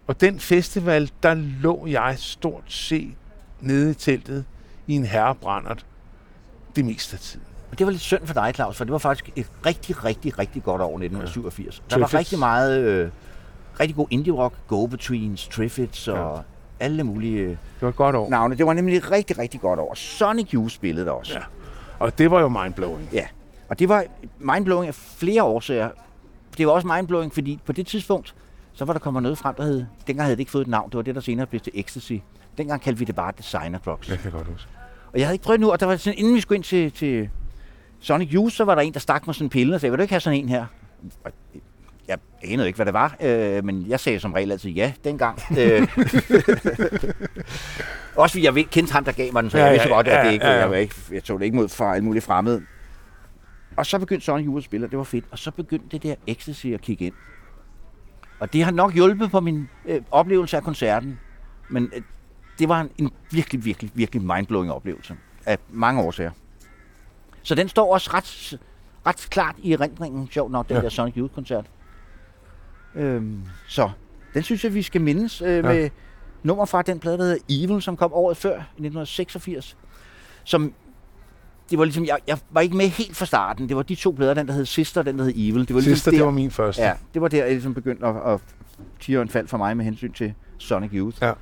[0.07, 3.13] Og den festival, der lå jeg stort set
[3.61, 4.45] nede i teltet
[4.87, 5.85] i en herrebrændert
[6.75, 7.45] det meste af tiden.
[7.77, 10.63] Det var lidt synd for dig, Claus, for det var faktisk et rigtig, rigtig, rigtig
[10.63, 11.83] godt år 1987.
[11.89, 13.09] Der var rigtig meget, øh,
[13.79, 16.43] rigtig god indie-rock, Go-Betweens, Triffids og
[16.79, 18.29] alle mulige øh, Det var et godt år.
[18.29, 18.55] navne.
[18.55, 19.93] Det var nemlig et rigtig, rigtig godt år.
[19.95, 21.33] Sonic Youth spillede der også.
[21.33, 21.39] Ja.
[21.99, 23.09] Og det var jo mindblowing.
[23.13, 23.27] Ja,
[23.69, 24.03] og det var
[24.39, 25.89] mindblowing af flere årsager.
[26.57, 28.35] Det var også mindblowing, fordi på det tidspunkt,
[28.73, 30.89] så var der kommet noget frem, der hed, dengang havde det ikke fået et navn,
[30.89, 32.13] det var det, der senere blev til Ecstasy.
[32.57, 34.09] Dengang kaldte vi det bare Designer Drugs.
[34.09, 34.69] Jeg kan godt huske.
[35.13, 36.91] Og jeg havde ikke prøvet nu, og der var sådan, inden vi skulle ind til,
[36.91, 37.29] til
[37.99, 39.97] Sonic Youth, så var der en, der stak mig sådan en pille og sagde, vil
[39.97, 40.65] du ikke have sådan en her?
[42.07, 45.39] Jeg anede ikke, hvad det var, øh, men jeg sagde som regel altid ja dengang.
[45.59, 45.87] Øh,
[48.15, 50.07] også fordi jeg kendte ham, der gav mig den, så Ja, jeg ja, vidste godt,
[50.07, 50.59] at ja, det ikke, ja, ja.
[50.59, 52.63] jeg, var ikke, jeg tog det ikke mod fra alle mulige fremmede.
[53.77, 55.25] Og så begyndte Sonic Youth at spille, og det var fedt.
[55.31, 57.13] Og så begyndte det der ecstasy at kigge ind.
[58.39, 61.19] Og det har nok hjulpet på min øh, oplevelse af koncerten.
[61.69, 62.01] Men øh,
[62.59, 65.15] det var en, en virkelig, virkelig, virkelig mindblowing oplevelse.
[65.45, 66.31] Af mange årsager.
[67.43, 68.59] Så den står også ret,
[69.07, 70.79] ret klart i erindringen, sjovt nok, den Ja.
[70.79, 70.83] ja.
[70.83, 71.65] der Sonic Youth-koncert.
[72.97, 73.89] Øhm, så
[74.33, 75.61] den synes jeg, vi skal mindes øh, Ja.
[75.61, 75.89] med
[76.43, 79.77] nummer fra den plade, der hedder Evil, som kom året før, i 1986.
[80.43, 80.73] Som,
[81.69, 83.69] det var ligesom, jeg, jeg var ikke med helt fra starten.
[83.69, 85.59] Det var de to plader, den der hed Sister og den der hed Evil.
[85.67, 86.81] Det var ligesom Sidste, der, det var min første.
[86.81, 88.39] Ja, det var der, jeg ligesom begyndte at, at
[88.99, 91.17] tire en fald for mig med hensyn til Sonic Youth.
[91.21, 91.33] Ja.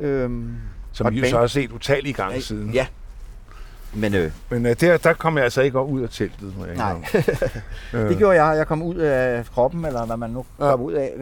[0.00, 0.56] Øhm,
[0.92, 2.72] Som vi jo så har set utallige gange siden.
[2.74, 2.86] Ja.
[3.96, 6.58] Men øh, Men uh, der, der kom jeg altså ikke ud af teltet.
[6.58, 6.94] Må jeg nej,
[7.92, 8.08] indrømme.
[8.08, 8.56] det gjorde jeg.
[8.56, 10.70] Jeg kom ud af kroppen, eller hvad man nu Ja.
[10.70, 11.12] kom ud af.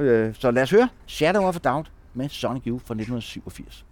[0.00, 3.84] Øh, Så lad os høre Shadow of a Doubt med Sonic Youth fra 1987.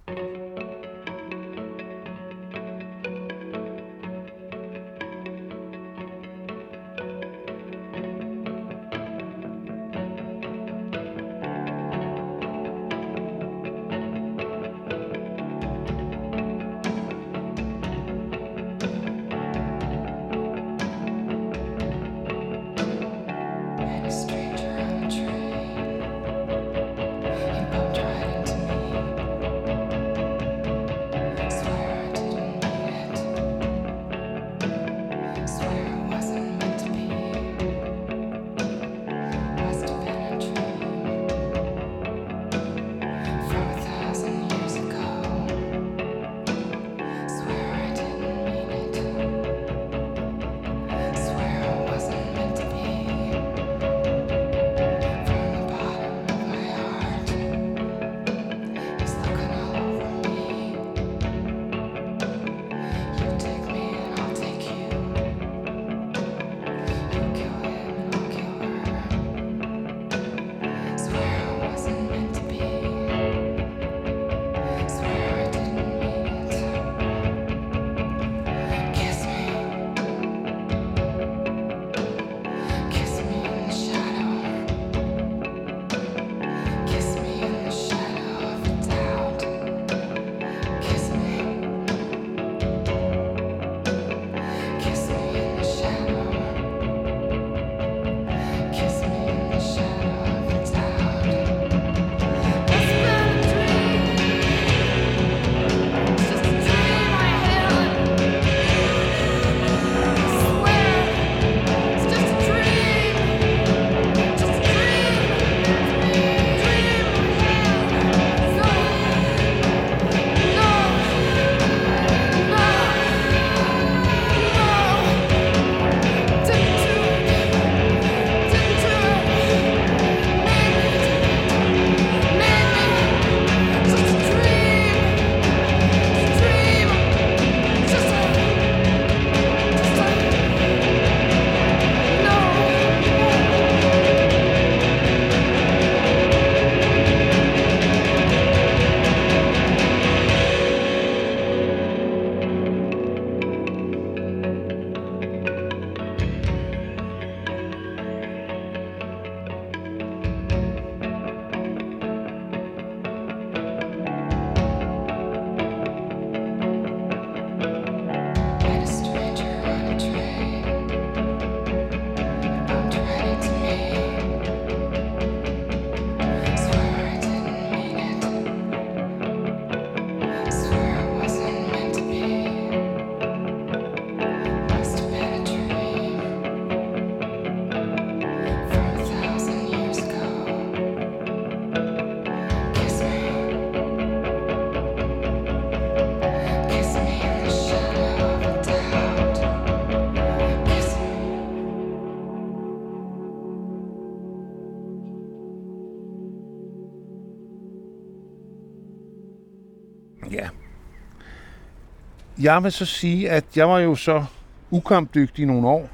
[212.41, 214.25] jeg vil så sige, at jeg var jo så
[214.71, 215.89] ukampdygtig i nogle år,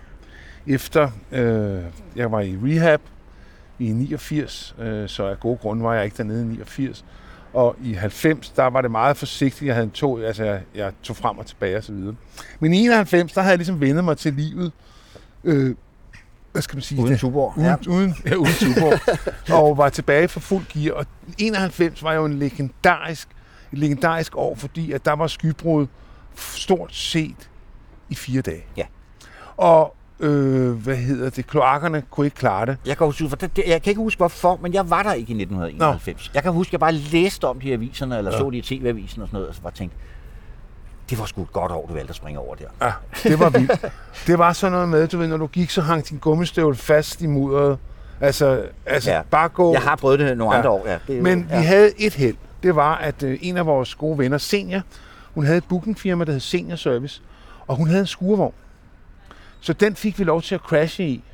[0.67, 1.83] efter øh,
[2.17, 3.01] jeg var i rehab
[3.79, 7.05] i 89, øh, så af gode grunde var jeg ikke dernede i 89.
[7.53, 9.67] Og i 90, der var det meget forsigtigt.
[9.67, 12.15] Jeg havde en tog, altså jeg, jeg tog frem og tilbage og så videre.
[12.61, 14.73] Men i 91, der havde jeg ligesom vendet mig til livet.
[15.45, 15.75] Øh,
[16.53, 17.03] hvad skal man sige?
[17.03, 17.17] Uden?
[17.19, 17.53] Tuborg.
[17.59, 17.77] Uden, Ja.
[17.91, 19.01] uden, ja, uden Tuborg.
[19.61, 20.95] og var tilbage for fuld gear.
[20.95, 21.07] Og
[21.39, 23.29] 91 var jo en legendarisk,
[23.73, 25.87] et legendarisk år, fordi at der var skybrud
[26.41, 27.51] stort set
[28.09, 28.65] i fire dage.
[28.77, 28.85] Ja.
[29.57, 32.77] Og, øh, hvad hedder det, kloakkerne kunne ikke klare det.
[32.87, 35.31] Jeg kan, huske, for det, jeg kan ikke huske hvorfor, men jeg var der ikke
[35.33, 36.27] i 1991.
[36.27, 36.31] Nå.
[36.35, 38.39] Jeg kan huske, at jeg bare læste om de her aviserne, eller ja.
[38.39, 39.97] så de i tv-avisen og sådan noget, og så bare tænkte,
[41.11, 42.65] det var sgu et godt år, du valgte at springe over der.
[42.87, 42.93] Ja,
[43.29, 43.85] det var vildt.
[44.27, 47.21] det var sådan noget med, du ved, når du gik, så hang din gummistøvle fast
[47.23, 47.79] i mudderet.
[48.21, 49.23] Altså, altså Ja.
[49.31, 49.73] bare gå...
[49.73, 50.59] Jeg har prøvet det nogle Ja.
[50.59, 50.99] andre år, ja.
[51.07, 51.59] Det Men ja.
[51.61, 52.37] vi havde et held.
[52.63, 54.81] Det var, at øh, en af vores gode venner, Senior,
[55.35, 57.23] hun havde et bookingfirma, der hed Senior Service,
[57.67, 58.55] og hun havde en skurvogn.
[59.61, 61.25] Så den fik vi lov til at crashe i.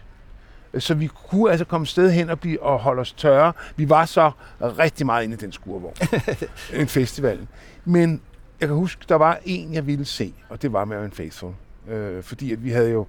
[0.78, 3.52] Så vi kunne altså komme sted hen og, blive, og holde os tørre.
[3.76, 4.30] Vi var så
[4.60, 5.94] rigtig meget inde i den skurvogn.
[6.80, 7.46] en festival.
[7.84, 8.20] Men
[8.60, 11.52] jeg kan huske, der var en, jeg ville se, og det var Marion Faithful.
[11.88, 13.06] Øh, fordi at vi havde jo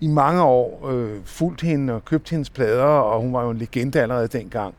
[0.00, 3.58] i mange år øh, fulgt hende og købt hendes plader, og hun var jo en
[3.58, 4.74] legende allerede dengang.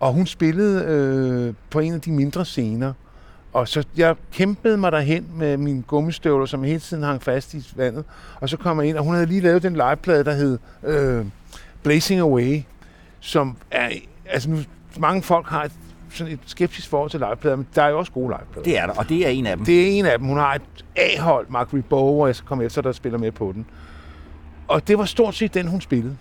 [0.00, 2.92] Og hun spillede øh, på en af de mindre scener.
[3.54, 7.72] Og så jeg kæmpede mig derhen med mine gummistøvler, som hele tiden hang fast i
[7.76, 8.04] vandet.
[8.40, 11.26] Og så kom jeg ind, og hun havde lige lavet den liveplade, der hed øh,
[11.82, 12.62] Blazing Away,
[13.20, 13.88] som er...
[14.26, 14.58] Altså nu,
[14.98, 15.72] mange folk har et,
[16.10, 18.64] sådan et skeptisk forhold til liveplader, men der er jo også gode liveplader.
[18.64, 19.66] Det er der, og det er en af dem.
[19.66, 20.26] Det er en af dem.
[20.26, 23.52] Hun har et A-hold, Mark Ribot, og jeg skal komme efter, der spiller med på
[23.54, 23.66] den.
[24.68, 26.16] Og det var stort set den, hun spillede.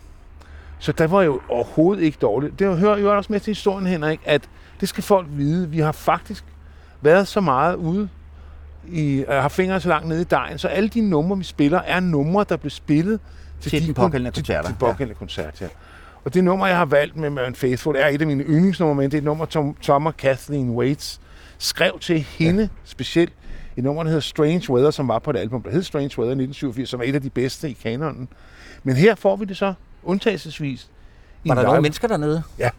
[0.80, 2.60] Så der var jo overhovedet ikke dårligt.
[2.60, 5.70] Det hører jo også med til historien, Henrik, at det skal folk vide.
[5.70, 6.46] Vi har faktisk
[7.04, 8.10] været så meget ude,
[8.88, 11.80] i, øh, har fingre så langt nede i dejen, så alle de numre, vi spiller,
[11.80, 13.20] er numre, der blev spillet
[13.62, 14.70] Til de den pågældende til, koncerter.
[14.70, 15.20] Til, til pågældende ja.
[15.20, 15.68] koncert, ja.
[16.26, 19.06] Og det nummer, jeg har valgt med Marion Faithful, er et af mine yndlingsnumre, men
[19.06, 21.22] det er et nummer, Tom, Tom og Kathleen Waits
[21.58, 22.68] skrev til hende ja.
[22.84, 23.34] specielt.
[23.78, 26.32] Et nummer, der hedder Strange Weather, som var på et album, der hed Strange Weather
[26.32, 28.28] 1987, som er et af de bedste i kanonen.
[28.84, 29.74] Men her får vi det så
[30.04, 30.88] undtagelsesvis.
[31.46, 32.44] Var der nogle mennesker dernede?
[32.60, 32.70] Ja,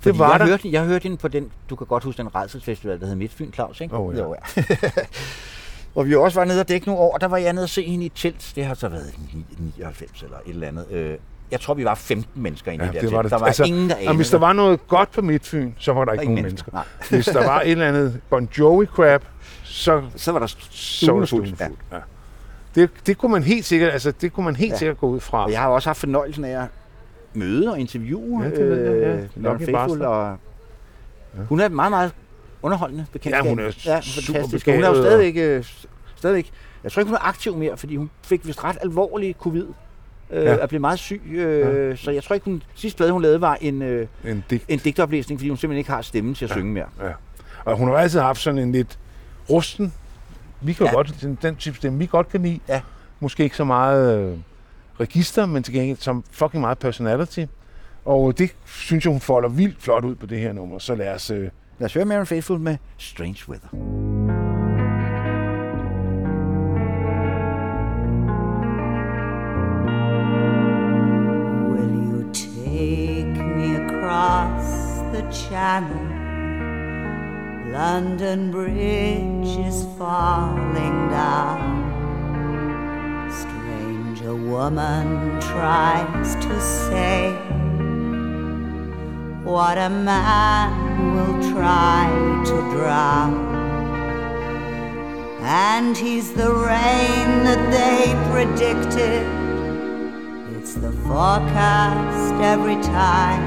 [0.00, 0.46] Fordi det var jeg der.
[0.46, 3.52] Hørte, jeg hørte hende på den, du kan godt huske den rejselsfestival, der hed Midtfyn
[3.52, 3.96] Claus, ikke?
[3.96, 4.22] Åh, ja.
[4.22, 4.62] Jo, ja.
[5.92, 7.82] Hvor vi også var nede og dække nogle år, der var jeg nede og se
[7.86, 8.52] hende i telt.
[8.56, 10.86] Det har så været i 99 eller et eller andet.
[10.90, 11.16] Øh,
[11.50, 13.24] Jeg tror, vi var 15 mennesker inde Ja, i det, det der var telt.
[13.24, 13.30] det.
[13.30, 15.92] Der var Altså, ingen, der Og anede hvis der var noget godt på Midtfyn, så
[15.92, 16.72] var der ikke nogen mennesker.
[16.72, 17.16] mennesker.
[17.16, 19.22] Hvis der var et eller andet Bon Jovi crap,
[19.64, 21.52] så, Så var der stuen det fuld.
[21.60, 21.68] Ja.
[21.92, 21.98] Ja.
[22.74, 24.76] Det, det kunne man helt sikkert, altså det kunne man helt ja.
[24.78, 25.44] sikkert gå ud fra.
[25.44, 26.68] Og jeg har også haft fornøjelsen af at
[27.36, 29.16] møde og interviewe Ja, det jeg, ja.
[29.16, 30.02] øh, Lauren.
[30.02, 30.38] Og
[31.48, 32.12] hun er meget, meget
[32.62, 33.44] underholdende bekendtskab.
[33.44, 34.68] Ja, hun er ja, super fantastisk.
[34.68, 35.64] Og Hun er jo stadigvæk, øh,
[36.16, 36.50] stadigvæk...
[36.84, 39.66] Jeg tror ikke, hun er aktiv mere, fordi hun fik vist ret alvorlig covid.
[40.30, 40.54] Øh, Ja.
[40.54, 40.66] ja.
[40.66, 42.62] blev meget syg, øh, så jeg tror ikke, hun...
[42.74, 44.64] Sidste plade, hun lavede, var en, øh, En digt.
[44.68, 46.86] en digtoplæsning, fordi hun simpelthen ikke har stemme til at synge mere.
[47.02, 47.10] Ja.
[47.64, 48.98] Og hun har altid haft sådan en lidt
[49.50, 49.92] rusten,
[50.60, 50.92] vi kan Ja.
[50.92, 52.60] godt, den, den type stemme, vi godt kan lide.
[52.68, 52.80] Ja.
[53.20, 54.36] Måske ikke så meget øh,
[55.00, 57.44] register, men til gengæld som fucking meget personality.
[58.04, 60.78] Og det synes jeg, hun folder vildt flot ud på det her nummer.
[60.78, 61.30] Så lad os...
[61.30, 63.68] Øh, Lad os høre Marion Faithful med Strange Weather.
[71.72, 74.68] Will you take me across
[75.12, 76.04] the channel?
[77.72, 81.85] London Bridge is falling down.
[84.46, 87.32] Woman tries to say
[89.42, 92.06] what a man will try
[92.46, 93.34] to drown.
[95.40, 99.26] And he's the rain that they predicted.
[100.56, 103.42] It's the forecast every time.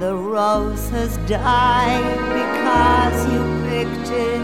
[0.00, 4.42] The rose has died because you picked it.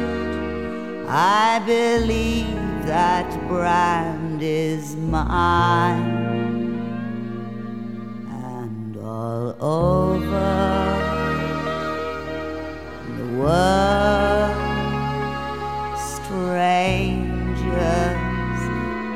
[1.09, 6.05] I believe that brand is mine.
[8.29, 10.53] And all over
[13.17, 14.57] the world,
[16.13, 17.63] strangers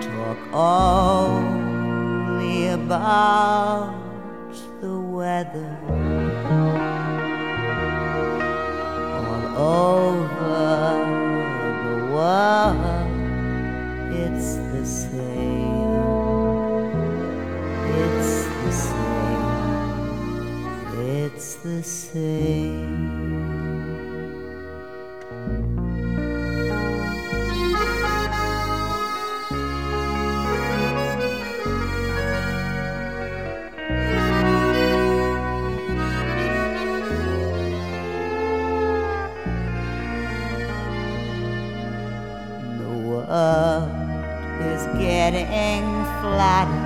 [0.06, 3.92] talk only about
[4.80, 5.76] the weather.
[9.20, 10.17] All over
[21.62, 23.48] the same.
[42.78, 43.90] The world
[44.62, 45.84] is getting
[46.20, 46.77] flatter.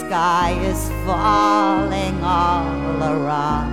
[0.00, 3.72] Sky is falling all around.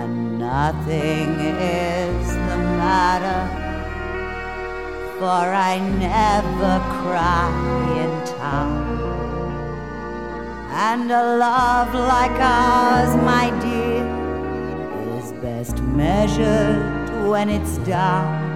[0.00, 3.42] And nothing is the matter.
[5.18, 7.50] For I never cry
[8.02, 8.96] in town.
[10.88, 14.04] And a love like ours, my dear,
[15.16, 18.46] is best measured when it's down.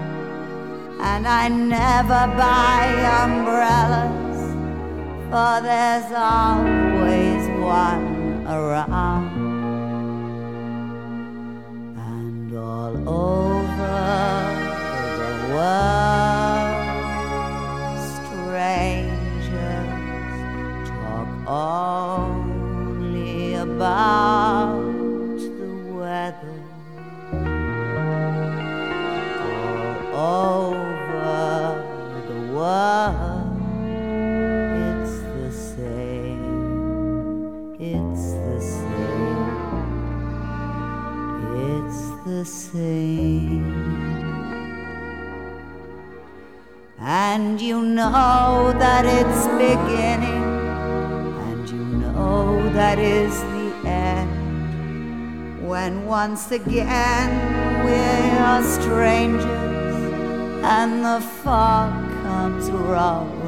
[1.00, 2.84] And I never buy
[3.24, 4.29] umbrellas,
[5.30, 9.30] for there's always one around.
[11.96, 14.00] And all over
[15.20, 16.74] the world,
[18.18, 19.86] strangers
[20.90, 24.39] talk only about
[47.50, 50.44] And you know that it's beginning,
[51.48, 55.66] and you know that is the end.
[55.68, 59.42] When once again we're strangers,
[60.62, 61.92] and the fog
[62.22, 63.39] comes rolling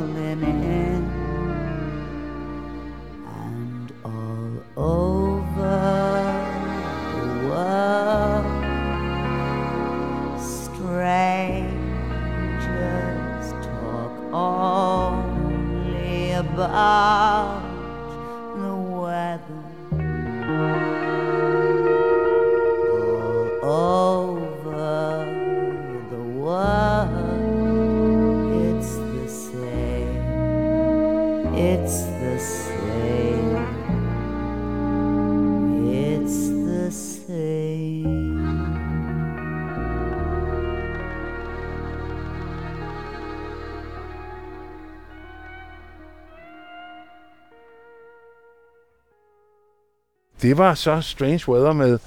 [50.42, 51.98] Det var så Strange Weather med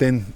[0.00, 0.26] den...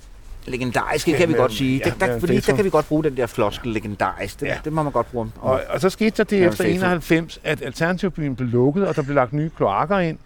[0.47, 1.83] Legendarisk, kan Ja, vi godt sige.
[1.87, 4.41] ja, der, ja, fordi er der kan vi godt bruge den der floskel legendarisk.
[4.41, 4.57] Det, Ja.
[4.65, 5.31] det må man godt bruge.
[5.41, 6.85] Og, og så skete der det Ja, efter faithful.
[6.87, 10.19] 91, at Alternativbyen blev lukket, og der blev lagt nye kloakker ind.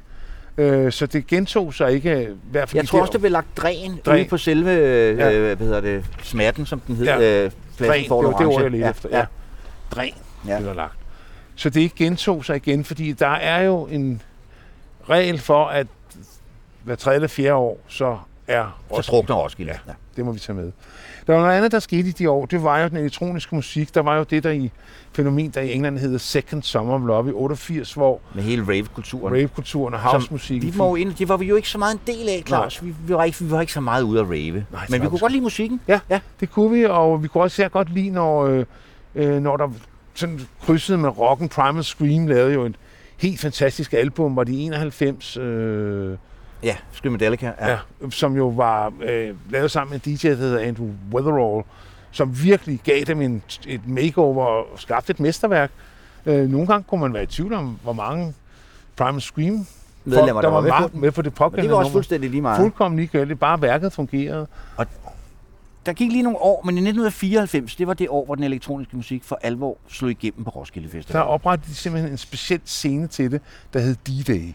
[0.58, 3.56] Øh, så det gentog sig ikke, i hvert fald Jeg tror også, der blev lagt
[3.56, 4.20] dræn, Dræn.
[4.20, 5.38] ude på selve, øh, Ja.
[5.38, 7.04] hvad hedder det, smerten, som den hed.
[7.04, 7.18] Ja.
[7.20, 7.44] Ja.
[7.44, 8.90] Øh, Dræn, det var det ord, jeg ledte ja.
[8.90, 9.08] efter.
[9.18, 9.24] Ja.
[9.90, 10.12] Dræn
[10.46, 10.56] Ja.
[10.56, 10.92] blev der lagt.
[11.54, 14.22] Så det ikke gentog sig igen, fordi der er jo en
[15.10, 15.86] regel for, at
[16.84, 19.72] hver tredje eller fjerde år, så er Så drukner Roskilde.
[19.86, 19.92] Ja.
[20.16, 20.72] Det må vi tage med.
[21.26, 22.46] Der var noget andet, der skete i de år.
[22.46, 23.94] Det var jo den elektroniske musik.
[23.94, 24.70] Der var jo det, der i
[25.12, 29.34] fænomen, der i England hedder Second Summer of Love i 88, hvor Med hele rave-kulturen.
[29.34, 30.72] rave-kulturen og house-musikken...
[30.72, 32.84] Vi var jo inde, det var vi jo ikke så meget en del af, Claus.
[32.84, 34.36] Vi, vi, var ikke, vi var ikke så meget ude at rave.
[34.36, 35.80] det Men vi kunne godt lide musikken.
[35.88, 36.20] Ja, Ja.
[36.40, 38.64] det kunne vi, og vi kunne også sehr godt lide, når, øh,
[39.14, 39.68] øh, når der
[40.14, 41.48] sådan krydsede med rocken.
[41.48, 42.76] Primal Scream lavede jo et
[43.16, 46.16] helt fantastisk album, var de 91, øh,
[46.62, 47.46] Ja, Screamadelica.
[47.60, 47.68] Ja.
[47.68, 47.78] ja.
[48.02, 51.64] ja, som jo var øh, lavet sammen med en DJ, der hedder Andrew Weatherall,
[52.10, 55.70] som virkelig gav dem en, et makeover og skabte et mesterværk.
[56.26, 58.34] Øh, nogle gange kunne man være i tvivl om, hvor mange
[58.96, 59.66] Primal Scream
[60.04, 61.00] Medlemmer, folk, der var med på med, den.
[61.00, 61.98] med på det Men pågældende det var også nummer.
[61.98, 62.60] fuldstændig lige meget.
[62.60, 63.40] Fuldkommen ligegyldigt.
[63.40, 64.46] Bare værket fungerede.
[65.86, 68.96] Der gik lige nogle år, men i 1994, det var det år, hvor den elektroniske
[68.96, 71.20] musik for alvor slog igennem på Roskilde Festival.
[71.22, 73.40] Der oprettede de simpelthen en speciel scene til det,
[73.72, 74.52] der hed D-Day,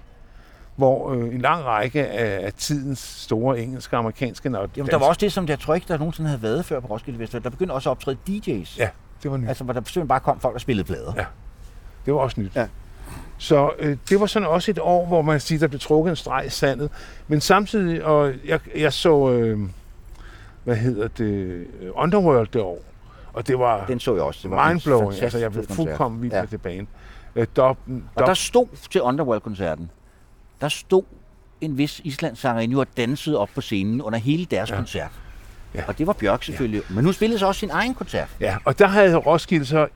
[0.75, 4.97] hvor øh, en lang række af, af tidens store engelske og amerikanske og Jamen, der
[4.97, 7.43] var også det, som jeg tror ikke, der nogensinde havde været før på Roskilde Festival.
[7.43, 8.75] Der begyndte også at optræde DJ's.
[8.79, 8.89] Ja,
[9.23, 9.47] det var nyt.
[9.47, 11.13] Altså, hvor der simpelthen bare kom folk, der spillede plader.
[11.17, 11.25] Ja.
[12.05, 12.55] Det var også nyt.
[12.55, 12.67] Ja.
[13.37, 16.09] Så øh, det var sådan også et år, hvor man kan sige, der blev trukket
[16.09, 16.89] en streg i sandet.
[17.27, 19.59] Men samtidig, og jeg, jeg så, øh,
[20.63, 21.65] hvad hedder det, øh,
[21.95, 22.79] Underworld det år.
[23.33, 24.39] Og det var Den så jeg også.
[24.43, 25.21] Det var mindblowing.
[25.21, 26.41] Altså, jeg blev fuldkommen vild Ja.
[26.41, 26.87] med det band.
[27.35, 29.89] Øh, dop, Og dop, der stod til Underworld-koncerten,
[30.63, 31.03] der stod
[31.61, 34.75] en vis Islands sangerinde og dansede op på scenen under hele deres ja.
[34.75, 35.11] koncert.
[35.75, 35.83] Ja.
[35.87, 36.81] Og det var Bjørk selvfølgelig.
[36.89, 36.95] Ja.
[36.95, 38.29] Men nu spillede så også sin egen koncert.
[38.39, 39.87] Ja, og der havde Roskilde så...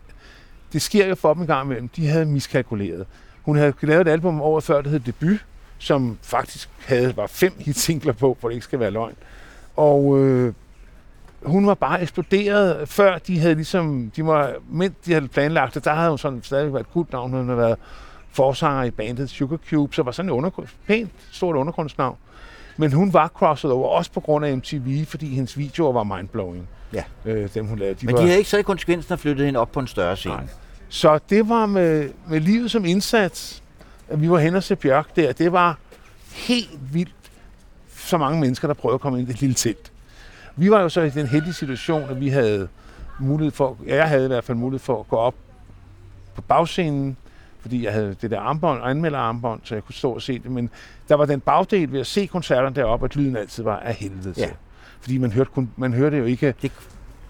[0.74, 1.88] Det sker jo for dem en gang imellem.
[1.88, 3.06] De havde miskalkuleret.
[3.42, 5.46] Hun havde lavet et album året før, der hed Debut,
[5.78, 9.16] som faktisk havde, var fem hitsingler på, for det ikke skal være løgn.
[9.76, 10.54] Og øh,
[11.44, 15.86] hun var bare eksploderet, før de havde ligesom, de var, mens de havde planlagt det,
[15.86, 17.78] der havde hun sådan stadig været et kultnavn, hun havde været
[18.32, 22.18] forsanger i bandet Sugar Cube, så var sådan et undergrund, pænt stort undergrundsnavn.
[22.78, 26.68] Men hun var crosset over, også på grund af MTV, fordi hendes videoer var mindblowing.
[26.94, 27.04] Ja.
[27.26, 27.96] Øh, dem hun lavede.
[28.02, 30.16] De Men var, de havde ikke taget konsekvensen og flyttet hende op på en større
[30.16, 30.36] scene.
[30.36, 30.48] Nej.
[30.90, 33.64] Så det var med, med livet som indsats,
[34.08, 35.32] at vi var hen og se Bjørk der.
[35.32, 35.78] Det var
[36.34, 37.14] helt vildt,
[37.96, 39.92] så mange mennesker, der prøvede at komme ind i det lille telt.
[40.56, 42.68] Vi var jo så i den heldige situation, at vi havde
[43.20, 45.36] mulighed for, jeg havde i hvert fald mulighed for at gå op
[46.36, 47.18] på bagscenen,
[47.68, 50.52] fordi jeg havde det der armbånd, anmelderarmbånd, så jeg kunne stå og se det.
[50.52, 50.70] Men
[51.10, 54.34] der var den bagdel ved at se koncerterne deroppe, at lyden altid var af helvede
[54.34, 54.42] til.
[54.42, 54.50] Ja.
[55.02, 56.54] Fordi man hørte, kun, man hørte jo ikke...
[56.62, 56.72] Det,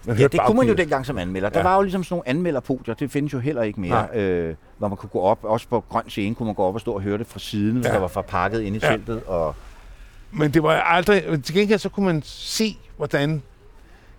[0.06, 1.48] man ja, det kunne man jo dengang som anmelder.
[1.48, 1.62] Der Ja.
[1.64, 4.96] var jo ligesom sådan nogle anmelderpodier, det findes jo heller ikke mere, øh, hvor man
[4.96, 7.18] kunne gå op, også på grøn scene kunne man gå op og stå og høre
[7.18, 7.92] det fra siden, hvis Ja.
[7.92, 8.90] der var forpakket inde i Ja.
[8.90, 9.22] teltet.
[9.24, 9.54] Og,
[10.32, 11.42] Men det var aldrig...
[11.44, 13.42] Til gengæld så kunne man se, hvordan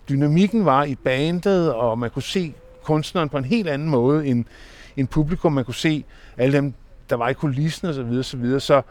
[0.08, 2.54] dynamikken var i bandet, og man kunne se
[2.84, 4.44] kunstneren på en helt anden måde end,
[5.00, 5.52] end publikum.
[5.52, 6.04] Man kunne se
[6.38, 6.74] alle dem,
[7.10, 8.60] der var i kulissen og så videre, så videre.
[8.60, 8.82] Så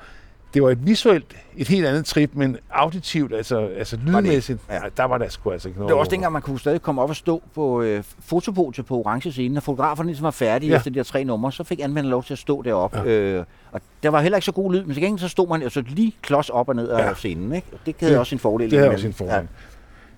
[0.54, 1.26] det var et visuelt,
[1.58, 4.74] et helt andet trip, men auditivt, altså, altså lydmæssigt, Ja.
[4.76, 4.80] ja.
[4.98, 5.88] der var der sgu altså noget.
[5.88, 8.98] det var også dengang, man kunne stadig komme op og stå på øh, fotopodiet på
[8.98, 10.74] orange scene, når fotograferne ligesom var færdige ja.
[10.74, 10.78] Ja.
[10.78, 12.98] efter de her tre numre, så fik anmelderen lov til at stå deroppe.
[12.98, 13.06] Ja.
[13.06, 15.62] Øh, og der var heller ikke så god lyd, men til gengæld så stod man
[15.62, 17.14] altså lige klods op og ned af Ja.
[17.14, 17.54] scenen.
[17.56, 17.68] Ikke?
[17.74, 18.72] Og Det havde Det- også sin fordel.
[18.72, 19.42] Det havde også sin fordel, ja.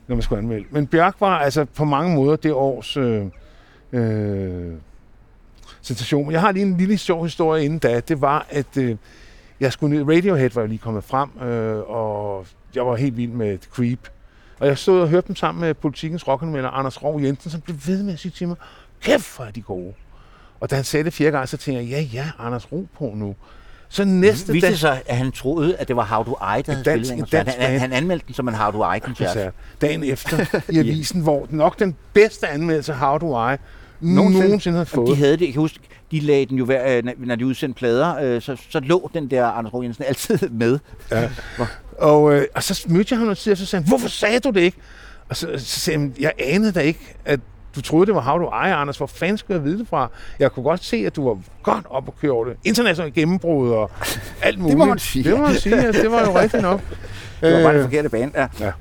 [0.07, 0.65] når man skulle anmelde.
[0.71, 3.25] Men Bjørk var altså på mange måder det års øh,
[3.91, 4.73] øh,
[5.81, 6.31] sensation.
[6.31, 7.99] Jeg har lige en lille sjov historie inden da.
[7.99, 8.95] Det var, at øh,
[9.59, 13.31] jeg skulle ned, Radiohead var jo lige kommet frem, øh, og jeg var helt vild
[13.31, 14.09] med The Creep.
[14.59, 17.77] Og jeg stod og hørte dem sammen med politikens rockanmelder Anders Rov Jensen, som blev
[17.87, 18.57] ved med at sige til mig,
[19.01, 19.93] kæft hvor er de gode.
[20.59, 23.11] Og da han sagde det fire gange, så tænkte jeg, ja, ja, Anders, ro på
[23.15, 23.35] nu.
[23.89, 24.71] Så næste Viste dag...
[24.71, 27.31] det sig, at han troede, at det var How Do I, der havde dansk- spillet
[27.31, 27.79] dansk Han, band.
[27.79, 29.27] han anmeldte den som en How Do I-koncert.
[29.27, 33.55] koncert dagen efter i avisen, hvor nok den bedste anmeldelse af How Do I
[34.01, 34.47] Nogensinde.
[34.47, 35.07] nogensinde, Jamen, fået.
[35.09, 35.79] De havde det, jeg kan huske,
[36.11, 39.31] de lagde den jo hver, øh, når- de udsendte plader, øh, så, så lå den
[39.31, 40.79] der Anders Rog Jensen altid med.
[41.97, 44.61] Og, øh, og så mødte jeg ham og så sagde han, hvorfor sagde du det
[44.61, 44.77] ikke?
[45.29, 47.39] Og så, så sagde han, jeg anede da ikke, at
[47.75, 48.97] du troede, det var How Do I, Anders.
[48.97, 50.09] Hvor fanden skulle jeg vide det fra?
[50.39, 52.55] Jeg kunne godt se, at du var godt op og køre over det.
[52.63, 53.91] Internationalt gennembrud og
[54.41, 54.77] alt muligt.
[54.77, 55.23] må man sige.
[55.23, 56.81] Det må man sige, ja, det var jo rigtigt nok.
[57.41, 58.31] Det var bare den Øh, forkerte band.
[58.35, 58.71] Ja.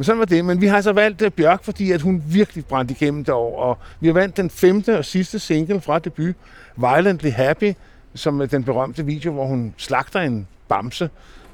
[0.00, 0.44] Men sådan var det.
[0.44, 3.62] Men vi har så valgt uh, Bjørk, fordi at hun virkelig brændte igennem derovre.
[3.62, 6.34] Og vi har valgt den femte og sidste single fra debut,
[6.76, 7.72] Violently Happy,
[8.14, 11.10] som er den berømte video, hvor hun slagter en bamse.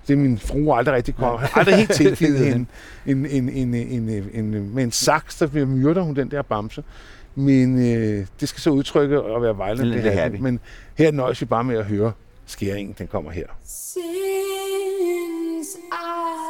[0.09, 1.39] Det er min frue aldrig rigtig kom.
[1.39, 2.67] Har aldrig helt tilgivet hende.
[3.07, 6.43] En, en, en, en, en, en, med en saks, der bliver myrder hun den der
[6.43, 6.85] bamse.
[7.35, 10.19] Men øh, det skal så udtrykke at være violently Violently happy.
[10.19, 10.37] happy.
[10.37, 10.61] Men
[10.95, 12.13] her nøjes vi bare med at høre
[12.47, 12.95] skæringen.
[12.99, 13.47] Den kommer her.
[13.65, 14.03] Since
[15.93, 16.46] I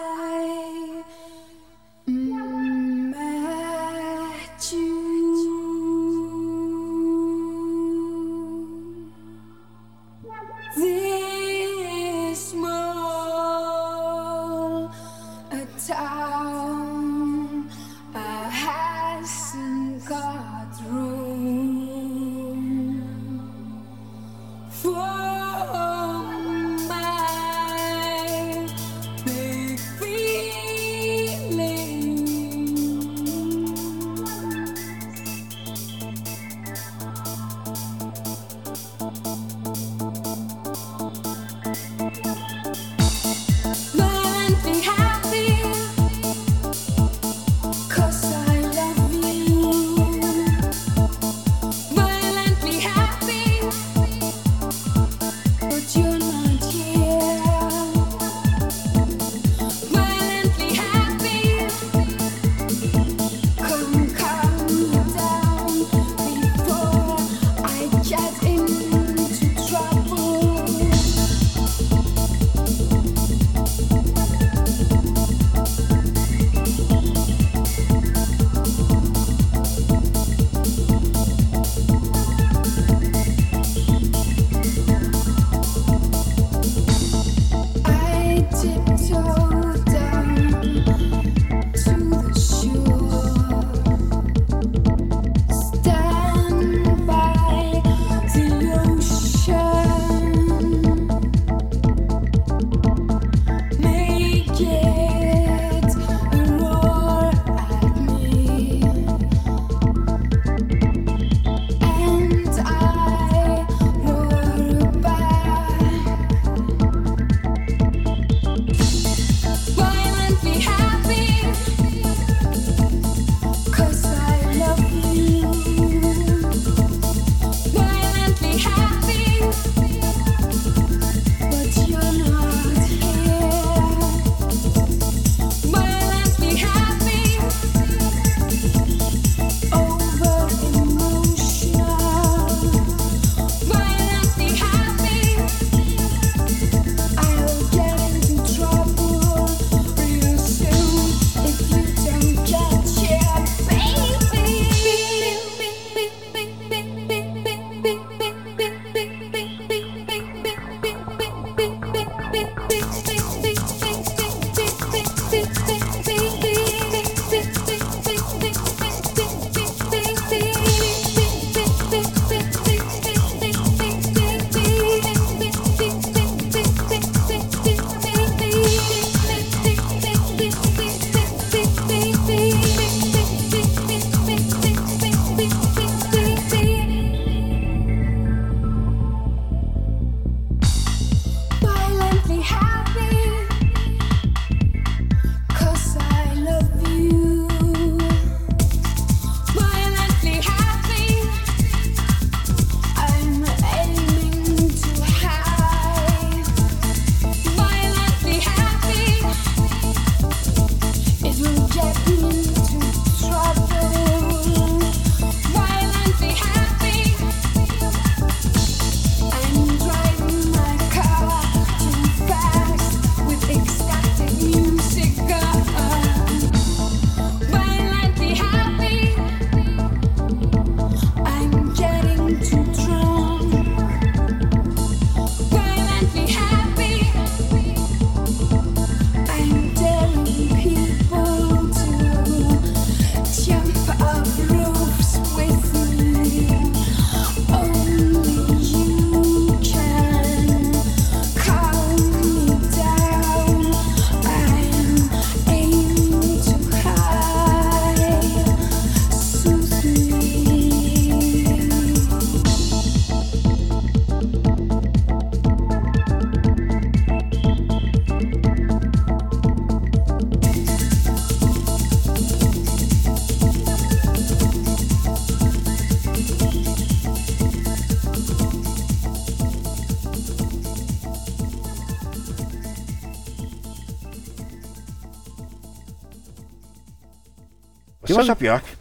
[288.16, 288.76] var så Bjørk.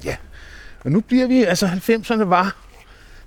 [0.85, 2.55] Og nu bliver vi, altså 90'erne var,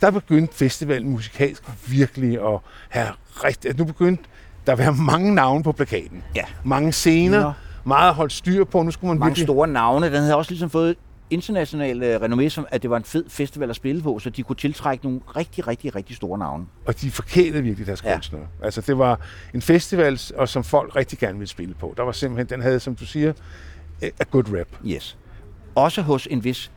[0.00, 2.58] der begyndte festivalen musikalsk virkelig at
[2.88, 3.08] have
[3.44, 4.24] rigtig, altså nu begyndte
[4.66, 6.22] der at være mange navne på plakaten.
[6.36, 6.44] Ja.
[6.64, 7.52] Mange scener, Nå.
[7.84, 8.82] meget at holde styr på.
[8.82, 9.46] Nu skulle man Mange virkelig...
[9.46, 10.06] store navne.
[10.06, 10.96] Den havde også ligesom fået
[11.30, 14.42] international øh, renommé, som at det var en fed festival at spille på, så de
[14.42, 16.66] kunne tiltrække nogle rigtig, rigtig, rigtig store navne.
[16.86, 18.08] Og de forkælede virkelig deres Ja.
[18.08, 18.14] ja.
[18.16, 18.42] kunstnere.
[18.62, 19.20] Altså det var
[19.54, 21.94] en festival, og som folk rigtig gerne ville spille på.
[21.96, 23.32] Der var simpelthen, den havde, som du siger,
[24.02, 24.66] a good rap.
[24.86, 25.16] Yes.
[25.78, 26.70] Også hos en vis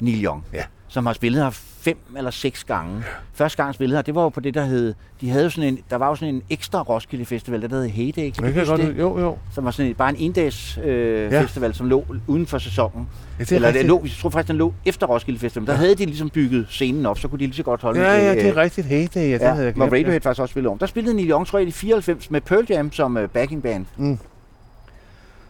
[0.00, 0.62] Neil Young, Ja.
[0.88, 1.50] som har spillet her
[1.80, 3.02] fem eller seks gange.
[3.34, 4.94] Første gang spillede her, det var jo på det, der hed...
[5.20, 7.88] De havde jo sådan en, der var jo sådan en ekstra Roskilde Festival, der hed
[7.88, 8.30] Heyday.
[8.30, 8.98] Kan Det huske godt, det?
[8.98, 9.36] jo, jo.
[9.54, 11.42] Som var sådan en, bare en endags øh, Ja.
[11.42, 13.08] festival, som lå uden for sæsonen.
[13.38, 13.88] Ja, det er Eller det rigtigt.
[13.88, 15.66] lå, jeg tror faktisk, den lå efter Roskilde Festival.
[15.66, 18.14] Der havde de ligesom bygget scenen op, så kunne de lige så godt holde Ja,
[18.18, 18.86] en, ja, det øh, er rigtigt.
[18.86, 19.92] Hey, det, ja, det Ja, havde jeg hvor glemt.
[19.92, 20.78] Radiohead faktisk også spillede om.
[20.78, 23.86] Der spillede Neil Young, tror jeg, i 94 med Pearl Jam som uh, backing band.
[23.96, 24.18] Mm.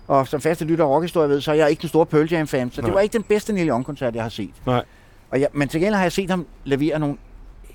[0.09, 2.71] Og som faste lytter af rockhistorie ved, så er jeg ikke den store Pearl Jam-fan,
[2.71, 2.95] så det Nej.
[2.95, 4.51] var ikke den bedste Neil Young-koncert, jeg har set.
[4.67, 4.85] Nej.
[5.31, 7.17] Og jeg, men til gengæld har jeg set ham levere nogle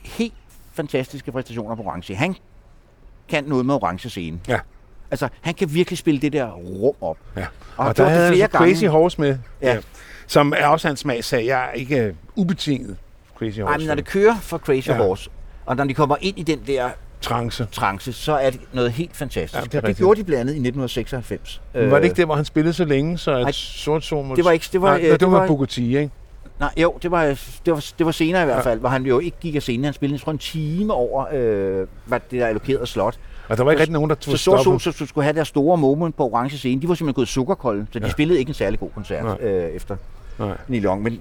[0.04, 0.34] helt
[0.74, 2.16] fantastiske præstationer på orange.
[2.16, 2.36] Han
[3.30, 4.40] kan noget med orange scene.
[4.48, 4.60] Ja.
[5.12, 7.18] Altså, han kan virkelig spille det der rum op.
[7.38, 7.46] Ja.
[7.78, 8.86] Og, Og, der det havde han flere så Crazy.
[8.86, 9.74] Horse med, Ja.
[9.74, 9.80] ja.
[10.28, 11.46] som er også hans smagssag.
[11.46, 12.98] Jeg er ikke øh, ubetinget
[13.36, 13.78] Crazy Horse.
[13.78, 14.98] men når det kører for Crazy Ja.
[14.98, 15.30] Horse,
[15.66, 16.90] og når de kommer ind i den der
[17.22, 17.68] Trance.
[17.72, 19.54] trance, så er det noget helt fantastisk.
[19.56, 19.98] Ja, det det, det rigtigt.
[19.98, 21.62] gjorde de blandt andet i 1996.
[21.74, 24.36] Men var det ikke der, hvor han spillede så længe, så Nej, et sort sol
[24.36, 26.10] det var ikke- det var, Nej, øh, det, det det var var- T, ikke?
[26.60, 27.24] Nej, jo, det var,
[27.66, 29.84] det var, det var senere i hvert fald, hvor han jo ikke gik af scenen.
[29.84, 33.20] Han spillede, jeg tror, en time over, øh, hvad det der allokerede slot.
[33.50, 34.80] Og der var ikke Så- rigtig nogen, der Så tog Stor stoppe.
[34.80, 36.82] Sol, så skulle have deres store moment på orange scene.
[36.82, 38.12] De var simpelthen gået sukkerkolde, så de Ja.
[38.12, 39.38] spillede ikke en særlig god koncert Nej.
[39.50, 39.96] øh, efter
[40.40, 40.58] Nej.
[40.68, 41.04] Neil Young.
[41.04, 41.20] Men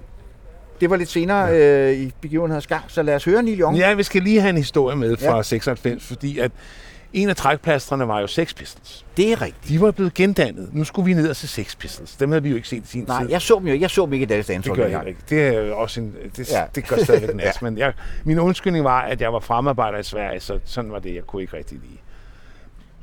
[0.80, 3.76] det var lidt senere øh, i begivenhedens gang, så lad os høre Neil Young.
[3.76, 5.36] Ja, vi skal lige have en historie med fra Ja.
[5.36, 5.42] ja.
[5.42, 6.52] 96, fordi at
[7.12, 9.05] en af trækplastrene var jo Sex Pistols.
[9.16, 9.68] Det er rigtigt.
[9.68, 10.74] De var blevet gendannet.
[10.74, 12.16] Nu skulle vi ned og se Sex Pistols.
[12.16, 13.30] Dem havde vi jo ikke set i sin Nej, tid.
[13.30, 13.80] jeg så dem jo.
[13.80, 15.20] Jeg så dem ikke i Dallas Dance Det gør jeg ikke.
[15.30, 16.59] Det er også en, det, Ja.
[16.60, 16.64] ja.
[16.74, 17.44] det gør stadigvæk nas.
[17.44, 17.50] ja.
[17.62, 17.92] Men jeg,
[18.24, 21.14] min undskyldning var, at jeg var fremarbejder i Sverige, så sådan var det.
[21.14, 21.98] Jeg kunne ikke rigtig lide.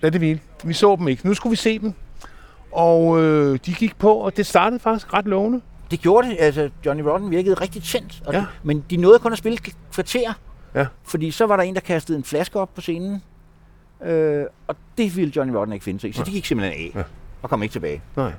[0.02, 0.39] Lad det hvile.
[0.64, 1.27] Vi så dem ikke.
[1.27, 1.93] Nu skulle vi se dem.
[2.72, 5.61] Og øh, de gik på, og det startede faktisk ret lovende.
[5.91, 6.38] Det gjorde det.
[6.40, 8.22] Altså, Johnny Rotten virkede rigtig tændt.
[8.26, 8.40] Og Ja.
[8.40, 9.57] det, men de nåede kun at spille
[9.94, 10.34] kvarter.
[10.76, 10.86] Ja.
[11.03, 13.24] Fordi så var der en, der kastede en flaske op på scenen.
[14.06, 16.14] Øh, og det ville Johnny Rotten ikke finde sig i.
[16.14, 16.91] Så de gik simpelthen af.
[16.99, 17.03] Ja.
[17.41, 18.02] Og kom ikke tilbage.
[18.16, 18.32] Nej.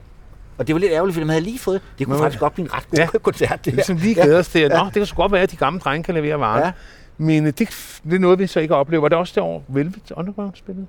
[0.59, 1.81] Og det var lidt ærgerligt, for de havde lige fået...
[1.99, 3.07] Det kunne Men- faktisk godt blive en ret god Ja.
[3.19, 3.77] koncert, det er her.
[3.77, 5.81] ligesom lige glæder os til, at Nå, det kan sgu godt være, at de gamle
[5.81, 6.61] drenge kan levere varen.
[6.61, 6.67] Ja.
[6.67, 6.73] Ja.
[7.19, 7.69] Men øh, det,
[8.05, 9.01] det er noget, vi så ikke oplever.
[9.01, 10.87] Var det også det år, Velvet Underground spillede?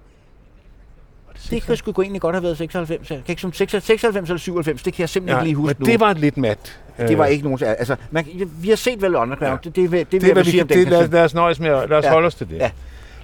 [1.43, 3.09] Det Det kan sgu egentlig godt have været 96.
[3.11, 5.76] Jeg kan ikke som 96 eller 97, det kan jeg simpelthen ja, ikke lige huske
[5.80, 5.91] men nu.
[5.91, 6.80] det var lidt mat.
[6.97, 7.59] det var ikke nogen...
[7.64, 8.26] Altså, man,
[8.61, 9.41] vi har set vel Underground.
[9.41, 9.49] Ja.
[9.49, 9.57] Ja.
[9.64, 11.23] Det, det, det, det, Det, vil jeg vi sige kan, om den det, lad, lad
[11.23, 12.11] os nøjes med, lad os Ja.
[12.11, 12.55] holde os til det.
[12.57, 12.72] Ja.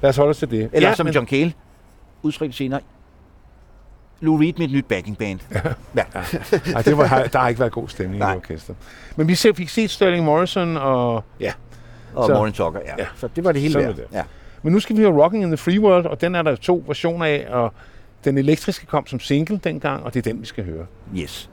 [0.01, 0.69] Lad os holde os til det.
[0.73, 1.53] Eller Ja, som men- John Cale
[2.23, 2.79] udtrykte senere.
[4.21, 5.39] Lou Reed med et nyt backing band.
[5.53, 6.01] Ja.
[6.75, 8.33] Ej, det var, der har ikke været god stemning Nej.
[8.33, 8.73] i orkester.
[9.15, 11.51] Men vi fik set Sterling Morrison, og ja.
[12.15, 12.93] Og Så- Morning Talker, ja.
[12.97, 13.05] ja.
[13.15, 13.97] Så det var det hele Sådan værd.
[13.97, 14.15] er det.
[14.17, 14.23] Ja.
[14.63, 16.83] Men nu skal vi høre Rocking in the Free World, og den er der to
[16.87, 17.73] versioner af, og
[18.25, 20.85] den elektriske kom som single dengang, og det er den, vi skal høre.
[21.17, 21.49] Yes.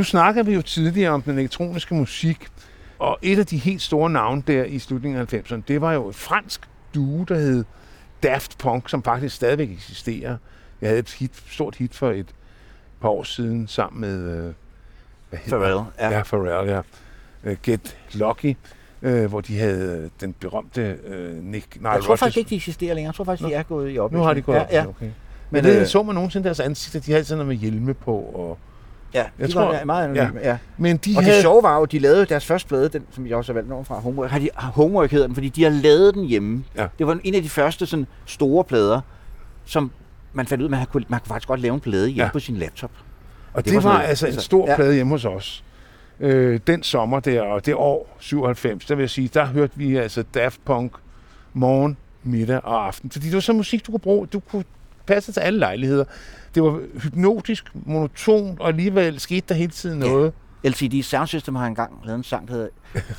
[0.00, 2.48] Nu snakker vi jo tidligere om den elektroniske musik,
[2.98, 6.08] og et af de helt store navne der i slutningen af 90'erne, det var jo
[6.08, 7.64] et fransk duo, der hed
[8.22, 10.36] Daft Punk, som faktisk stadigvæk eksisterer.
[10.80, 12.26] Jeg havde et hit, stort hit for et
[13.00, 14.36] par år siden sammen med...
[14.46, 14.52] Øh,
[15.30, 16.10] hvad Pharrell, ja.
[16.10, 16.80] Ja, Pharrell, ja.
[17.44, 18.56] Øh, Get Lucky,
[19.02, 21.80] øh, hvor de havde øh, den berømte øh, Nick...
[21.82, 23.08] Nej, Jeg tror Rodgers- faktisk ikke, de eksisterer længere.
[23.10, 24.26] Jeg tror faktisk, de er gået i Nu opløsning.
[24.26, 24.86] har de gået ja, op, ja.
[24.88, 25.04] okay.
[25.04, 25.12] Men,
[25.50, 28.16] Men, det øh, så man nogensinde deres ansigter, de havde sådan noget med hjelme på.
[28.16, 28.58] Og,
[29.14, 30.40] ja, Jeg de tror- var meget anonyme.
[30.42, 30.58] Ja.
[30.78, 31.34] men de Og havde...
[31.34, 33.68] det sjove var jo, de lavede deres første plade, den, som jeg også har valgt
[33.68, 36.64] nogen fra, Homework, har de, Homework hedder den, fordi de har lavet den hjemme.
[36.76, 36.86] Ja.
[36.98, 39.00] Det var en af de første sådan, store plader,
[39.64, 39.90] som
[40.32, 42.18] man fandt ud af, at man kunne, man kunne faktisk godt lave en plade hjemme
[42.20, 42.24] Ja.
[42.24, 42.30] ja.
[42.32, 42.90] på sin laptop.
[43.52, 44.76] Og det, Det det var var, sådan- altså en altså, stor ja.
[44.76, 45.64] plade hjemme hos os.
[46.20, 49.96] Øh, den sommer der, og det år 97, der vil jeg sige, der hørte vi
[49.96, 50.92] altså Daft Punk
[51.52, 53.10] morgen, middag og aften.
[53.10, 54.26] Fordi det var så musik, du kunne bruge.
[54.26, 54.64] Du kunne
[55.06, 56.04] passe til alle lejligheder.
[56.54, 60.08] Det var hypnotisk, monotont, og alligevel skete der hele tiden Ja.
[60.08, 60.32] noget.
[60.64, 62.68] LCD Sound System har engang lavet en sang, der hedder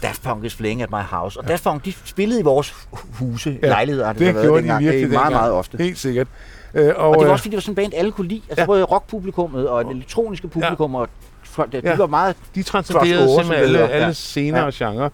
[0.02, 1.40] Daft Punk is playing at my house.
[1.40, 2.74] Og Daft Punk, de spillede i vores
[3.20, 4.84] huse, ja, lejligheder det, det så været gjorde de dengang.
[4.84, 5.78] virkelig Det er meget, meget ofte.
[5.78, 6.28] Helt sikkert.
[6.74, 8.28] Øh, og, Og det var øh, også, fordi det var sådan en band, alle kunne
[8.28, 8.42] lide.
[8.50, 8.62] Altså Ja.
[8.62, 8.66] ja.
[8.66, 11.08] både rockpublikummet og det elektroniske publikum, og
[11.44, 11.96] folk, de Ja.
[11.96, 12.36] var meget...
[12.56, 14.14] de transcenderede simpelthen alle, alle Ja.
[14.14, 14.66] scener Ja.
[14.66, 15.10] og genre.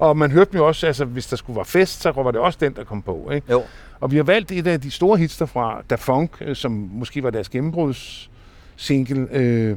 [0.00, 2.40] Og man hørte dem jo også, altså hvis der skulle være fest, så var det
[2.40, 3.30] også den, der kom på.
[3.34, 3.52] Ikke?
[3.52, 3.62] Jo.
[4.00, 7.22] Og vi har valgt et af de store hits derfra, Da Funk, øh, som måske
[7.22, 9.28] var deres gennembrudssingle.
[9.32, 9.76] Øh,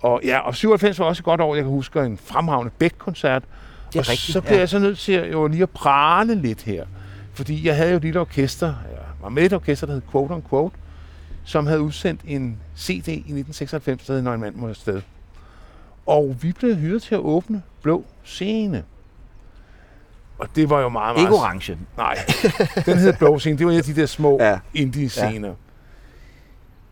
[0.00, 1.54] og ja, og 97 var også et godt år.
[1.54, 3.42] Jeg kan huske en fremragende Beck-koncert.
[3.92, 4.60] Det er og rigtigt, så bliver ja.
[4.60, 6.84] jeg så nødt til at, jo lige at prale lidt her.
[7.32, 10.32] Fordi jeg havde jo et lille orkester, jeg var med et orkester, der hed Quote
[10.32, 10.76] on Quote,
[11.44, 15.02] som havde udsendt en CD i 1996, der hed Når en mand må afsted.
[16.06, 18.84] Og vi blev hyret til at åbne Blå Scene.
[20.38, 21.26] Og det var jo meget, meget...
[21.26, 21.78] Ikke orange.
[21.96, 22.18] Nej,
[22.86, 23.58] den hed Blå Scene.
[23.58, 24.58] Det var en af de der små ja.
[24.74, 25.48] Indie-scener.
[25.48, 25.54] Ja.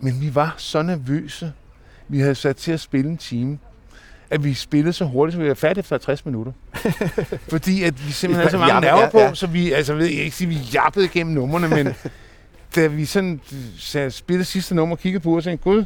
[0.01, 1.53] Men vi var så nervøse.
[2.09, 3.59] Vi havde sat til at spille en time,
[4.31, 6.53] at vi spillede så hurtigt, så vi var færdige efter 50 minutter.
[7.51, 9.35] Fordi at vi simpelthen havde så mange nerver ja, på, ja.
[9.35, 11.95] så vi, altså jeg ved ikke sige, vi jappede igennem numrene, men
[12.77, 13.41] da vi sådan
[13.79, 15.85] så spillede sidste nummer og kiggede på og tænkte, gud,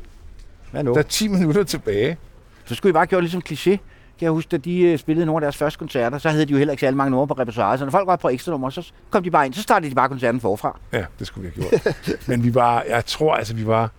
[0.70, 0.92] Hvad nu?
[0.92, 2.16] der er 10 minutter tilbage.
[2.64, 3.76] Så skulle I bare gøre ligesom kliché.
[4.20, 6.52] Kan jeg huske, da de øh, spillede nogle af deres første koncerter, så havde de
[6.52, 7.78] jo heller ikke særlig mange numre på repertoireet.
[7.78, 9.94] Så når folk var på ekstra numre, så kom de bare ind, så startede de
[9.94, 10.78] bare koncerten forfra.
[10.92, 11.94] Ja, det skulle vi have gjort.
[12.28, 13.90] Men vi var, jeg tror altså, vi var,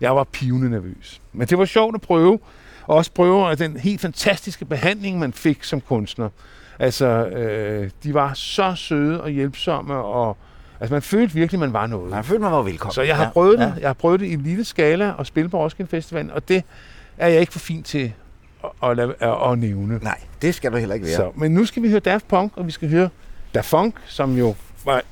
[0.00, 1.20] jeg var pivende nervøs.
[1.32, 2.38] Men det var sjovt at prøve,
[2.86, 6.28] og også prøve at den helt fantastiske behandling, man fik som kunstner.
[6.78, 10.36] Altså, øh, de var så søde og hjælpsomme, og
[10.80, 12.10] altså, man følte virkelig, man var noget.
[12.10, 12.92] Man følte, man var velkommen.
[12.92, 13.64] Så jeg har Ja, prøvet det.
[13.64, 13.72] ja.
[13.80, 16.64] Jeg har prøvet det i en lille skala at spille på Roskilde Festival, og det
[17.18, 18.12] er jeg ikke for fint til
[18.82, 19.98] at, lade- at, at nævne.
[20.02, 21.16] Nej, det skal du heller ikke være.
[21.16, 23.08] Så, men nu skal vi høre Daft Punk, og vi skal høre
[23.54, 24.54] Da Funk, som jo
[24.84, 25.02] var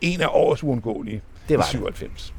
[0.00, 1.70] en af årets uundgåelige Det var i det.
[1.70, 2.22] 97.
[2.22, 2.37] Thank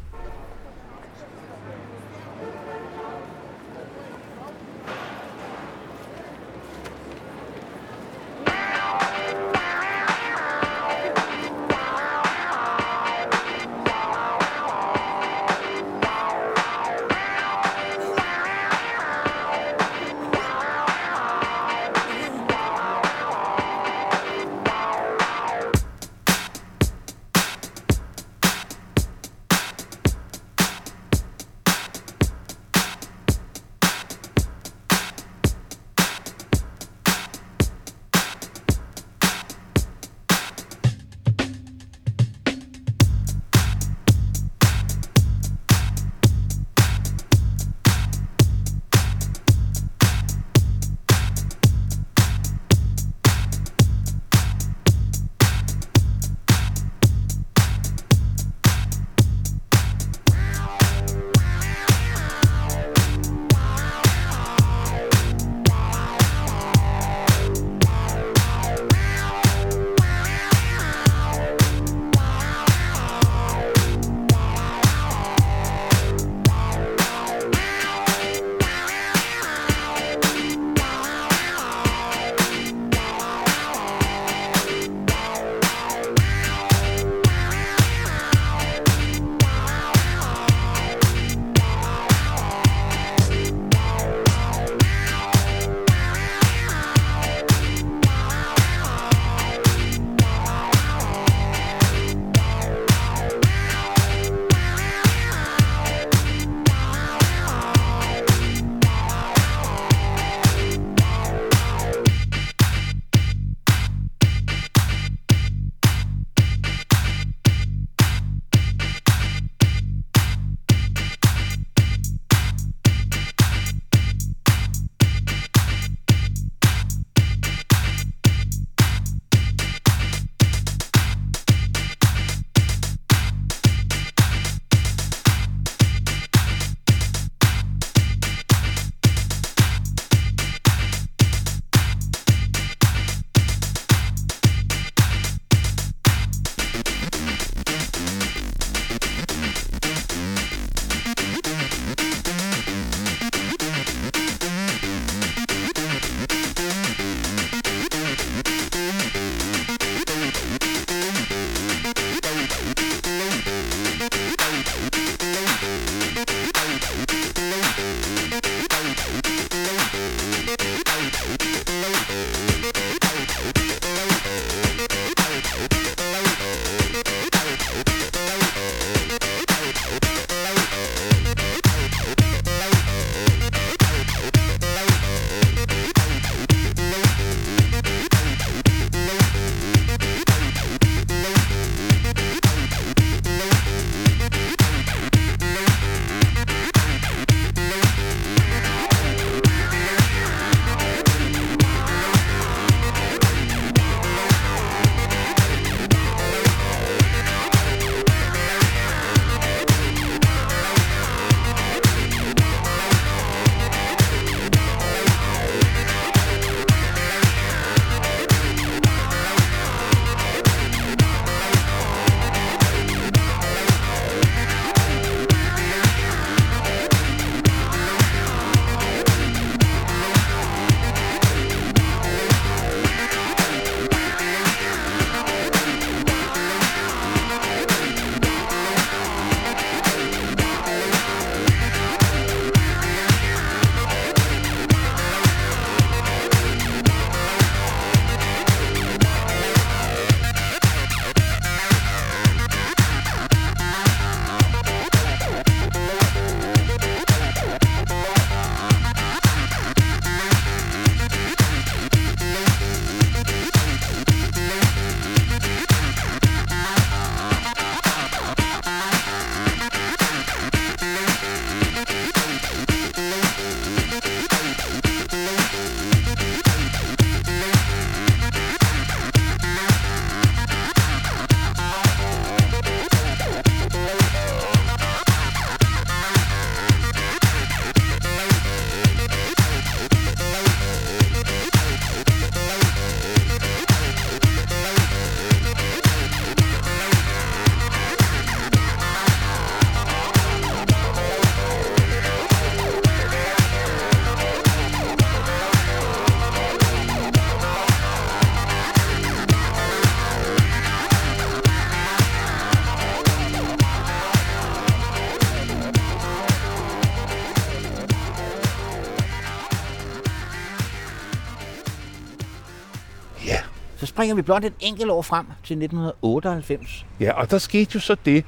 [323.99, 326.85] springer vi blot et enkelt år frem til 1998.
[326.99, 328.25] Ja, og der skete jo så det,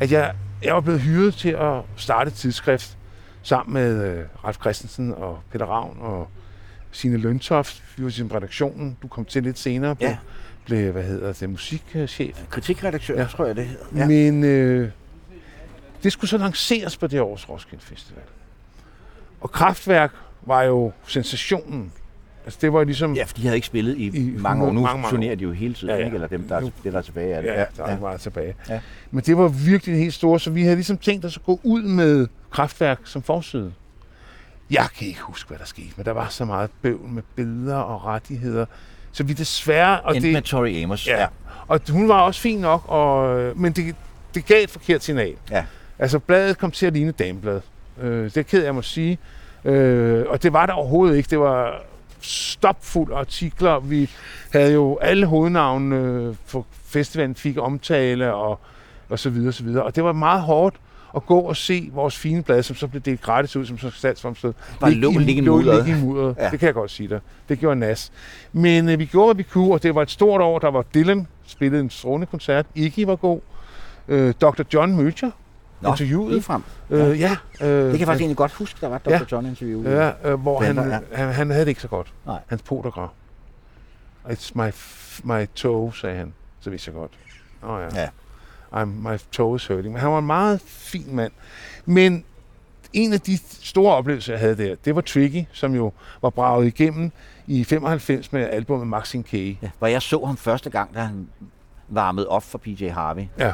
[0.00, 2.98] at jeg, jeg var blevet hyret til at starte et tidsskrift
[3.42, 6.28] sammen med øh, Ralf Christensen og Peter Ravn og
[6.92, 7.82] Signe Løntoft.
[7.96, 8.96] Vi var til redaktionen.
[9.02, 9.94] Du kom til lidt senere.
[9.96, 10.16] Blev, Ja.
[10.64, 12.44] blev hvad hedder det, musikchef.
[12.50, 13.18] Kritikredaktør.
[13.20, 13.24] Ja.
[13.26, 13.84] tror jeg det hedder.
[13.96, 14.06] Ja.
[14.06, 14.90] Men øh,
[16.02, 18.22] det skulle så lanceres på det års Roskilde Festival.
[19.40, 20.12] Og Kraftværk
[20.42, 21.92] var jo sensationen.
[22.48, 23.14] Altså det var ligesom...
[23.14, 24.72] Ja, for de havde ikke spillet i, I mange år.
[24.72, 26.04] Nu mange, mange turnerer de jo hele tiden, Ja, ja.
[26.04, 26.14] ikke?
[26.14, 27.48] Eller dem, der er, Nu- det, der er tilbage af det.
[27.48, 27.98] Ja, der er ja.
[27.98, 28.54] meget tilbage.
[28.68, 28.80] Ja.
[29.10, 31.82] Men det var virkelig helt store, så vi havde ligesom tænkt os at gå ud
[31.82, 33.72] med kraftværk som forside.
[34.70, 37.76] Jeg kan ikke huske, hvad der skete, men der var så meget bøvl med billeder
[37.76, 38.66] og rettigheder.
[39.12, 40.00] Så vi desværre...
[40.00, 41.06] Og Endte det, med Tori Amos.
[41.06, 41.26] ja,
[41.68, 43.94] og hun var også fin nok, og, men det,
[44.34, 45.34] det gav et forkert signal.
[45.50, 45.64] Ja.
[45.98, 47.60] Altså, bladet kom til at ligne dameblad.
[48.00, 49.18] Øh, det er ked af, jeg må sige.
[49.64, 51.30] Øh, og det var der overhovedet ikke.
[51.30, 51.82] Det var
[52.20, 53.80] stopfuld artikler.
[53.80, 54.10] Vi
[54.52, 58.60] havde jo alle hovednavne øh, for festivalen fik omtale og,
[59.08, 59.82] og så videre, og så videre.
[59.84, 60.76] Og det var meget hårdt
[61.16, 63.90] at gå og se vores fine blad, som så blev delt gratis ud som så
[63.90, 64.52] statsfremsted.
[64.80, 65.86] Bare lå- ligge i mudderet.
[65.86, 66.36] ligge i mudderet.
[66.38, 66.50] Ja.
[66.50, 67.20] Det kan jeg godt sige dig.
[67.48, 68.12] Det gjorde nas.
[68.52, 70.58] Men øh, vi gjorde, hvad vi kunne, og det var et stort år.
[70.58, 72.66] Der var Dylan, spillede en strålende koncert.
[72.74, 73.40] Iggy var god.
[74.08, 74.62] Øh, Dr.
[74.74, 75.30] John Møtjer
[75.80, 76.30] Nå, interviewet.
[76.32, 76.62] ligefrem.
[76.90, 79.10] Øh, ja, øh, Det kan jeg faktisk egentlig godt huske, der var Dr.
[79.10, 79.20] Ja.
[79.32, 79.90] John interview.
[79.90, 80.76] Ja, øh, hvor han,
[81.12, 82.12] han, han havde det ikke så godt.
[82.26, 82.38] Nej.
[82.46, 83.08] Hans potergrav.
[84.28, 84.70] It's my,
[85.24, 86.34] my toe, sagde han.
[86.60, 87.10] Så vidste jeg godt.
[87.62, 88.00] Åh oh, ja.
[88.02, 88.08] Ja.
[88.82, 89.92] I'm, my toe is hurting.
[89.92, 91.32] Men han var en meget fin mand.
[91.86, 92.24] Men
[92.92, 95.92] en af de store oplevelser, jeg havde der, det var Tricky, som jo
[96.22, 97.12] var braget igennem
[97.46, 99.32] i 95 med albumet Maxine K.
[99.34, 101.28] Ja, hvor jeg så ham første gang, da han
[101.88, 103.24] varmede op for PJ Harvey.
[103.38, 103.52] Ja,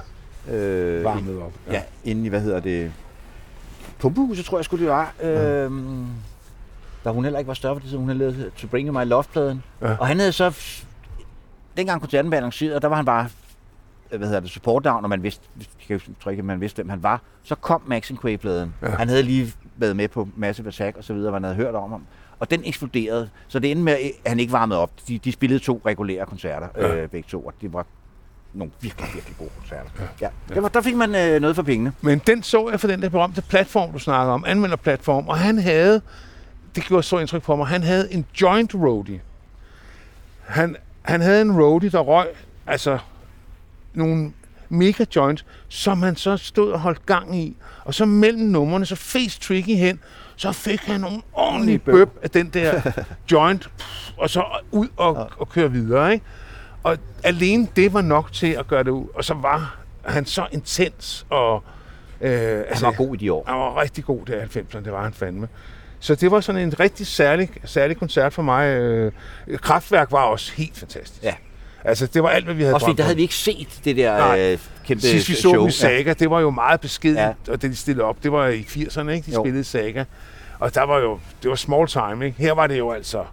[0.51, 1.53] Øh, varmet op.
[1.71, 2.93] Ja, inde i, hvad hedder det,
[3.99, 5.15] Pumpehuset, tror jeg skulle det var.
[5.23, 6.07] Øhm,
[7.05, 9.63] da hun heller ikke var større, fordi så hun havde lavet To Bring My Love-pladen.
[9.83, 9.97] Ja.
[9.97, 10.59] Og han havde så,
[11.77, 13.29] dengang koncerten blev annonceret, der var han bare,
[14.11, 15.45] øh, hvad hedder det, support down, og man vidste,
[15.89, 17.21] jeg tror ikke, at man vidste, hvem han var.
[17.43, 18.75] Så kom Max Quay-pladen.
[18.83, 18.91] Ja.
[18.91, 18.97] Ja.
[18.97, 21.91] Han havde lige været med på Massive Attack og så videre, han havde hørt om
[21.91, 22.07] ham.
[22.39, 23.31] Og den eksploderede.
[23.49, 24.91] Så det endte med, at han ikke varmede op.
[25.09, 26.87] De, de spillede to regulære koncerter, ja.
[26.87, 27.03] Ja.
[27.03, 27.87] øh, begge to, og det var
[28.55, 29.91] nogle virkelig, virkelig gode koncerter.
[30.21, 30.29] Ja.
[30.49, 30.55] Ja.
[30.55, 31.93] Det var, der fik man øh, noget for pengene.
[32.01, 35.59] Men den så jeg for den der berømte platform, du snakker om, anmelderplatform, og han
[35.59, 36.01] havde,
[36.75, 39.21] det gjorde så indtryk på mig, han havde en joint roadie.
[40.47, 42.27] Han, han havde en roadie, der røg,
[42.67, 42.99] altså
[43.95, 44.33] nogle
[44.69, 47.57] mega joints, som han så stod og holdt gang i.
[47.85, 50.01] Og så mellem numrene, så fes Tricky hen,
[50.37, 52.93] så fik han nogle ordentlige bøb af den der
[53.33, 53.71] joint,
[54.17, 56.25] og så ud og, og køre videre, ikke?
[56.85, 59.07] Og alene det var nok til at gøre det ud.
[59.15, 61.63] Og så var han så intens og...
[62.21, 63.45] Øh, Han altså, var god i de år.
[63.47, 65.49] han var rigtig god der i 90'erne, det var han fandme.
[66.01, 68.67] Så det var sådan en rigtig særlig, særlig koncert for mig.
[68.69, 69.13] Øh,
[69.57, 71.23] Kraftværk var også helt fantastisk.
[71.23, 71.35] Ja.
[71.85, 73.97] Altså, det var alt, hvad vi havde Også fordi der havde vi ikke set det
[73.97, 74.53] der Nej.
[74.53, 75.53] øh, kæmpe Sidst vi så show.
[75.61, 77.33] dem i Saga, det var jo meget beskedent, ja.
[77.53, 79.27] og det de stillede op, det var i 80'erne, ikke?
[79.27, 79.43] De Jo.
[79.43, 80.05] spillede Saga.
[80.59, 82.39] Og der var jo, det var small time, ikke?
[82.39, 83.25] Her var det jo altså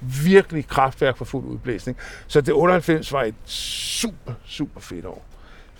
[0.00, 1.98] virkelig kraftværk for fuld udblæsning.
[2.26, 5.24] Så det 98 var et super, super fedt år.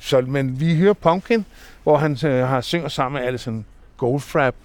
[0.01, 1.45] Så, men vi hører Pumpkin,
[1.83, 3.67] hvor han øh, har synger sammen med Alison
[3.97, 4.57] Goldfrapp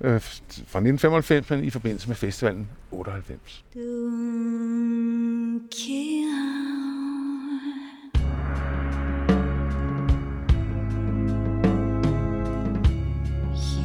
[0.00, 3.64] øh, fra 1995, men i forbindelse med festivalen 98.
[3.76, 4.78] Don't.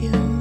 [0.03, 0.32] You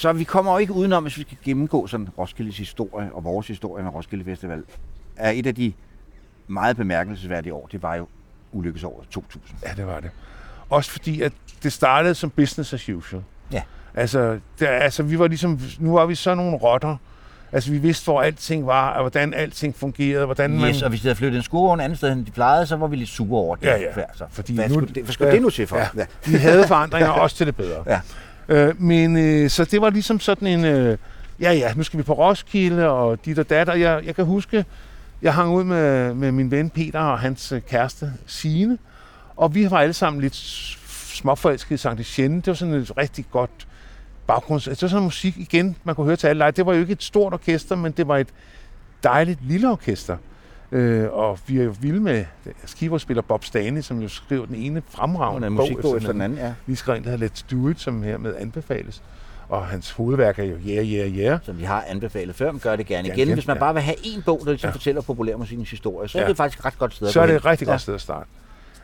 [0.00, 3.48] så vi kommer jo ikke udenom, hvis vi skal gennemgå sådan Roskildes historie og vores
[3.48, 4.62] historie med Roskilde Festival.
[5.16, 5.72] Er et af de
[6.48, 8.06] meget bemærkelsesværdige år, det var jo
[8.52, 9.58] ulykkesåret 2000.
[9.66, 10.10] Ja, det var det.
[10.70, 11.32] Også fordi, at
[11.62, 13.22] det startede som business as usual.
[13.52, 13.62] Ja.
[13.94, 16.96] Altså, det, altså vi var ligesom, nu var vi så nogle rotter.
[17.52, 20.68] Altså, vi vidste, hvor alting var, og hvordan alting fungerede, hvordan man...
[20.70, 22.66] Yes, og hvis de havde flyttet en skue over en anden sted, end de plejede,
[22.66, 23.66] så var vi lidt sure over det.
[23.66, 23.86] Ja, ja.
[24.14, 25.76] Så, Fordi hvad nu- skulle, det, hvad skulle ja, det nu til for?
[25.76, 25.86] ja.
[25.96, 26.04] Ja.
[26.26, 27.84] Vi havde forandringer også til det bedre.
[27.86, 28.00] Ja.
[28.50, 30.98] Øh, men øh, så det var ligesom sådan en, øh,
[31.40, 33.74] ja ja, nu skal vi på Roskilde og dit og datter.
[33.74, 34.64] Jeg, jeg kan huske,
[35.22, 38.78] jeg hang ud med, med min ven Peter og hans øh, kæreste Signe,
[39.36, 40.36] og vi var alle sammen lidt
[41.14, 42.36] småforelskede i Sankt Etienne.
[42.36, 43.66] Det var sådan et rigtig godt
[44.26, 44.68] baggrunds...
[44.68, 46.52] Altså, det var sådan musik igen, man kunne høre til alle lege.
[46.52, 48.28] Det var jo ikke et stort orkester, men det var et
[49.02, 50.16] dejligt lille orkester.
[50.72, 52.24] Øh, og vi er jo vilde med
[52.78, 56.52] keyboardspiller Bob Stanley, som jo skrev den ene fremragende en bog efter den anden, ja.
[56.66, 59.02] vi skrev en, der hedder Let's Do It, som hermed anbefales.
[59.48, 61.38] Og hans hovedværk er jo Yeah, Yeah, Yeah.
[61.42, 63.28] Som vi har anbefalet før, men gør det gerne Gerne igen.
[63.28, 63.60] igen, Hvis man ja.
[63.60, 64.72] bare vil have en bog, der ligesom Ja.
[64.74, 66.28] fortæller populærmusikkens historie, så er Ja.
[66.28, 68.00] det faktisk et ret godt sted at Så er det et rigtig godt sted at
[68.00, 68.26] starte.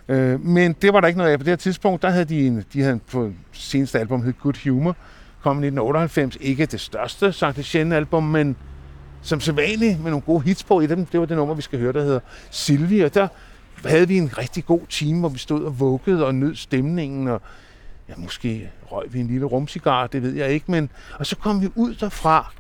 [0.09, 1.39] Øh, men det var der ikke noget af.
[1.39, 4.69] På det her tidspunkt, der havde de, en, de havde på seneste album, hed Good
[4.71, 4.97] Humor,
[5.43, 6.37] kom i 1998.
[6.41, 8.57] Ikke det største Sankt Etienne-album, men
[9.27, 11.07] som sædvanligt med nogle gode hits på i dem.
[11.07, 12.21] Det var det nummer, vi skal høre, der hedder
[12.51, 13.05] Silvia.
[13.05, 13.29] Og der
[13.85, 17.29] havde vi en rigtig god time, hvor vi stod og vuggede og nød stemningen.
[17.29, 17.43] Og
[18.09, 20.71] ja, måske røg vi en lille rumcigar, det ved jeg ikke.
[20.71, 22.53] Men, og så kom vi ud derfra,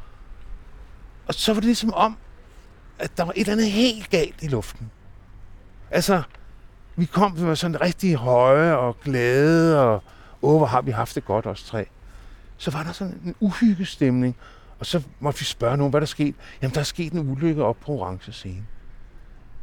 [1.26, 2.16] og så var det ligesom om,
[2.98, 4.90] at der var et eller andet helt galt i luften.
[5.90, 6.22] Altså,
[6.96, 10.02] vi kom, vi var sådan rigtig høje og glade, og
[10.42, 11.86] åh, hvor har vi haft det godt, os tre.
[12.56, 14.36] Så var der sådan en uhyggestemning,
[14.80, 16.34] og så måtte vi spørge nogen, hvad der skete.
[16.62, 18.66] Jamen, der er sket en ulykke op på orange scene.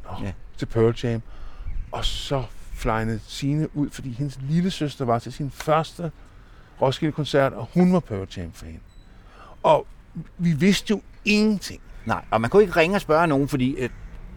[0.04, 0.32] Nå, Ja.
[0.58, 1.22] til Pearl Jam.
[1.92, 6.12] Og så flejnede Signe ud, fordi hendes lille søster var til sin første
[6.82, 8.80] Roskilde-koncert, og hun var Pearl Jam-fan.
[9.64, 9.88] Og
[10.38, 11.82] vi vidste jo ingenting.
[12.06, 13.90] Nej, og man kunne ikke ringe og spørge nogen, fordi øh,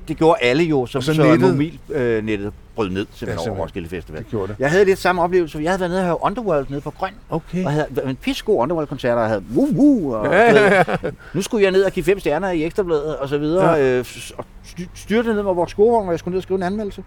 [0.09, 1.51] det gjorde alle jo, som Og så så, nettet.
[1.51, 3.63] mobilnettet øh, brød ned simpelthen ja, over.
[3.63, 4.21] Roskilde Festival.
[4.23, 4.57] Det gjorde det.
[4.59, 5.59] Jeg havde lidt samme oplevelse.
[5.59, 7.65] Jeg havde været nede og høre Underworld nede på Grøn, Okay.
[7.65, 11.11] og havde en pissegod Underworld-koncert, og havde woo woo, og Ja, ja, ja.
[11.35, 13.99] nu skulle jeg ned og give fem stjerner i Ekstrabladet, og så videre, ja.
[13.99, 14.05] øh,
[14.39, 17.05] og styr- styrte ned med vores scorevogn, hvor jeg skulle ned og skrive en anmeldelse.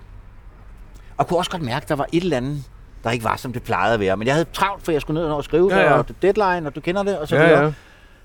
[1.17, 2.63] Og kunne også godt mærke, at der var et eller andet,
[3.03, 4.17] der ikke var, som det plejede at være.
[4.17, 5.91] Men jeg havde travlt, for jeg skulle ned og skrive Ja, ja, ja.
[5.93, 5.97] ja.
[5.97, 7.73] og deadline, og du kender det, og så Ja, videre.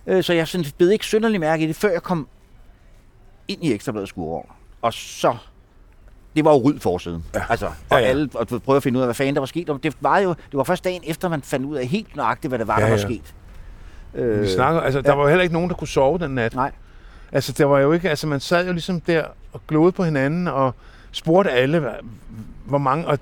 [0.06, 0.12] ja.
[0.16, 2.28] Øh, Så jeg sådan bed ikke synderlig mærke i det, før jeg kom
[3.48, 4.46] ind i Ekstrabladets skurvogn.
[4.85, 5.36] Og så...
[6.36, 7.24] Det var jo ryd forsiden.
[7.35, 7.43] Ja.
[7.48, 8.05] Altså, og, Ja, ja, ja.
[8.05, 8.11] ja.
[8.11, 9.70] alle og prøvede at finde ud af, hvad fanden der var sket.
[9.70, 12.51] Og det var jo det var først dagen efter, man fandt ud af helt nøjagtigt,
[12.51, 13.02] hvad det var, Ja, der var ja.
[13.02, 13.35] sket.
[14.15, 15.15] Øh, Vi snakker, altså, der ja.
[15.16, 16.55] var jo heller ikke nogen, der kunne sove den nat.
[16.55, 16.73] Nej.
[17.32, 20.48] Altså, der var jo ikke, altså, man sad jo ligesom der og glodede på hinanden
[20.48, 20.74] og
[21.12, 21.90] spurgte alle,
[22.65, 23.15] hvor mange, og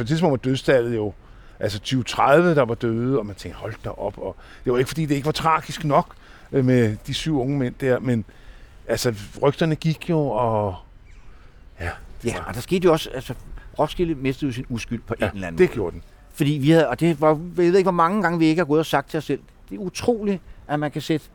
[0.00, 1.12] et tidspunkt var dødstallet jo,
[1.60, 4.18] altså 2030, der var døde, og man tænkte, hold da op.
[4.18, 6.14] Og det var ikke, fordi det ikke var tragisk nok
[6.52, 8.24] øh, med de syv unge mænd der, men
[8.88, 10.74] altså, rygterne gik jo, og
[11.80, 11.90] ja,
[12.24, 13.10] Ja, og der skete jo også...
[13.14, 13.34] Altså,
[13.78, 15.74] Roskilde mistede jo sin uskyld på ja, en eller anden det måde.
[15.74, 16.02] gjorde den.
[16.34, 16.88] Fordi vi havde...
[16.88, 17.28] Og det var...
[17.28, 19.40] Jeg ved ikke, hvor mange gange vi ikke har gået og sagt til os selv.
[19.70, 21.26] Det er utroligt, at man kan sætte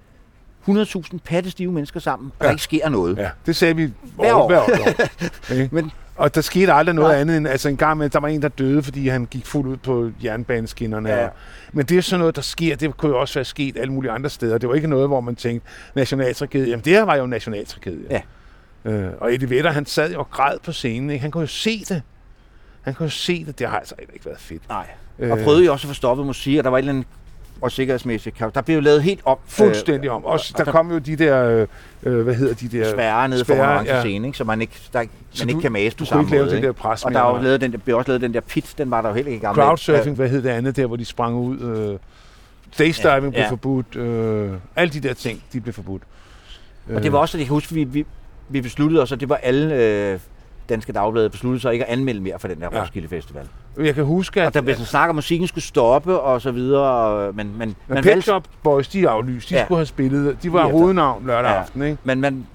[0.67, 2.45] 100.000 pattestive mennesker sammen, og ja.
[2.45, 3.17] Der ikke sker noget.
[3.17, 4.47] Ja, det sagde vi Hver år.
[4.47, 5.53] Hver år.
[5.53, 5.69] Ikke?
[5.75, 7.21] Men Og der skete aldrig noget Nej.
[7.21, 9.67] andet end, altså en gang med, der var en, der døde, fordi han gik fuldt
[9.67, 11.09] ud på jernbaneskinnerne.
[11.09, 11.23] Ja.
[11.23, 11.29] Ja.
[11.73, 12.75] Men det er sådan noget, der sker.
[12.75, 14.57] Det kunne jo også være sket alle mulige andre steder.
[14.57, 16.69] Det var ikke noget, hvor man tænkte, nationaltragedie.
[16.69, 18.05] Jamen det her var jo en nationaltragedie.
[18.09, 18.21] Ja.
[18.91, 21.09] Øh, og Eddie Vedder, han sad jo og græd på scenen.
[21.09, 21.21] Ikke?
[21.21, 22.01] Han kunne jo se det.
[22.81, 23.59] Han kunne jo se det.
[23.59, 24.69] Det har altså ikke været fedt.
[24.69, 24.87] Nej.
[25.19, 25.31] Øh.
[25.31, 27.07] Og prøvede jo også at få stoppet musik, og der var et eller andet
[27.61, 28.53] og sikkerhedsmæssigt kaos.
[28.53, 29.37] Der blev jo lavet helt om.
[29.45, 30.25] Fuldstændig om.
[30.25, 31.67] Også, og der der- kom jo de der, øh,
[32.03, 32.91] øh, hvad hedder de der...
[32.91, 33.99] spærre nede for spærrer, orange ja.
[34.01, 34.37] scene, ikke?
[34.37, 36.45] så man ikke, der, ikke- Så man ikke du- kan mase på samme ikke lave
[36.45, 36.55] måde.
[36.55, 38.41] den der pres og der er jo lavet den, der, blev også lavet den der
[38.41, 40.85] pit, den var der jo heller ikke i gamle Crowdsurfing, hvad hed det andet der,
[40.85, 41.59] hvor de sprang ud?
[41.59, 41.99] Øh,
[42.71, 43.49] stage diving Ja, blev ja.
[43.49, 43.95] forbudt.
[43.95, 46.01] Øh, alle de der ting, de blev forbudt.
[46.95, 48.05] Og det var også, at jeg kan huske, vi, vi,
[48.49, 50.19] vi besluttede os, og det var alle øh,
[50.69, 52.81] danske dagblade besluttede sig ikke at anmelde mere for den der Ja.
[52.81, 53.47] Roskilde Festival.
[53.79, 56.41] Jeg kan huske, Og at, der blev sådan snak om, at musikken skulle stoppe og
[56.41, 59.49] så videre, og, men, men, Men man, Pet valgte, Shop Boys, de er aflyst.
[59.49, 59.63] De Ja.
[59.65, 60.43] skulle have spillet.
[60.43, 61.55] De var hovednavn lørdag Ja.
[61.59, 61.97] aften, ikke?
[62.03, 62.45] men man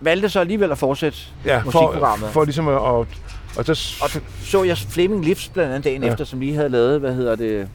[0.00, 2.26] valgte så alligevel at fortsætte Ja, musikprogrammet.
[2.26, 2.74] for, for ligesom at...
[2.74, 3.06] Og,
[3.56, 4.10] og så, Og
[4.42, 6.10] så jeg Flaming Lips blandt andet dagen ja.
[6.10, 7.68] Efter, som lige havde lavet, hvad hedder det,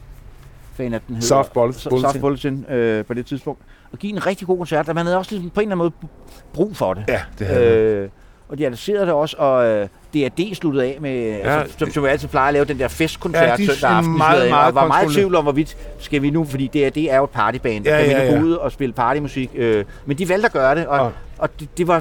[0.73, 1.27] fan at den hedder?
[1.27, 2.11] Soft Bullet- So- Bulletin.
[2.11, 3.61] Soft Bulletin øh, på det tidspunkt.
[3.91, 5.91] Og give en rigtig god koncert, og man havde også ligesom på en eller anden
[6.01, 6.09] måde
[6.53, 7.03] brug for det.
[7.07, 8.09] ja, det havde øh, Øh,
[8.49, 12.03] og de annoncerede det også, og øh, D&D sluttede af med, ja, altså, som, som
[12.03, 14.17] jo altid plejer at lave den der festkoncert Ja, de søndag aften.
[14.17, 17.17] meget, meget og var meget i tvivl om, hvorvidt skal vi nu, fordi D&D er
[17.17, 18.39] jo et partyband, Ja, kan vi ja, nu ja.
[18.39, 19.49] gå ud og spille partymusik.
[19.55, 21.99] Øh, men de valgte at gøre det, og, Og- og det, det, var,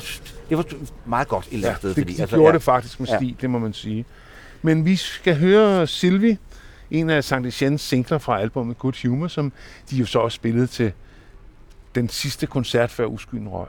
[0.49, 0.65] det var
[1.07, 1.89] meget godt et eller ja, andet sted.
[1.95, 2.55] det, fordi, de altså, gjorde ja.
[2.55, 3.17] det faktisk med Ja.
[3.17, 4.05] stil, det må man sige.
[4.63, 6.39] Men vi skal høre Silvi,
[6.91, 9.53] en af Sankt Etiennes singler fra albumet Good Humor, som
[9.91, 10.93] de jo så også spillede til
[11.95, 13.67] den sidste koncert før Uskyen røg.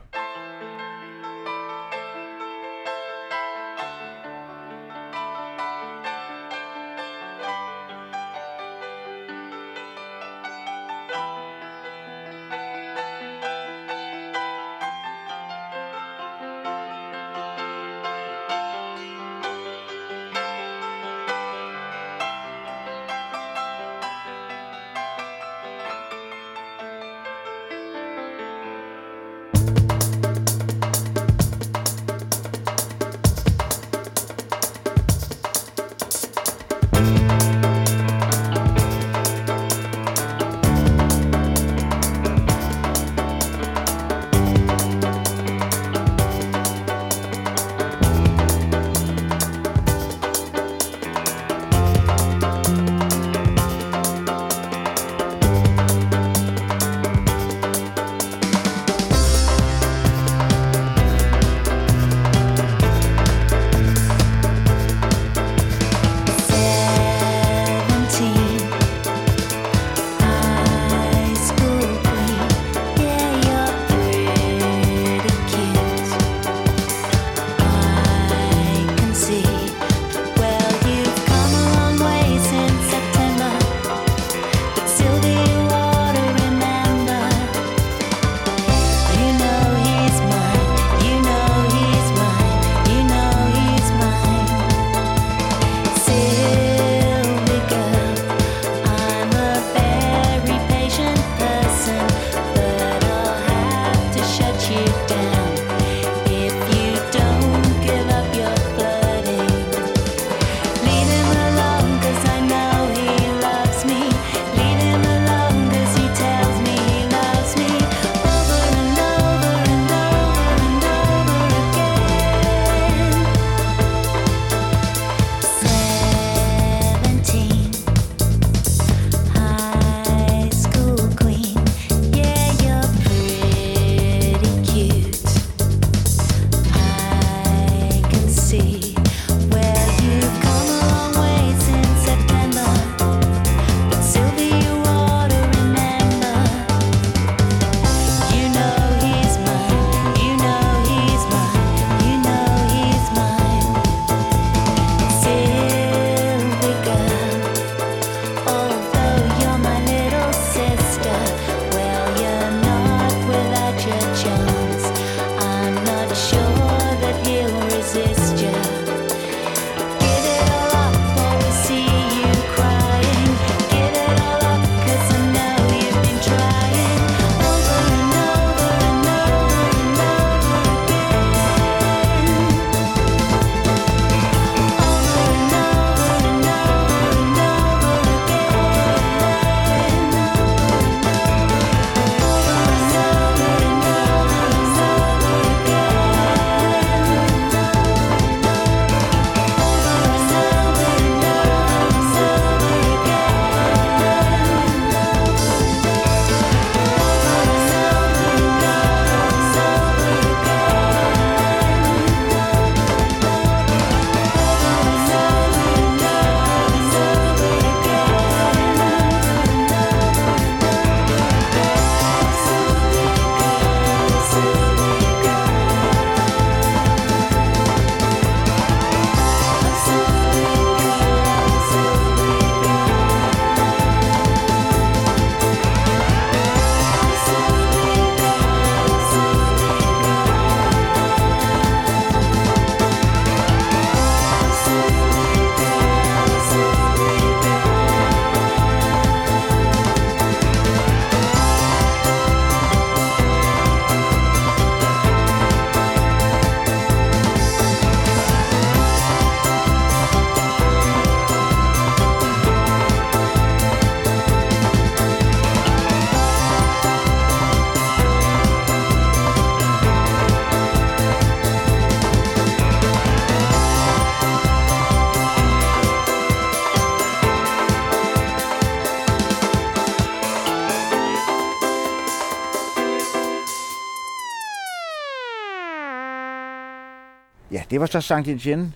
[287.74, 288.74] Det var så Sankt Etienne,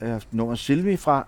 [0.00, 1.26] øh, nummer Silvi fra,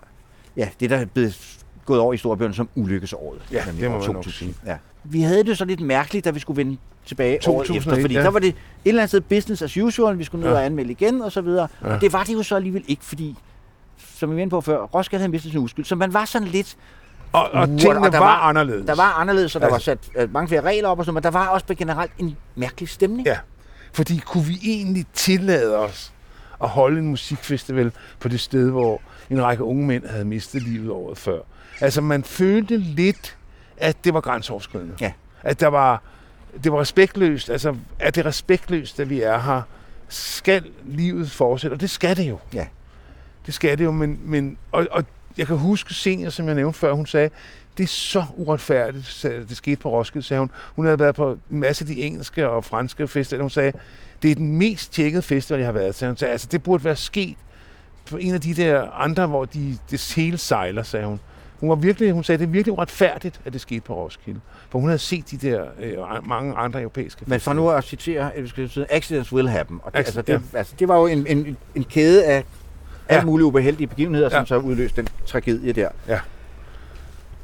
[0.57, 3.41] ja, det der er blevet gået over i historiebøgerne som ulykkesåret.
[3.51, 4.53] Ja, det må man nok sige.
[4.65, 4.77] Ja.
[5.03, 8.13] Vi havde det så lidt mærkeligt, da vi skulle vende tilbage året 2001, efter, fordi
[8.13, 8.21] ja.
[8.23, 8.55] der var det et
[8.85, 10.57] eller andet sted business as usual, vi skulle ned Ja.
[10.59, 11.67] og anmelde igen og så videre.
[11.83, 11.93] Ja.
[11.95, 13.35] Og det var det jo så alligevel ikke, fordi,
[14.15, 16.47] som vi var inde på før, Roskilde havde mistet sin uskyld, så man var sådan
[16.47, 16.75] lidt,
[17.33, 18.85] Og, og tingene og der var, var- anderledes.
[18.85, 21.13] der var anderledes, og der var Altså- sat øh, mange flere regler op og sådan,
[21.13, 23.27] men der var også generelt en mærkelig stemning.
[23.27, 23.37] Ja.
[23.93, 26.12] Fordi kunne vi egentlig tillade os
[26.63, 30.89] at holde en musikfestival på det sted, hvor en række unge mænd havde mistet livet
[30.89, 31.39] året før?
[31.81, 33.37] Altså, man følte lidt,
[33.77, 34.95] at det var grænseoverskridende.
[35.01, 35.11] Ja.
[35.41, 36.01] At der var,
[36.63, 37.49] det var respektløst.
[37.49, 39.61] Altså, er det respektløst, at vi er her?
[40.07, 41.73] Skal livet fortsætte?
[41.73, 42.39] Og det skal det jo.
[42.53, 42.65] Ja.
[43.45, 45.05] Det skal det jo, men, men og, og
[45.37, 47.29] jeg kan huske Senior, som jeg nævnte før, hun sagde,
[47.77, 50.51] det er så uretfærdigt, det skete på Roskilde, sagde hun.
[50.75, 53.43] Hun havde været på en masse af de engelske og franske festivaler.
[53.43, 53.73] Hun sagde,
[54.23, 56.07] det er den mest tjekkede festival, jeg har været til.
[56.07, 57.35] Hun sagde, altså det burde være sket
[58.09, 61.19] på en af de der andre, hvor de, det hele sejler, sagde hun.
[61.59, 64.39] Hun, var virkelig, hun sagde, det er virkelig uretfærdigt, at det skete på Roskilde.
[64.69, 68.31] For hun havde set de der øh, mange andre europæiske Men for nu at citere,
[68.35, 69.79] øh, vi skal sige, accidents will happen.
[69.83, 72.43] Og det, altså, det, altså, det var jo en, en, en kæde af
[73.07, 73.25] alle Ja.
[73.25, 74.45] mulige ubeheldige begivenheder, som Ja.
[74.45, 75.89] så udløste den tragedie der.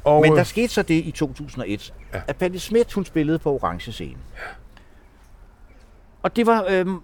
[0.04, 2.16] Og, Men der øh, skete så det i 2001, Ja.
[2.18, 2.22] ja.
[2.28, 4.16] at Patti Smith, hun spillede på orange scene.
[4.36, 4.42] Ja.
[6.22, 6.98] Og det var øhm,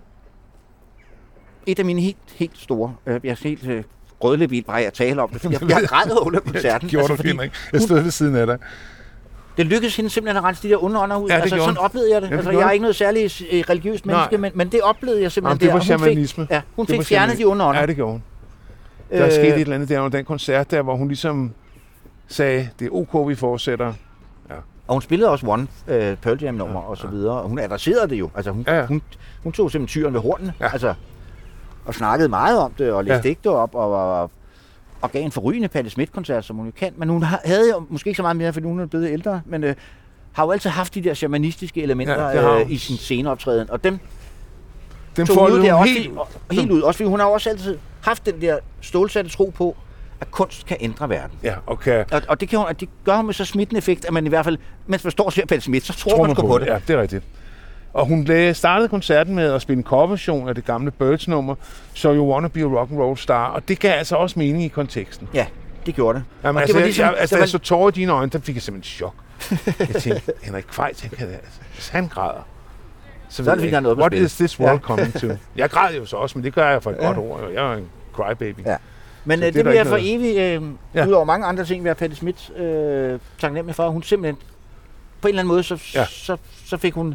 [1.66, 3.84] et af mine helt, helt store, øh, jeg er helt øh,
[4.24, 6.88] rødlebil bare jeg taler om det, jeg, jeg græd under koncerten.
[6.88, 7.56] gjorde du fordi fint, ikke?
[7.72, 8.58] Jeg stod ved siden af dig.
[9.56, 11.28] Det lykkedes hende simpelthen at rense de der underånder ud.
[11.28, 12.26] Ja, altså, sådan oplevede jeg det.
[12.30, 15.22] Ja, det altså, jeg er ikke noget særligt øh, religiøst menneske, men, men det oplevede
[15.22, 15.94] jeg simpelthen Jamen, det der.
[15.94, 16.44] var hun shamanisme.
[16.44, 17.80] Fik, ja, hun Det fik fjernet de underånder.
[17.80, 18.22] Ja, det gjorde hun.
[19.10, 21.52] Der øh, skete et eller andet der under den koncert der, hvor hun ligesom
[22.28, 23.92] sagde, det er ok, vi fortsætter.
[24.88, 27.58] Og hun spillede også One øh, Pearl Jam nummer ja, og så videre, og hun
[27.58, 28.30] adresserede det jo.
[28.34, 29.02] Altså hun, Ja, ja, hun,
[29.42, 30.72] hun tog simpelthen tyren ved hornene, Ja.
[30.72, 30.94] altså,
[31.84, 33.22] og snakkede meget om det, og læste Ja.
[33.22, 34.30] digte op, og, og,
[35.00, 36.92] og gav en forrygende Patti Smith-koncert, som hun jo kan.
[36.96, 39.40] Men hun ha- havde jo måske ikke så meget mere, fordi hun er blevet ældre,
[39.46, 39.74] men øh,
[40.32, 43.98] har jo altid haft de der shamanistiske elementer Ja, øh, i sin sceneoptræden, og dem
[45.16, 46.10] Den tog hun hun også helt,
[46.50, 46.80] helt, helt ud.
[46.80, 49.76] Også fordi hun har også altid haft den der stålsatte tro på,
[50.20, 51.38] at kunst kan ændre verden.
[51.42, 53.78] Ja, og kan, Og, og det, kan hun, og det gør hun med så smittende
[53.78, 56.10] effekt, at man i hvert fald, mens man står og ser Patti Smith, så tror,
[56.10, 56.66] tror man, man på det.
[56.66, 57.24] Ja, det er rigtigt.
[57.92, 61.54] Og hun startede koncerten med at spille en coverversion af det gamle Birds-nummer,
[61.94, 64.64] So You Wanna Be a Rock and Roll Star, og det gav altså også mening
[64.64, 65.28] i konteksten.
[65.34, 65.46] Ja,
[65.86, 66.24] det gjorde det.
[66.44, 68.12] Jamen, og altså, det var ligesom, jeg, altså, da var- jeg så tårer i dine
[68.12, 69.14] øjne, der fik jeg simpelthen chok.
[69.78, 72.46] Jeg tænkte, Henrik Kvejt, han kan, altså, han græder,
[73.28, 74.22] så, Så er det, ikke, noget på what spil.
[74.24, 74.78] is this world Ja.
[74.78, 75.26] coming to?
[75.56, 77.06] Jeg græd jo så også, men det gør jeg for et Ja.
[77.06, 77.40] godt ord.
[77.54, 78.66] Jeg er en crybaby.
[78.66, 78.76] Ja.
[79.26, 80.62] Men Så øh, det det, vil jeg for evigt, øh,
[80.94, 81.06] Ja.
[81.06, 84.36] udover mange andre ting, jeg Patti Smith øh, taknemmelig for, hun simpelthen
[85.20, 86.04] på en eller anden måde, så, Ja.
[86.06, 87.14] så, så fik hun,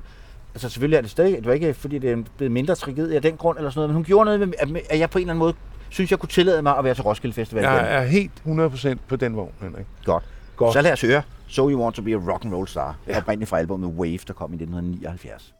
[0.53, 3.21] altså selvfølgelig er det stadig, det var ikke fordi det er blevet mindre tragedie af
[3.21, 4.39] den grund eller sådan noget, men hun gjorde noget,
[4.69, 5.53] med, at- jeg på en eller anden måde
[5.89, 7.63] synes, jeg kunne tillade mig at være til Roskilde Festival.
[7.63, 7.73] igen.
[7.75, 9.85] Jeg er helt 100% på den vogn, Henrik.
[10.05, 10.23] Godt.
[10.55, 10.73] Godt.
[10.73, 13.17] Så lad os høre So You Want To Be A Rock and Roll Star, ja.
[13.17, 15.53] oprindeligt fra albumet Wave, der kom i 1979.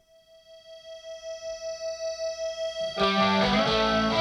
[2.97, 4.20] So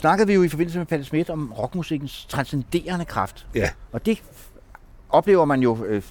[0.00, 3.46] snakkede vi jo i forbindelse med Palle Schmidt om rockmusikkens transcenderende kraft.
[3.54, 3.70] Ja.
[3.92, 4.22] Og det
[5.10, 6.02] oplever man jo øh,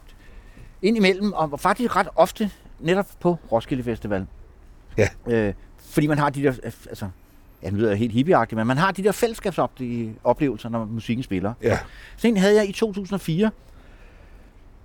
[0.82, 4.26] indimellem, og faktisk ret ofte netop på Roskilde Festival.
[4.98, 5.08] Ja.
[5.28, 5.54] Øh,
[5.90, 7.08] fordi man har de der, øh, altså,
[7.64, 11.54] ja, nu lyder helt hippieagtigt, men man har de der fællesskabsoplevelser, når musikken spiller.
[11.64, 11.80] Ja.
[12.18, 13.52] Så en havde jeg i 2004.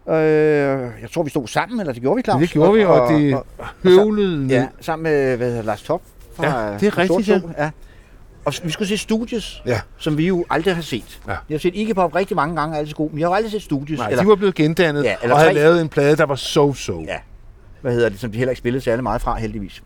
[0.09, 2.41] Øh, jeg tror, vi stod sammen, eller det gjorde vi, Claus.
[2.41, 3.43] Det gjorde vi, og det
[3.83, 6.03] høvlede Ja, sammen med hvad hedder, Lars Top
[6.37, 7.71] fra Ja, det er rigtigt, Sol, ja.
[8.45, 9.81] Og vi skulle se Studios, Ja.
[9.99, 11.21] som vi jo aldrig har set.
[11.27, 11.31] Ja.
[11.31, 13.53] Jeg har set Iggy Pop rigtig mange gange, altid god, men jeg har jo aldrig
[13.53, 13.99] set Studios.
[13.99, 15.61] Nej, de var blevet gendannet, Ja, ja, eller og havde tre.
[15.61, 17.05] lavet en plade, der var so-so.
[17.07, 17.17] Ja.
[17.81, 19.83] hvad hedder det, som de heller ikke spillede særlig meget fra, heldigvis.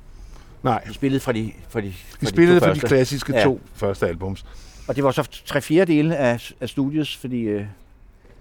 [0.63, 3.45] Nej, De spillede fra de, fra de, fra de spillede to for de klassiske Ja.
[3.45, 4.45] to første albums.
[4.89, 7.65] Og det var så tre fjerde dele af, af Studios, fordi øh,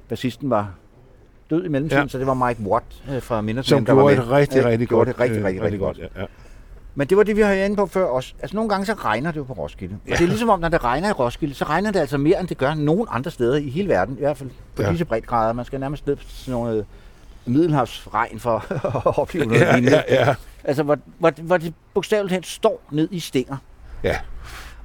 [0.09, 0.71] bassisten var
[1.49, 2.03] død i mellemtiden, ja.
[2.03, 2.07] Ja.
[2.09, 4.17] så det var Mike Watt øh, fra Minutemen, Som der var med.
[4.17, 5.17] et rigtig, Ja, rigtig gjorde godt.
[5.17, 5.97] det rigtig, øh, rigtig, rigtig godt.
[5.97, 6.25] Ja, ja.
[6.97, 8.33] Men det var det, vi har inde på før også.
[8.41, 9.97] Altså nogle gange så regner det jo på Roskilde.
[10.07, 10.11] Ja.
[10.13, 12.39] Og det er ligesom om, når det regner i Roskilde, så regner det altså mere,
[12.39, 14.15] end det gør nogen andre steder i hele verden.
[14.17, 14.89] I hvert fald på ja.
[14.89, 15.53] Disse breddegrader.
[15.53, 16.85] Man skal nærmest ned på sådan noget
[17.45, 18.65] middelhavsregn for
[19.07, 20.03] at opleve noget Ja, lignende.
[20.09, 20.35] ja, ja.
[20.63, 23.57] Altså, hvor, hvor, hvor det bogstaveligt talt står ned i stænger.
[24.03, 24.17] ja.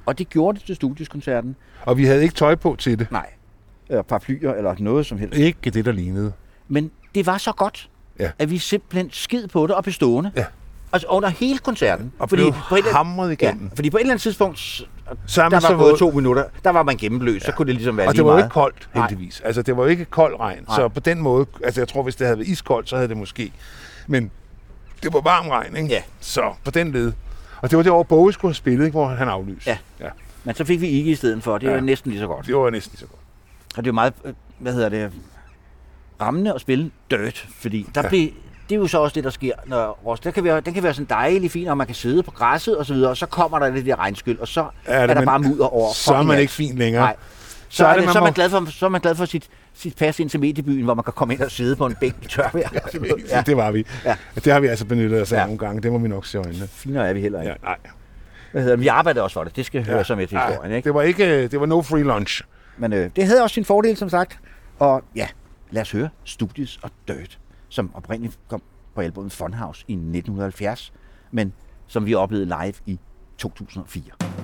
[0.05, 1.55] Og det gjorde det til studieskoncerten.
[1.85, 3.11] Og vi havde ikke tøj på til det.
[3.11, 3.29] Nej.
[3.89, 5.37] Eller paraplyer, eller noget som helst.
[5.39, 6.33] Ikke det, der lignede.
[6.67, 8.31] Men det var så godt, Ja.
[8.39, 10.31] at vi simpelthen skid på det og blev stående.
[10.35, 10.45] Ja.
[10.93, 12.11] Altså under hele koncerten.
[12.19, 13.71] Og blev på et hamret Ja, igennem.
[13.75, 14.83] fordi på et eller andet tidspunkt, s-
[15.27, 17.45] Sammen der så var gået våd- to minutter, der var man gennemløs, ja.
[17.45, 19.07] så kunne det ligesom være Og det var jo ikke koldt, Nej.
[19.07, 19.41] heldigvis.
[19.45, 20.63] Altså, det var jo ikke kold regn.
[20.67, 20.75] Nej.
[20.75, 23.17] Så på den måde, altså jeg tror, hvis det havde været iskoldt, så havde det
[23.17, 23.51] måske.
[24.07, 24.31] Men
[25.03, 25.89] det var varm regn, ikke?
[25.89, 26.01] Ja.
[26.19, 27.11] Så på den led.
[27.61, 28.91] Og det var det år, Bowie skulle have spillet, ikke?
[28.95, 29.69] hvor han aflyste.
[29.69, 29.77] Ja.
[29.99, 30.09] ja.
[30.43, 31.73] Men så fik vi ikke i stedet for, det Ja.
[31.73, 32.45] var næsten lige så godt.
[32.47, 33.19] Det var næsten lige så godt.
[33.77, 35.11] Og det jo meget, øh, hvad hedder det,
[36.21, 38.05] rammende at spille dirt, fordi der ja.
[38.05, 38.09] Ja.
[38.09, 38.29] blev,
[38.69, 40.83] det er jo så også det, der sker, når Ros, der kan være, den kan
[40.83, 43.25] være sådan dejlig fin, og man kan sidde på græsset og så videre, og så
[43.25, 45.93] kommer der det der regnskyld, og så Ja, er, det- der men bare mudder over.
[45.93, 46.41] Så er man alt.
[46.41, 47.01] ikke fin længere.
[47.03, 47.15] Nej.
[47.69, 49.15] Så, Så er, er det, man så, er man glad for, så er man glad
[49.15, 51.85] for sit, sit pas ind til mediebyen, hvor man kan komme ind og sidde på
[51.85, 52.69] en bænk i tørvejr.
[53.31, 53.41] Ja.
[53.45, 53.85] Det var vi.
[54.05, 54.15] Ja.
[54.35, 55.43] Det har vi altså benyttet os af Ja.
[55.45, 55.81] nogle gange.
[55.81, 56.67] Det må vi nok se øjnene.
[56.67, 57.49] Finere er vi heller ikke.
[57.51, 57.77] Ja, nej.
[58.51, 59.91] Hvad hedder, vi arbejdede også for det, det skal ja.
[59.93, 60.71] høre til Ja, historien.
[60.75, 60.85] Ikke?
[60.85, 62.41] Det var ikke, det var no free lunch.
[62.77, 64.39] Men øh, det havde også sin fordel, som sagt.
[64.79, 65.27] Og ja,
[65.71, 67.39] lad os høre Studies og Dirt,
[67.73, 68.61] som oprindeligt kom
[68.95, 70.93] på albumet Funhouse i 1970,
[71.31, 71.53] men
[71.87, 72.99] som vi oplevede live i
[73.37, 74.42] 2004.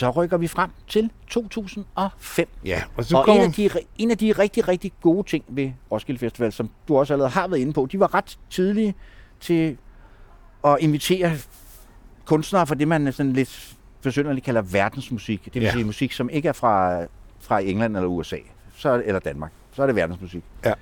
[0.00, 2.48] Så rykker vi frem til 2005.
[2.64, 3.44] Ja, og så Og en kommer...
[3.44, 7.12] af, de, en af de rigtig, rigtig gode ting ved Roskilde Festival, som du også
[7.12, 8.94] allerede har været inde på, de var ret tidlige
[9.40, 9.76] til
[10.64, 11.32] at invitere
[12.24, 15.44] kunstnere for det, man sådan lidt forsønderligt kalder verdensmusik.
[15.44, 15.72] Det vil Ja.
[15.72, 17.02] sige musik, som ikke er fra,
[17.40, 18.36] fra England eller USA,
[18.76, 19.52] så er eller Danmark.
[19.72, 20.44] Så er det verdensmusik.
[20.64, 20.72] Ja.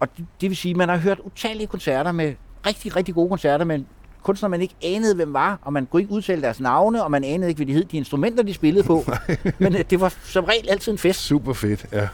[0.00, 2.34] Og det, det vil sige, at man har hørt utallige koncerter med
[2.66, 3.84] rigtig, rigtig gode koncerter med
[4.22, 7.24] kunstnere, man ikke anede, hvem var, og man kunne ikke udtale deres navne, og man
[7.24, 9.04] anede ikke, hvad de hed, de instrumenter, de spillede på.
[9.58, 11.20] Men øh, det var som regel altid en fest.
[11.20, 12.08] Super fedt, ja.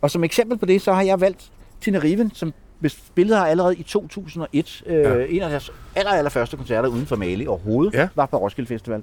[0.00, 2.52] Og som eksempel på det, så har jeg valgt Tina Riven, som
[2.88, 4.82] spillede her allerede i 2001.
[4.86, 4.92] Ja.
[4.94, 5.14] Ja.
[5.16, 8.08] Øh, en af deres aller, aller første koncerter uden for Mali overhovedet, Ja.
[8.14, 9.02] var på Roskilde Festival.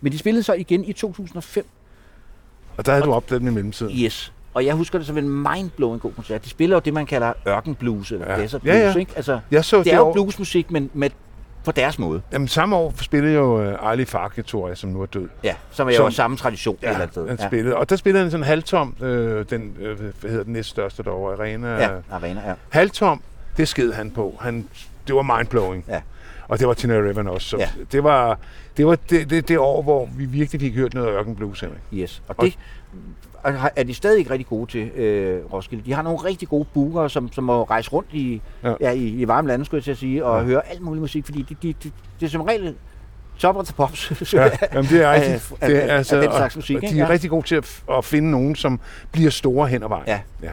[0.00, 1.66] Men de spillede så igen i 2005.
[2.76, 3.96] Og der havde du opdaget dem i mellemtiden.
[3.98, 4.32] Yes.
[4.54, 6.44] Og jeg husker det som en mindblowing god koncert.
[6.44, 8.36] De spiller jo det, man kalder ørkenblues, eller Ja.
[8.36, 8.94] blues, Ja, ja.
[8.94, 9.12] ikke?
[9.16, 11.10] Altså, Jeg så det det er jo år- bluesmusik, men med,
[11.64, 12.22] på deres måde.
[12.32, 15.28] Jamen, samme år spillede jo uh, Ali Farke, tror jeg, som nu er død.
[15.44, 17.46] Ja, som er jo Som- samme tradition et eller andet han Ja.
[17.46, 17.76] spillede.
[17.76, 21.68] Og der spillede han sådan halvtom, øh, den, øh, hvad hedder den næststørste derovre, Arena.
[21.74, 22.54] Ja, Havana, ja.
[22.68, 23.22] Halvtom,
[23.56, 24.36] det sked han på.
[24.40, 24.68] Han,
[25.06, 25.84] det var mindblowing.
[25.88, 26.00] Ja.
[26.48, 27.48] Og det var Tina Riven også.
[27.48, 27.68] Så Ja.
[27.92, 28.38] Det var
[28.76, 31.80] det, var det, det, det år, hvor vi virkelig fik hørt noget Ørken Blues, Henrik.
[31.94, 32.22] Yes.
[32.28, 32.50] Og det og har-
[33.76, 35.84] er de stadig ikke rigtig gode til, øh, Roskilde.
[35.86, 38.74] De har nogle rigtig gode bookere, som, som må rejse rundt i, Ja.
[38.80, 38.90] ja.
[38.90, 40.44] I, i varme lande, skulle jeg til at sige, og Ja.
[40.46, 41.90] høre alt mulig musik, fordi de, de, de,
[42.20, 42.74] det er som regel
[43.38, 44.32] top til pops.
[44.34, 45.48] Ja, jamen det er rigtigt.
[45.60, 46.94] det af- er, altså, af den slags og- musik, og ikke?
[46.94, 47.10] de er Ja.
[47.12, 48.80] rigtig gode til at, at finde nogen, som
[49.12, 50.04] bliver store hen ad vejen.
[50.06, 50.20] Ja.
[50.42, 50.50] ja.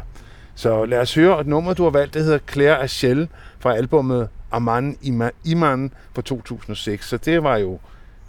[0.55, 3.27] Så lad os høre et nummer, du har valgt, det hedder Claire Achelle
[3.59, 7.07] fra albumet Aman Ima- Iman fra 2006.
[7.07, 7.79] Så det var jo...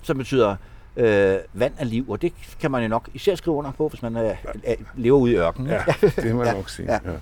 [0.03, 0.57] som betyder
[0.99, 4.03] øh, vand af liv, og det kan man jo nok især skrive under på, hvis
[4.03, 4.31] man øh,
[4.69, 5.71] øh, lever ude i ørkenen.
[5.71, 6.93] Ja, det må jeg Ja, nok sige.
[6.93, 6.99] ja.
[7.05, 7.19] Ja.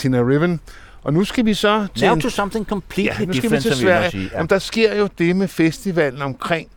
[0.00, 0.60] Tina Riven.
[1.02, 2.06] Og nu skal vi så til...
[2.06, 4.10] Now en- to something completely Ja, nu skal vi til Sverige.
[4.10, 4.30] sige.
[4.34, 6.68] Jamen, der sker jo det med festivalen omkring,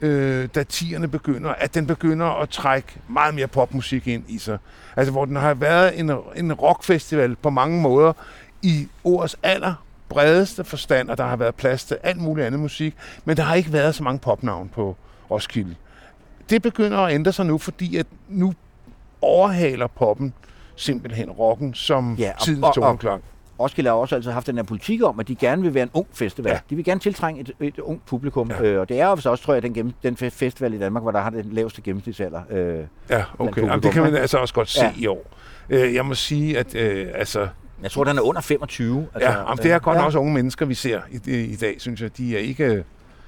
[0.00, 4.58] øh, da tierne begynder, at den begynder at trække meget mere popmusik ind i sig.
[4.96, 8.12] Altså, hvor den har været en, en rockfestival på mange måder
[8.62, 9.74] i ordets aller
[10.08, 12.94] bredeste forstand, og der har været plads til alt muligt andet musik,
[13.24, 14.96] men der har ikke været så mange popnavn på
[15.30, 15.74] Roskilde.
[16.50, 18.54] Det begynder at ændre sig nu, fordi at nu
[19.20, 20.32] overhaler poppen
[20.76, 23.22] simpelthen rocken som Ja, og- tidens tårnklang.
[23.60, 25.90] Roskilde har også altid haft den her politik om, at de gerne vil være en
[25.94, 26.50] ung festival.
[26.52, 26.58] Ja.
[26.70, 28.50] De vil gerne tiltrænge et, et ungt publikum.
[28.50, 28.62] Ja.
[28.62, 30.78] Øh, og det er jo så også, tror jeg, den, gennem, den fe- festival i
[30.78, 32.40] Danmark, hvor der har den laveste gennemsnitsalder.
[32.50, 32.78] Øh,
[33.10, 33.62] Ja, okay.
[33.62, 34.92] Jamen, det kan man altså også godt se Ja.
[34.96, 35.26] i år.
[35.70, 37.48] Øh, Jeg må sige, at øh, altså,
[37.82, 39.06] jeg tror, den er under 25.
[39.14, 40.00] altså, ja, jamen, det er godt ja.
[40.00, 40.06] ja.
[40.06, 42.16] også unge mennesker, vi ser i, i, i dag, synes jeg.
[42.16, 42.84] De er ikke,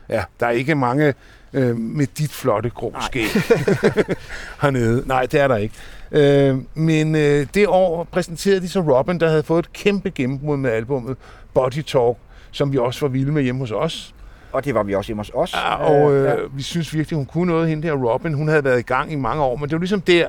[0.09, 1.15] ja, der er ikke mange
[1.53, 3.27] øh, med dit flotte grå skæg
[4.63, 5.03] hernede.
[5.07, 5.75] Nej, det er der ikke.
[6.13, 10.57] Øh, men øh, det år præsenterede de så Robin, der havde fået et kæmpe gennembrud
[10.57, 11.17] med albummet
[11.55, 12.17] Body Talk,
[12.51, 14.15] som vi også var vilde med hjemme hos os.
[14.53, 15.55] Og det var vi også hjemme hos os.
[15.55, 16.35] Ja, og ja.
[16.35, 18.35] øh, vi synes virkelig, hun kunne noget, hende der Robin.
[18.35, 20.29] Hun havde været i gang i mange år, men det var ligesom der,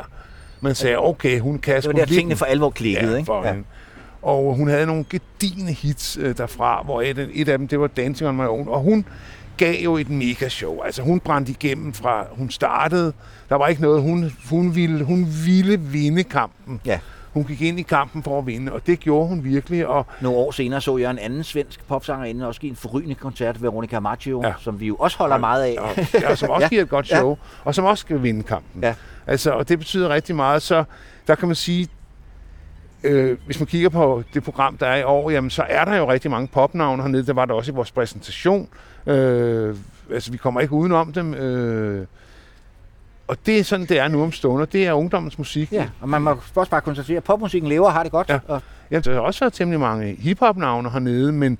[0.61, 3.11] man sagde, okay, hun kan det sgu var der, tingene for alvor klikkede.
[3.11, 3.25] ja, ikke?
[3.25, 3.51] for Ja.
[3.53, 3.67] hende.
[4.21, 7.87] Og hun havde nogle gedigende hits øh, derfra, hvor et, et af dem, det var
[7.87, 8.67] Dancing on My Own.
[8.67, 9.05] Og hun
[9.57, 10.81] gav jo et mega show.
[10.81, 13.13] Altså hun brændte igennem fra, hun startede.
[13.49, 16.81] Der var ikke noget, hun, hun, ville, hun ville vinde kampen.
[16.85, 16.99] Ja.
[17.33, 19.87] Hun gik ind i kampen for at vinde, og det gjorde hun virkelig.
[19.87, 23.61] Og Nogle år senere så jeg en anden svensk popsangerinde også give en forrygende koncert,
[23.61, 24.47] Veronica Maggio, ja.
[24.47, 24.53] Ja.
[24.59, 25.75] som vi jo også holder meget af.
[25.79, 26.65] og, ja, som også Ja.
[26.65, 26.69] ja.
[26.69, 27.17] giver et godt Ja.
[27.17, 27.35] show, ja.
[27.63, 28.83] og som også skal vinde kampen.
[28.83, 28.93] Ja.
[29.27, 30.83] Altså, og det betyder rigtig meget, så
[31.27, 31.87] der kan man sige,
[33.03, 35.95] øh, hvis man kigger på det program, der er i år, jamen, så er der
[35.95, 37.25] jo rigtig mange popnavne hernede.
[37.25, 38.67] Der var der også i vores præsentation.
[39.07, 39.75] Øh,
[40.11, 41.33] altså, vi kommer ikke udenom dem.
[41.33, 42.05] Øh,
[43.27, 44.65] og det er sådan, det er nu om stunder.
[44.65, 45.71] Det er ungdommens musik.
[45.71, 48.29] Ja, og man må også bare konstatere, at popmusikken lever og har det godt.
[48.29, 48.39] Ja.
[48.47, 48.61] Og,
[48.91, 51.57] Ja, der har også været temmelig mange hiphop-navne hernede, men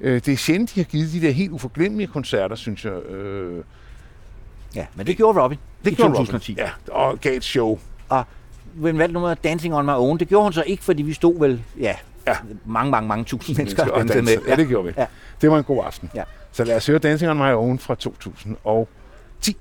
[0.00, 2.92] øh, det er sjældent, de har givet de der helt uforglemmelige koncerter, synes jeg.
[2.92, 3.64] Øh,
[4.74, 6.52] ja, men det gjorde Robin det i gjorde 2010.
[6.52, 6.64] Robin.
[6.64, 7.78] Ja, og gav et show.
[8.08, 8.24] Og
[8.80, 10.18] hun valgte nummer Dancing on My Own.
[10.18, 11.94] Det gjorde hun så ikke, fordi vi stod vel, ja,
[12.26, 12.36] Ja.
[12.64, 13.82] mange, mange, mange tusind mennesker.
[13.90, 14.40] og dansede danse.
[14.48, 14.94] Ja, det gjorde vi.
[14.96, 15.06] Ja.
[15.40, 16.10] Det var en god aften.
[16.14, 16.22] Ja.
[16.52, 19.56] Så lad os høre Dancing on My Own fra 2010.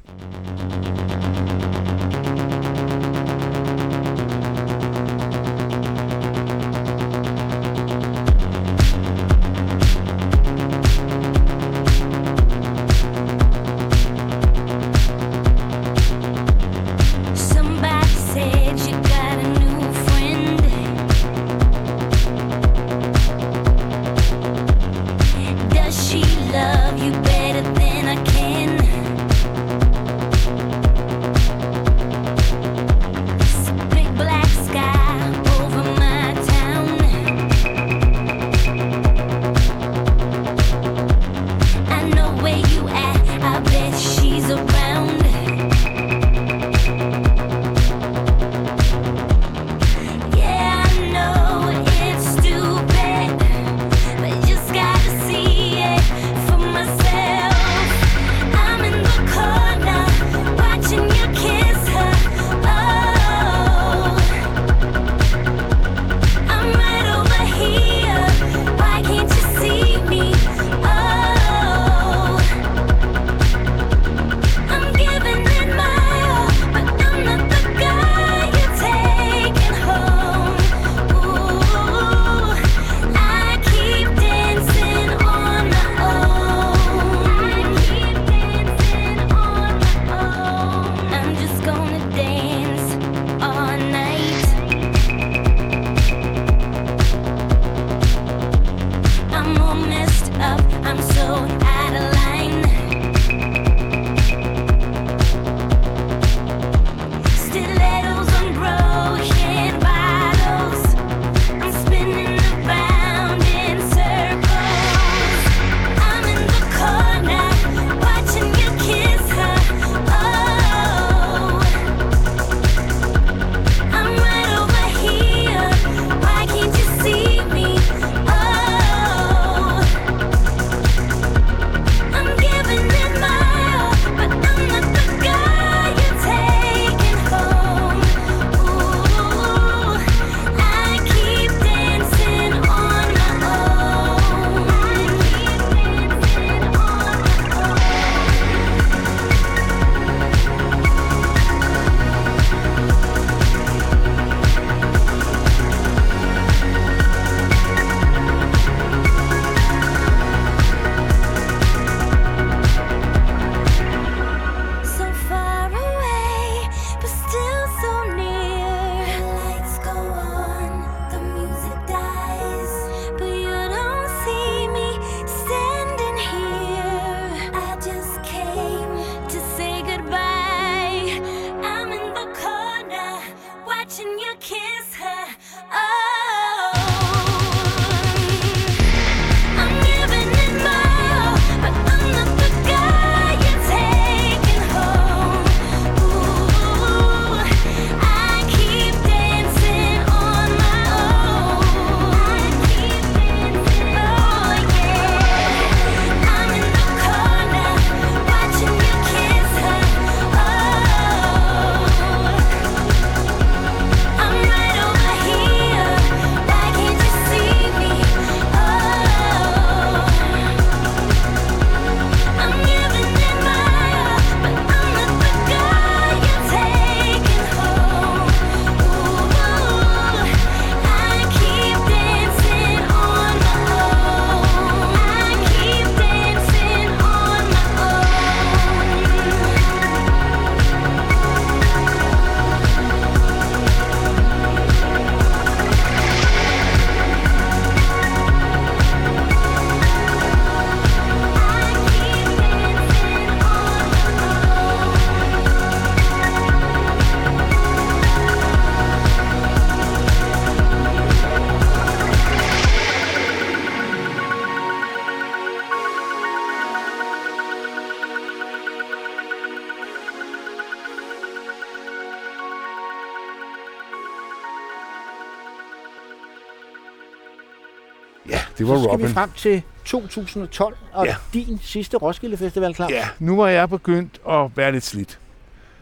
[278.82, 279.08] Så skal Robin.
[279.08, 281.16] vi frem til 2012 og Ja.
[281.34, 282.92] din sidste Roskilde Festival, Claus.
[282.92, 285.20] Ja, nu var jeg begyndt at være lidt slidt.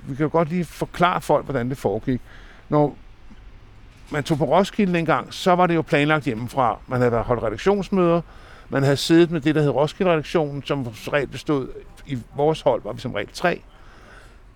[0.07, 2.21] Vi kan jo godt lige forklare folk, hvordan det foregik.
[2.69, 2.95] Når
[4.09, 6.77] man tog på Roskilde dengang, så var det jo planlagt hjemmefra.
[6.87, 8.21] Man havde holdt redaktionsmøder,
[8.69, 11.67] man havde siddet med det, der hed Roskilde-redaktionen, som som regel bestod,
[12.07, 13.61] i vores hold var vi som regel tre.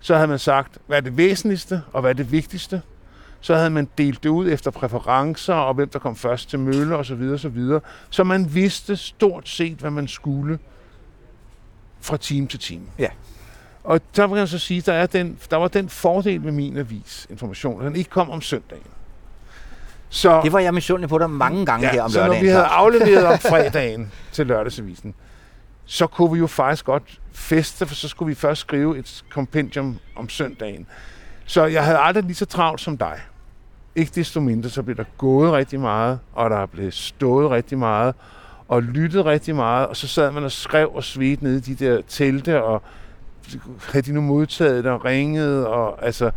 [0.00, 2.82] Så havde man sagt, hvad er det væsentligste, og hvad er det vigtigste.
[3.44, 6.96] Så havde man delt det ud efter præferencer, og hvem der kom først til mølle,
[6.96, 7.30] osv.
[7.34, 7.60] osv.
[8.10, 10.58] Så man vidste stort set, hvad man skulle
[12.00, 12.84] fra time til time.
[12.98, 13.08] Ja.
[13.84, 16.76] Og der vil jeg så sige, der, er den, der var den fordel med min
[16.76, 18.86] avis, information, at den ikke kom om søndagen.
[20.08, 22.44] Så, Det var jeg misundelig på dig mange gange her om så når lørdagen.
[22.44, 25.14] vi havde afleveret om fredagen til lørdagsavisen,
[25.84, 29.98] så kunne vi jo faktisk godt feste, for så skulle vi først skrive et kompendium
[30.16, 30.86] om søndagen.
[31.46, 33.20] Så jeg havde aldrig lige så travlt som dig.
[33.96, 38.14] Ikke desto mindre, så blev der gået rigtig meget, og der blev stået rigtig meget,
[38.68, 41.74] og lyttet rigtig meget, og så sad man og skrev og svedte nede i de
[41.74, 42.82] der telte, og
[43.92, 46.30] havde de nu modtaget det og ringet, og altså,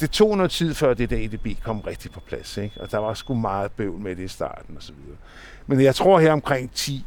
[0.00, 2.80] det tog noget tid, før det der EDB kom rigtig på plads, ikke?
[2.80, 5.18] og der var sgu meget bøvl med det i starten og så videre.
[5.66, 7.04] Men jeg tror her omkring 10,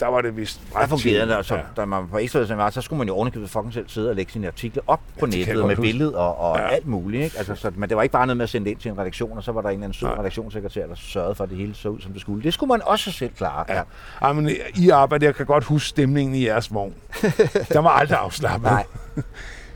[0.00, 2.98] der var det vist Der fungerede det, altså, da man på Ekstrabladet var, så skulle
[2.98, 5.82] man jo ovenikøbet fucking selv sidde og lægge sine artikler op på nettet med huske.
[5.82, 6.62] billede og, og Ja.
[6.62, 6.68] ja.
[6.68, 7.24] alt muligt.
[7.24, 7.38] Ikke?
[7.38, 8.98] Altså, så, men det var ikke bare noget med at sende det ind til en
[8.98, 11.58] redaktion, og så var der en eller anden sød redaktionssekretær, der sørgede for, at det
[11.58, 12.42] hele så ud, som det skulle.
[12.42, 13.64] Det skulle man også selv klare.
[13.68, 13.82] Ja.
[14.22, 16.94] ja men I arbejde, jeg kan godt huske stemningen i jeres vogn.
[17.72, 18.70] der var aldrig afslappet.
[18.70, 18.84] Nej.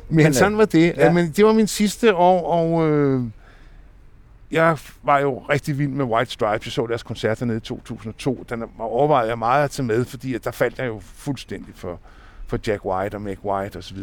[0.08, 0.94] Men, Men, sådan var det.
[0.96, 1.04] ja.
[1.04, 1.12] Ja.
[1.12, 3.22] Men det var min sidste år, og øh,
[4.56, 6.66] jeg var jo rigtig vild med White Stripes.
[6.66, 8.44] Jeg så deres koncert nede i 2002.
[8.48, 12.00] Den overvejede jeg meget at tage med, fordi at der faldt jeg jo fuldstændig for,
[12.46, 13.98] for Jack White og Meg White osv.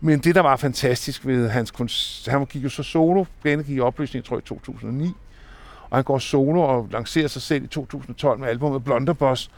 [0.00, 3.76] Men det, der var fantastisk ved hans koncert, han gik jo så solo, bandet gik
[3.76, 5.12] i opløsning, tror jeg, i 2009,
[5.90, 9.50] og han går solo og lancerer sig selv i 2012 med albumet Blunderboss.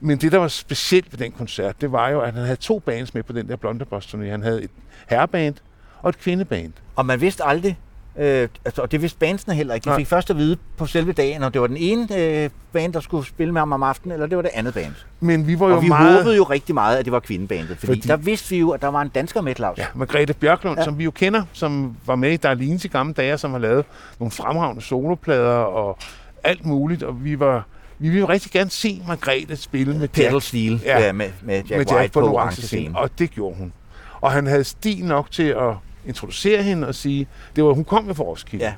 [0.00, 2.78] Men det, der var specielt ved den koncert, det var jo, at han havde to
[2.78, 4.24] bands med på den der Blunderboss-turné.
[4.24, 4.70] Han havde et
[5.08, 5.54] herreband
[6.02, 6.72] og et kvindeband.
[6.96, 7.78] Og man vidste aldrig,
[8.18, 9.84] øh, altså, og det vidste bandsene heller ikke.
[9.84, 9.96] De Nej.
[9.98, 13.00] fik først at vide på selve dagen, om det var den ene øh, band, der
[13.00, 14.92] skulle spille med ham om aftenen, eller det var det andet band.
[15.20, 16.16] Men vi var jo Og vi meget...
[16.16, 18.82] håbede jo rigtig meget, at det var kvindebandet, fordi, Fordi- der vidste vi jo, at
[18.82, 19.78] der var en dansker med, Claus.
[19.78, 20.84] Ja, Margrethe Bjørklund, ja.
[20.84, 23.84] Som vi jo kender, som var med i Darlene i gamle dage, som har lavet
[24.20, 25.98] nogle fremragende soloplader og
[26.44, 27.02] alt muligt.
[27.02, 27.66] Og vi var
[28.00, 31.00] vi ville rigtig gerne se Margrethe spille med Pedal Jack, Steel Ja.
[31.06, 31.12] ja.
[31.12, 32.66] med, med Jack med White Jack på, på orange scene.
[32.66, 32.98] scene.
[32.98, 33.72] Og det gjorde hun.
[34.20, 35.74] Og han havde stil nok til at
[36.08, 38.64] introducere hende og sige, det var, hun kom jo fra Roskilde.
[38.64, 38.72] Ja.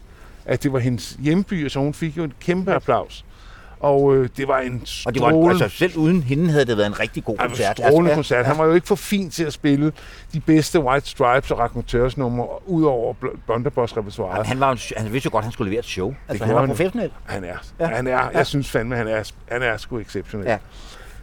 [0.45, 3.25] At det var hendes hjemby, så hun fik jo en kæmpe applaus.
[3.81, 6.77] Og øh, det var en Og det var, strålende, altså, selv uden hende havde det
[6.77, 7.77] været en rigtig god Ej, koncert.
[7.79, 8.47] Strålende ja, koncert.
[8.47, 9.93] Han var jo ikke for fin til at spille
[10.33, 13.15] de bedste White Stripes og Raconteurs numre ud over
[13.47, 14.35] Blunderboss repertoireet.
[14.37, 16.15] Jamen, han, var, en- han vidste jo godt, at han skulle levere et show.
[16.29, 16.69] Altså, han var han.
[16.69, 17.11] professionel.
[17.25, 17.55] Han er, ja.
[17.87, 17.87] Ja.
[17.97, 20.47] han er, jeg synes fandme, han er, han er sgu exceptionel.
[20.47, 20.59] Ja.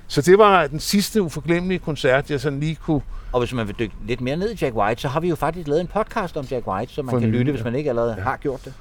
[0.08, 3.02] Så det var den sidste uforglemmelige koncert, jeg sådan lige kunne...
[3.32, 5.36] Og hvis man vil dykke lidt mere ned i Jack White, så har vi jo
[5.36, 7.52] faktisk lavet en podcast om Jack White, så man For kan lytte, ja.
[7.52, 8.74] hvis man ikke allerede har gjort det.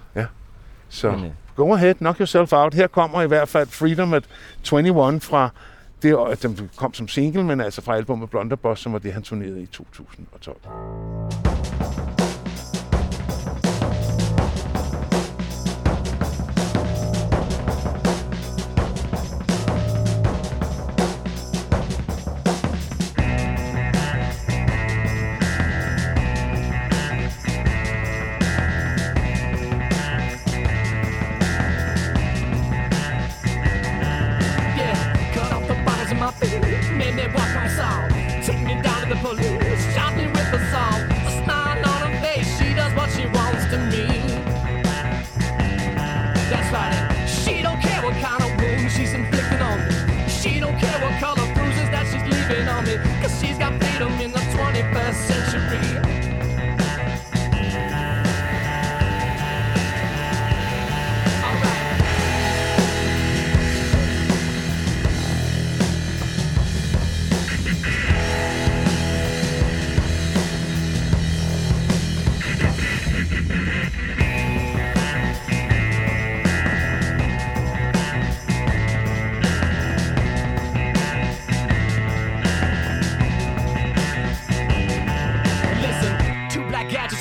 [0.89, 2.75] Så Men, øh, go ahead, knock yourself out.
[2.75, 4.25] Her kommer i hvert fald Freedom at
[4.73, 5.51] 21 fra
[6.03, 9.63] det den kom som single, men altså fra albumet Blunderboss, som var det, han turnerede
[9.63, 10.57] i 2012.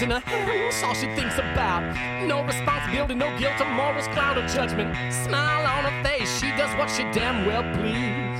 [0.05, 1.81] In her hands, all she thinks about.
[2.27, 4.93] No responsibility, no guilt, or morals, cloud or judgment.
[5.11, 8.37] Smile on her face, she does what she damn well please.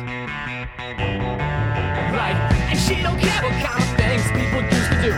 [2.14, 2.38] Right,
[2.70, 5.14] and she don't care what kind of things people used to do.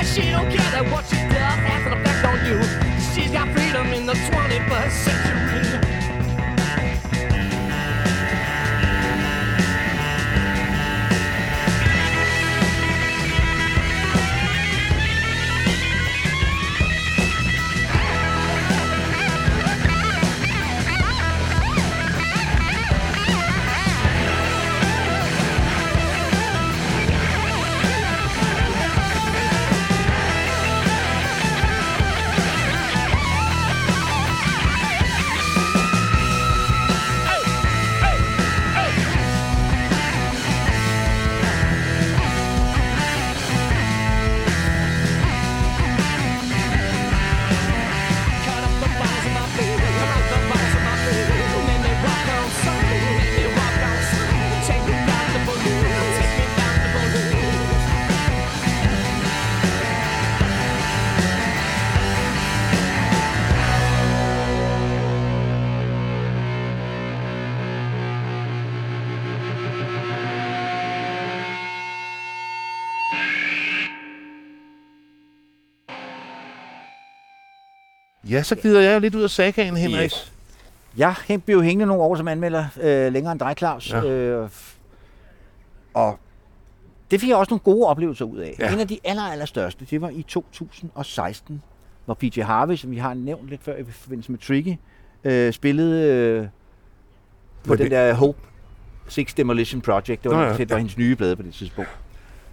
[0.00, 2.58] And she don't care that what she does has an effect on you.
[3.12, 5.69] She's got freedom in the 21st century.
[78.30, 80.04] Ja, så gider jeg jo lidt ud af sagaen, Henrik.
[80.04, 80.32] Yes.
[80.96, 81.14] Jeg
[81.46, 83.92] blev hængende nogle år som anmelder, øh, længere end dig, Claus.
[83.92, 84.04] Ja.
[84.04, 84.48] Øh,
[85.94, 86.18] og
[87.10, 88.56] det fik jeg også nogle gode oplevelser ud af.
[88.58, 88.72] Ja.
[88.72, 91.62] En af de aller, aller største, det var i 2016,
[92.04, 94.76] hvor PJ Harvey, som vi har nævnt lidt før i forbindelse med Tricky,
[95.24, 96.46] øh, spillede øh,
[97.64, 98.38] på den der Hope
[99.08, 100.22] Six Demolition Project.
[100.22, 101.90] Det var, Nå ja, det var hendes nye plade på det tidspunkt,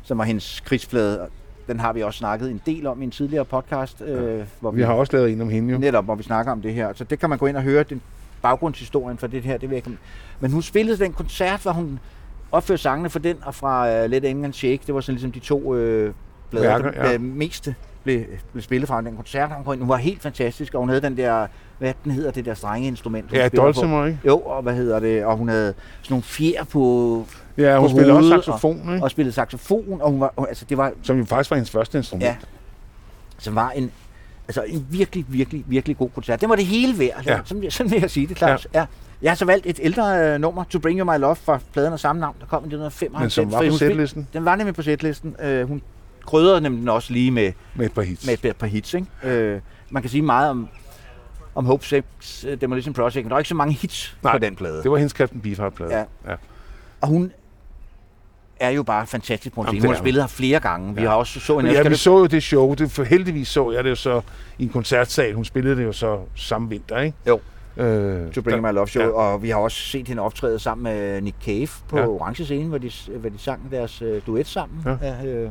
[0.03, 1.27] som var hendes krigsplade.
[1.67, 4.01] Den har vi også snakket en del om i en tidligere podcast.
[4.01, 5.79] Øh, hvor Vi har også lavet en om hende jo.
[5.79, 6.93] Netop, hvor vi snakker om det her.
[6.93, 8.01] Så det kan man gå ind og høre, den
[8.41, 9.57] baggrundshistorien for det her.
[9.57, 9.97] Det ikke...
[10.39, 11.99] Men hun spillede den koncert, hvor hun
[12.51, 14.79] opførte sangene for den, og fra uh, Let England Shake.
[14.87, 16.13] Det var sådan ligesom de to øh,
[16.49, 17.17] blader, Værker, der ja.
[17.17, 19.49] meste blev, blev spillet fra den koncert.
[19.55, 21.47] Hun, kom hun var helt fantastisk, og hun havde den der,
[21.77, 23.49] hvad den hedder, det der strenge instrument, hun Ja.
[23.49, 24.19] Dulcimer, ikke?
[24.25, 27.25] Jo, og hvad hedder det, og hun havde sådan nogle fjer på,
[27.57, 29.03] Ja, hun på spiller også saxofon, ikke?
[29.03, 31.97] og spillede saxofon, og hun var, altså det var, Som jo faktisk var hendes første
[31.97, 32.23] instrument.
[32.25, 32.35] Ja.
[33.37, 33.91] som var en,
[34.47, 36.41] altså en virkelig, virkelig, virkelig god koncert.
[36.41, 37.31] Det var det hele værd, Ja.
[37.35, 37.39] ja.
[37.45, 38.67] sådan, sådan vil jeg sige det, Claus.
[38.73, 38.85] Ja.
[39.21, 41.93] Jeg har så valgt et ældre øh, nummer, To Bring You My Love, fra pladen
[41.93, 43.21] af samme navn, der kom i 1995.
[43.21, 44.27] Men som var på sætlisten.
[44.33, 45.35] Den var nemlig på sætlisten.
[45.43, 45.81] Øh, hun
[46.25, 48.25] krydrede nemlig den også lige med, Med et par hits.
[48.27, 48.93] med et par hits.
[48.93, 49.07] Ikke?
[49.23, 50.67] Øh, man kan sige meget om,
[51.55, 52.03] om Hope Six
[52.47, 54.83] øh, Demolition Project, men der er ikke så mange hits Nej, på den plade.
[54.83, 55.93] Det var hendes Captain Beefheart-plade.
[55.95, 56.03] Ja.
[56.31, 56.35] ja.
[57.01, 57.31] Og hun
[58.59, 59.81] er jo bare fantastisk på en Jamen, scene.
[59.81, 60.95] det Hun har spillet her flere gange.
[60.95, 61.07] Vi Ja.
[61.09, 62.73] har også så en Ja, vi så jo det show.
[62.73, 64.21] Det, for heldigvis så jeg det jo så
[64.57, 65.33] i en koncertsal.
[65.33, 67.17] Hun spillede det jo så samme vinter, ikke?
[67.27, 67.39] Jo.
[67.77, 69.07] Øh, To Bring der- My Love Show, ja.
[69.09, 69.13] ja.
[69.13, 72.03] og vi har også set hende optræde sammen med Nick Cave på Ja.
[72.03, 72.07] ja.
[72.09, 74.79] Orange Scene, hvor de, hvor de sang deres øh, duet sammen.
[74.85, 75.07] Ja.
[75.07, 75.25] Ja.
[75.25, 75.49] øh,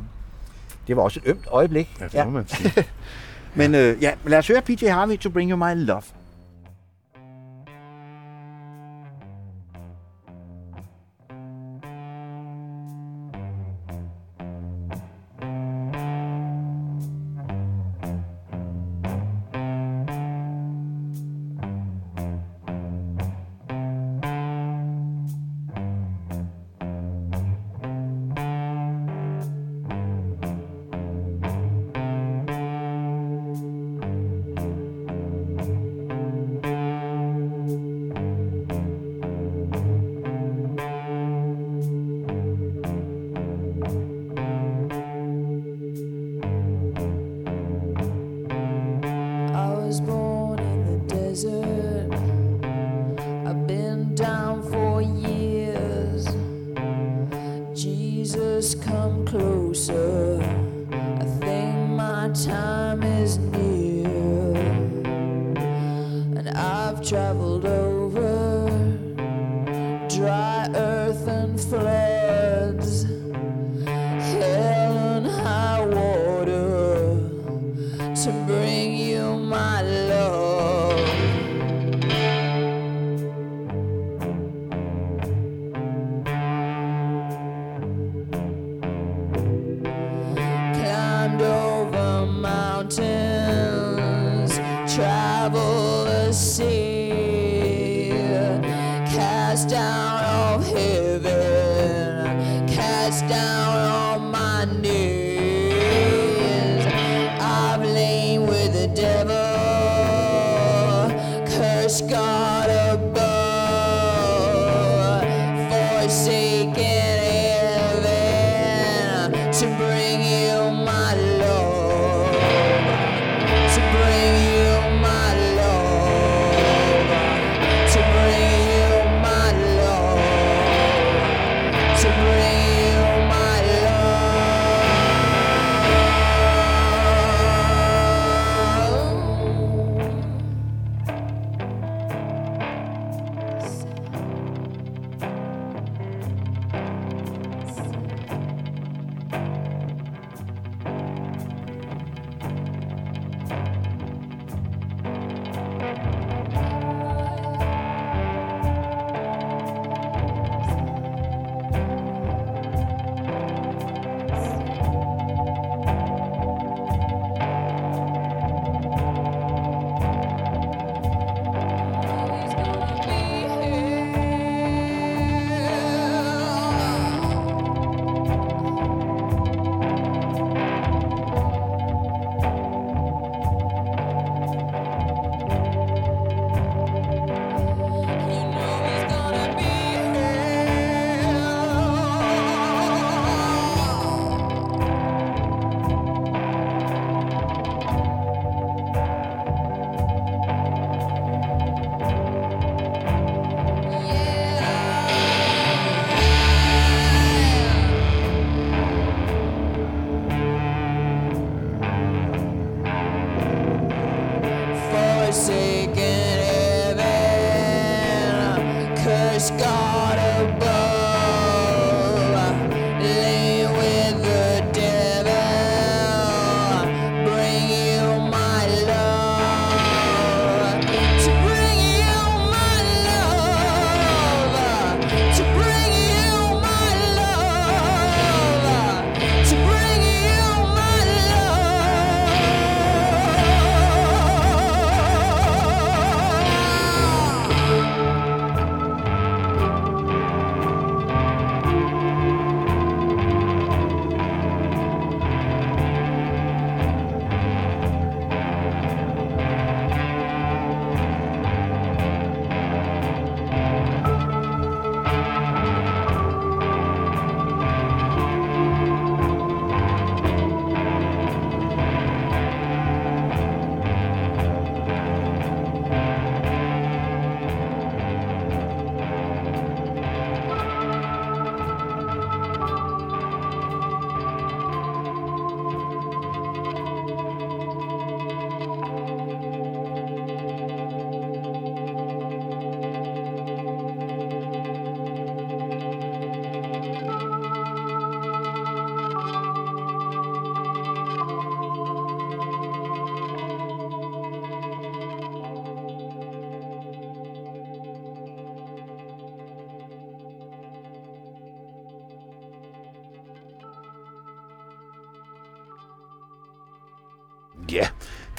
[0.89, 1.89] det var også et ømt øjeblik.
[2.01, 2.73] Ja, det må man sige.
[3.55, 6.03] Men øh, ja, lad os høre PJ Harvey, To Bring You My Love.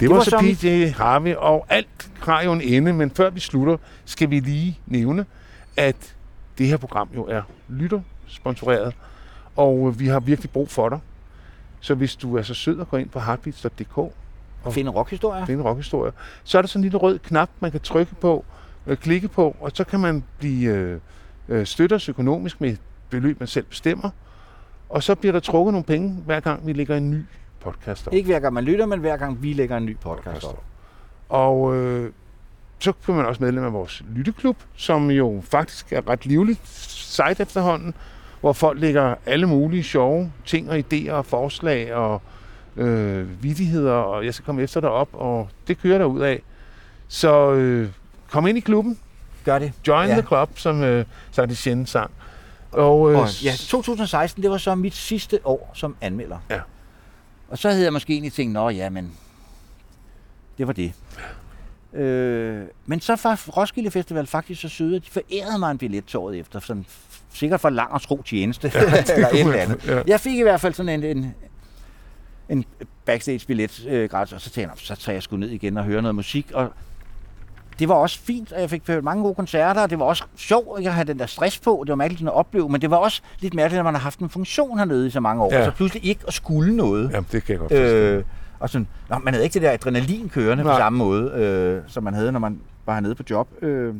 [0.00, 3.30] Det var, var så som- PJ Harvey, og alt har jo en ende, men før
[3.30, 5.26] vi slutter, skal vi lige nævne,
[5.76, 6.14] at
[6.58, 8.94] det her program jo er lyttersponsoreret,
[9.56, 10.98] og vi har virkelig brug for dig.
[11.80, 14.14] Så hvis du er så sød at gå ind på heartbeats.dk og
[14.74, 15.46] Finde rockhistorier.
[15.46, 16.12] finde rockhistorier,
[16.44, 18.44] så er der sådan en lille rød knap, man kan trykke på,
[18.86, 21.00] øh, klikke på, og så kan man blive øh,
[21.48, 24.10] øh, støtte os økonomisk med et beløb, man selv bestemmer.
[24.88, 27.24] Og så bliver der trukket nogle penge, hver gang vi lægger en ny
[27.72, 28.12] podcast op.
[28.14, 30.62] Ikke hver gang man lytter, men hver gang vi lægger en ny podcast op.
[31.28, 32.12] Og øh,
[32.78, 37.36] så bliver man også medlem af vores lytteklub, som jo faktisk er ret livligt site
[37.42, 37.94] efterhånden,
[38.40, 42.22] hvor folk lægger alle mulige sjove ting og idéer og forslag og
[42.76, 46.42] øh, vidigheder, og jeg skal komme efter dig op, og det kører der ud af.
[47.08, 47.88] Så øh,
[48.30, 48.98] kom ind i klubben.
[49.44, 49.72] Gør det.
[49.88, 50.12] Join Ja.
[50.14, 52.10] the club, som øh, Sardichen sang.
[52.72, 56.38] Og, øh, Og ja, 2016, det var så mit sidste år som anmelder.
[56.50, 56.60] Ja.
[57.48, 59.12] Og så havde jeg måske egentlig tænkt, nå ja, men
[60.58, 60.92] det var det.
[61.92, 66.04] Øh, men så var Roskilde Festival faktisk så søde, at de forærede mig en billet
[66.04, 66.60] til året efter.
[66.60, 66.86] Sådan,
[67.32, 68.72] sikkert for lang og tro tjeneste.
[68.74, 68.80] Ja,
[69.14, 69.86] eller et eller andet.
[69.86, 70.02] ja.
[70.06, 71.34] Jeg fik i hvert fald sådan en, en
[72.48, 72.64] en
[73.04, 75.84] backstage-billet øh, gratis, og så tænkte jeg, "Nå, så tager jeg sgu ned igen og
[75.84, 76.72] hører noget musik, og
[77.78, 80.86] det var også fint, og jeg fik mange gode koncerter, og det var også sjovt
[80.86, 83.22] at have den der stress på, det var mærkeligt at opleve, men det var også
[83.40, 85.64] lidt mærkeligt, at man har haft en funktion hernede i så mange år, Ja.
[85.64, 87.10] så pludselig ikke at skulle noget.
[87.12, 87.84] Jamen, det kan jeg godt forstå.
[87.84, 88.24] Øh,
[88.60, 90.64] og sådan, nå, man havde ikke det der adrenalin kørende.
[90.64, 90.72] Nej.
[90.72, 93.48] på samme måde, øh, som man havde, når man var hernede på job.
[93.62, 93.94] Øh.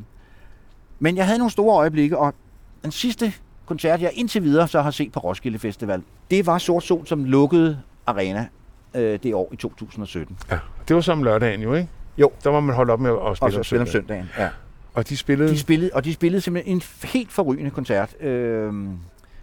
[0.98, 2.34] Men jeg havde nogle store øjeblikke, og
[2.82, 3.32] den sidste
[3.66, 7.24] koncert, jeg indtil videre så har set på Roskilde Festival, det var Sort Sol, som
[7.24, 8.46] lukkede arena
[8.94, 10.38] øh, det år i 2017.
[10.50, 10.58] Ja,
[10.88, 11.88] det var som lørdagen jo, ikke?
[12.18, 12.30] Jo.
[12.44, 14.26] Der var man holdt op med at Og spille om spille om søndagen.
[14.26, 14.30] søndagen.
[14.38, 14.48] Ja.
[14.94, 15.50] Og de spillede...
[15.50, 18.22] De spillede, og de spillede simpelthen en helt forrygende koncert.
[18.22, 18.72] Øh,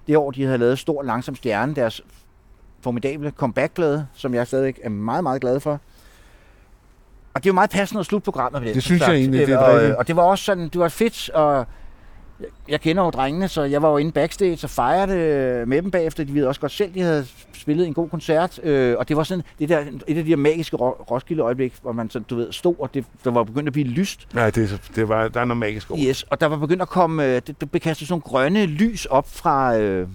[0.08, 2.02] det år, de havde lavet Stor Langsom Stjerne, deres
[2.82, 5.80] formidable comeback-plade, som jeg stadig er meget, meget glad for.
[7.34, 8.76] Og det var meget passende at slutte programmet med den.
[8.76, 9.14] Det synes koncert.
[9.14, 9.96] jeg egentlig, det er og, rigtigt.
[9.96, 11.66] og det var også sådan, det var fedt, og
[12.40, 15.14] jeg, jeg kender jo drengene, så jeg var jo inde backstage og fejrede
[15.60, 16.24] det med dem bagefter.
[16.24, 18.60] De ved også godt selv, de havde spillet en god koncert.
[18.64, 21.92] Øh, og det var sådan det der, et af de der magiske Ro- Roskilde-øjeblik, hvor
[21.92, 24.28] man sådan, du ved, stod, og det, der var begyndt at blive lyst.
[24.34, 26.00] Nej, det, så- det var, der er noget magisk over.
[26.08, 28.66] Yes, og der var begyndt at komme, øh, det, det blev kastet sådan nogle grønne
[28.66, 30.08] lys op fra, øh,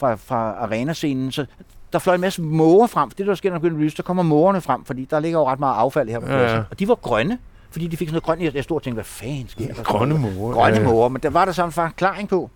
[0.00, 1.46] fra, fra arenascenen, så
[1.92, 3.10] der fløj en masse måger frem.
[3.10, 5.38] Det, der sker, når der begynder at lyse, der kommer mågerne frem, fordi der ligger
[5.38, 6.38] jo ret meget affald her på Ja, ja.
[6.38, 6.62] pladsen.
[6.70, 7.38] Og de var grønne,
[7.76, 8.54] fordi de fik sådan noget grønt.
[8.54, 9.82] Jeg- stod og tænkte, hvad fanden sker der?
[9.82, 10.52] Grønne måger.
[10.54, 10.88] Grønne Ja, ja.
[10.88, 12.50] måger, men der var der sådan en forklaring på.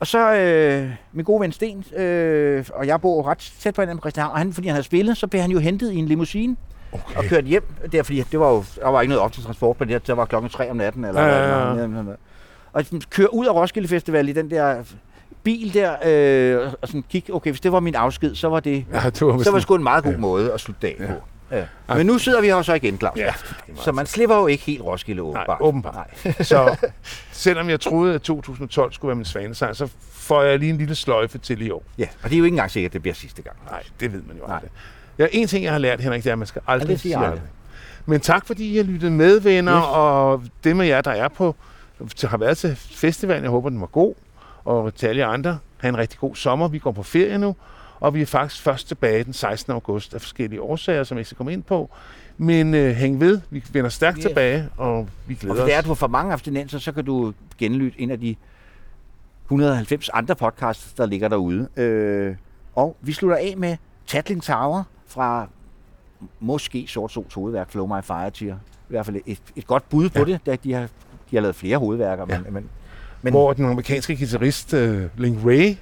[0.00, 3.98] Og så øh, min gode ven Sten, øh, og jeg bor ret tæt på hinanden
[3.98, 6.06] på Christianshavn, og han, fordi han havde spillet, så blev han jo hentet i en
[6.06, 6.56] limousine
[6.92, 7.16] Okay.
[7.18, 7.64] og kørt hjem.
[7.92, 9.98] Der, fordi det var jo, der var ikke noget offentlig transport på det, her.
[9.98, 11.04] der var klokken 3 om natten.
[11.04, 11.28] Eller Ja,
[11.74, 12.16] hvad ja, det var.
[12.72, 14.82] Og kører ud af Roskilde Festival i den der
[15.42, 15.92] bil der,
[16.64, 19.20] øh, og sådan kigge, okay, hvis det var min afsked, så var det, Ja, det
[19.26, 21.12] var så var sgu en meget god måde at slutte dagen på.
[21.52, 21.64] Ja.
[21.96, 23.16] Men nu sidder vi her så igen, Claus.
[23.16, 23.34] Ja,
[23.76, 25.58] Så man slipper jo ikke helt Roskilde Nej, åbenbart.
[25.60, 25.94] åbenbart.
[26.24, 26.32] Nej.
[26.42, 26.76] Så
[27.32, 30.94] selvom jeg troede, at 2012 skulle være min svanesang, så får jeg lige en lille
[30.94, 31.82] sløjfe til i år.
[31.98, 33.56] Ja, og det er jo ikke engang sikkert, at det bliver sidste gang.
[33.70, 34.70] Nej, det ved man jo aldrig.
[35.18, 37.00] Ja, en ting, jeg har lært, Henrik, det er, at man skal aldrig Ja, det
[37.00, 37.42] sige aldrig.
[38.06, 39.84] Men tak, fordi I har lyttet med, venner, Yes.
[39.88, 41.56] og dem af jer, der er på,
[42.24, 43.42] har været til festivalen.
[43.42, 44.14] Jeg håber, den var god.
[44.64, 46.68] Og til alle jer andre, have en rigtig god sommer.
[46.68, 47.56] Vi går på ferie nu,
[48.02, 49.72] og vi er faktisk først tilbage den 16.
[49.72, 51.90] august af forskellige årsager, som jeg skal komme ind på.
[52.38, 54.24] Men øh, hæng ved, vi vender stærkt Yes.
[54.26, 55.84] tilbage, og vi Og glæder hvis det er, at os.
[55.84, 58.36] du har for mange abstinenser, så kan du genlytte en af de
[59.44, 61.68] 190 andre podcasts, der ligger derude.
[61.76, 62.34] Øh,
[62.74, 65.48] og vi slutter af med Tattling Tower fra
[66.40, 68.54] måske Sort Sols hovedværk, Flow My Fire Tear.
[68.54, 68.58] I
[68.88, 70.24] hvert fald et, et godt bud på Ja.
[70.24, 70.88] det, da de har,
[71.30, 72.26] de har lavet flere hovedværker.
[72.28, 72.38] Ja.
[72.40, 72.68] Men, men,
[73.22, 74.80] men Hvor den amerikanske guitarist uh,
[75.20, 75.76] Link Ray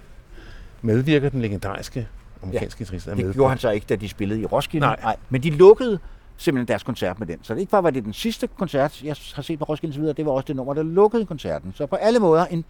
[0.82, 2.08] medvirker, den legendariske
[2.42, 3.06] amerikanske guitarist.
[3.06, 3.36] er med det på.
[3.36, 4.86] gjorde han så ikke, da de spillede i Roskilde.
[4.86, 4.96] Nej.
[5.02, 5.16] Nej.
[5.28, 5.98] Men de lukkede
[6.36, 7.38] simpelthen deres koncert med den.
[7.42, 10.12] Så det ikke bare var det den sidste koncert, jeg har set på Roskilde videre,
[10.12, 11.72] det var også det nummer, der lukkede koncerten.
[11.76, 12.64] Så på alle måder en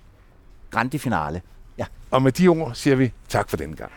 [0.70, 1.42] grande finale.
[1.78, 1.84] Ja.
[2.10, 3.92] Og med de ord siger vi tak for den gang.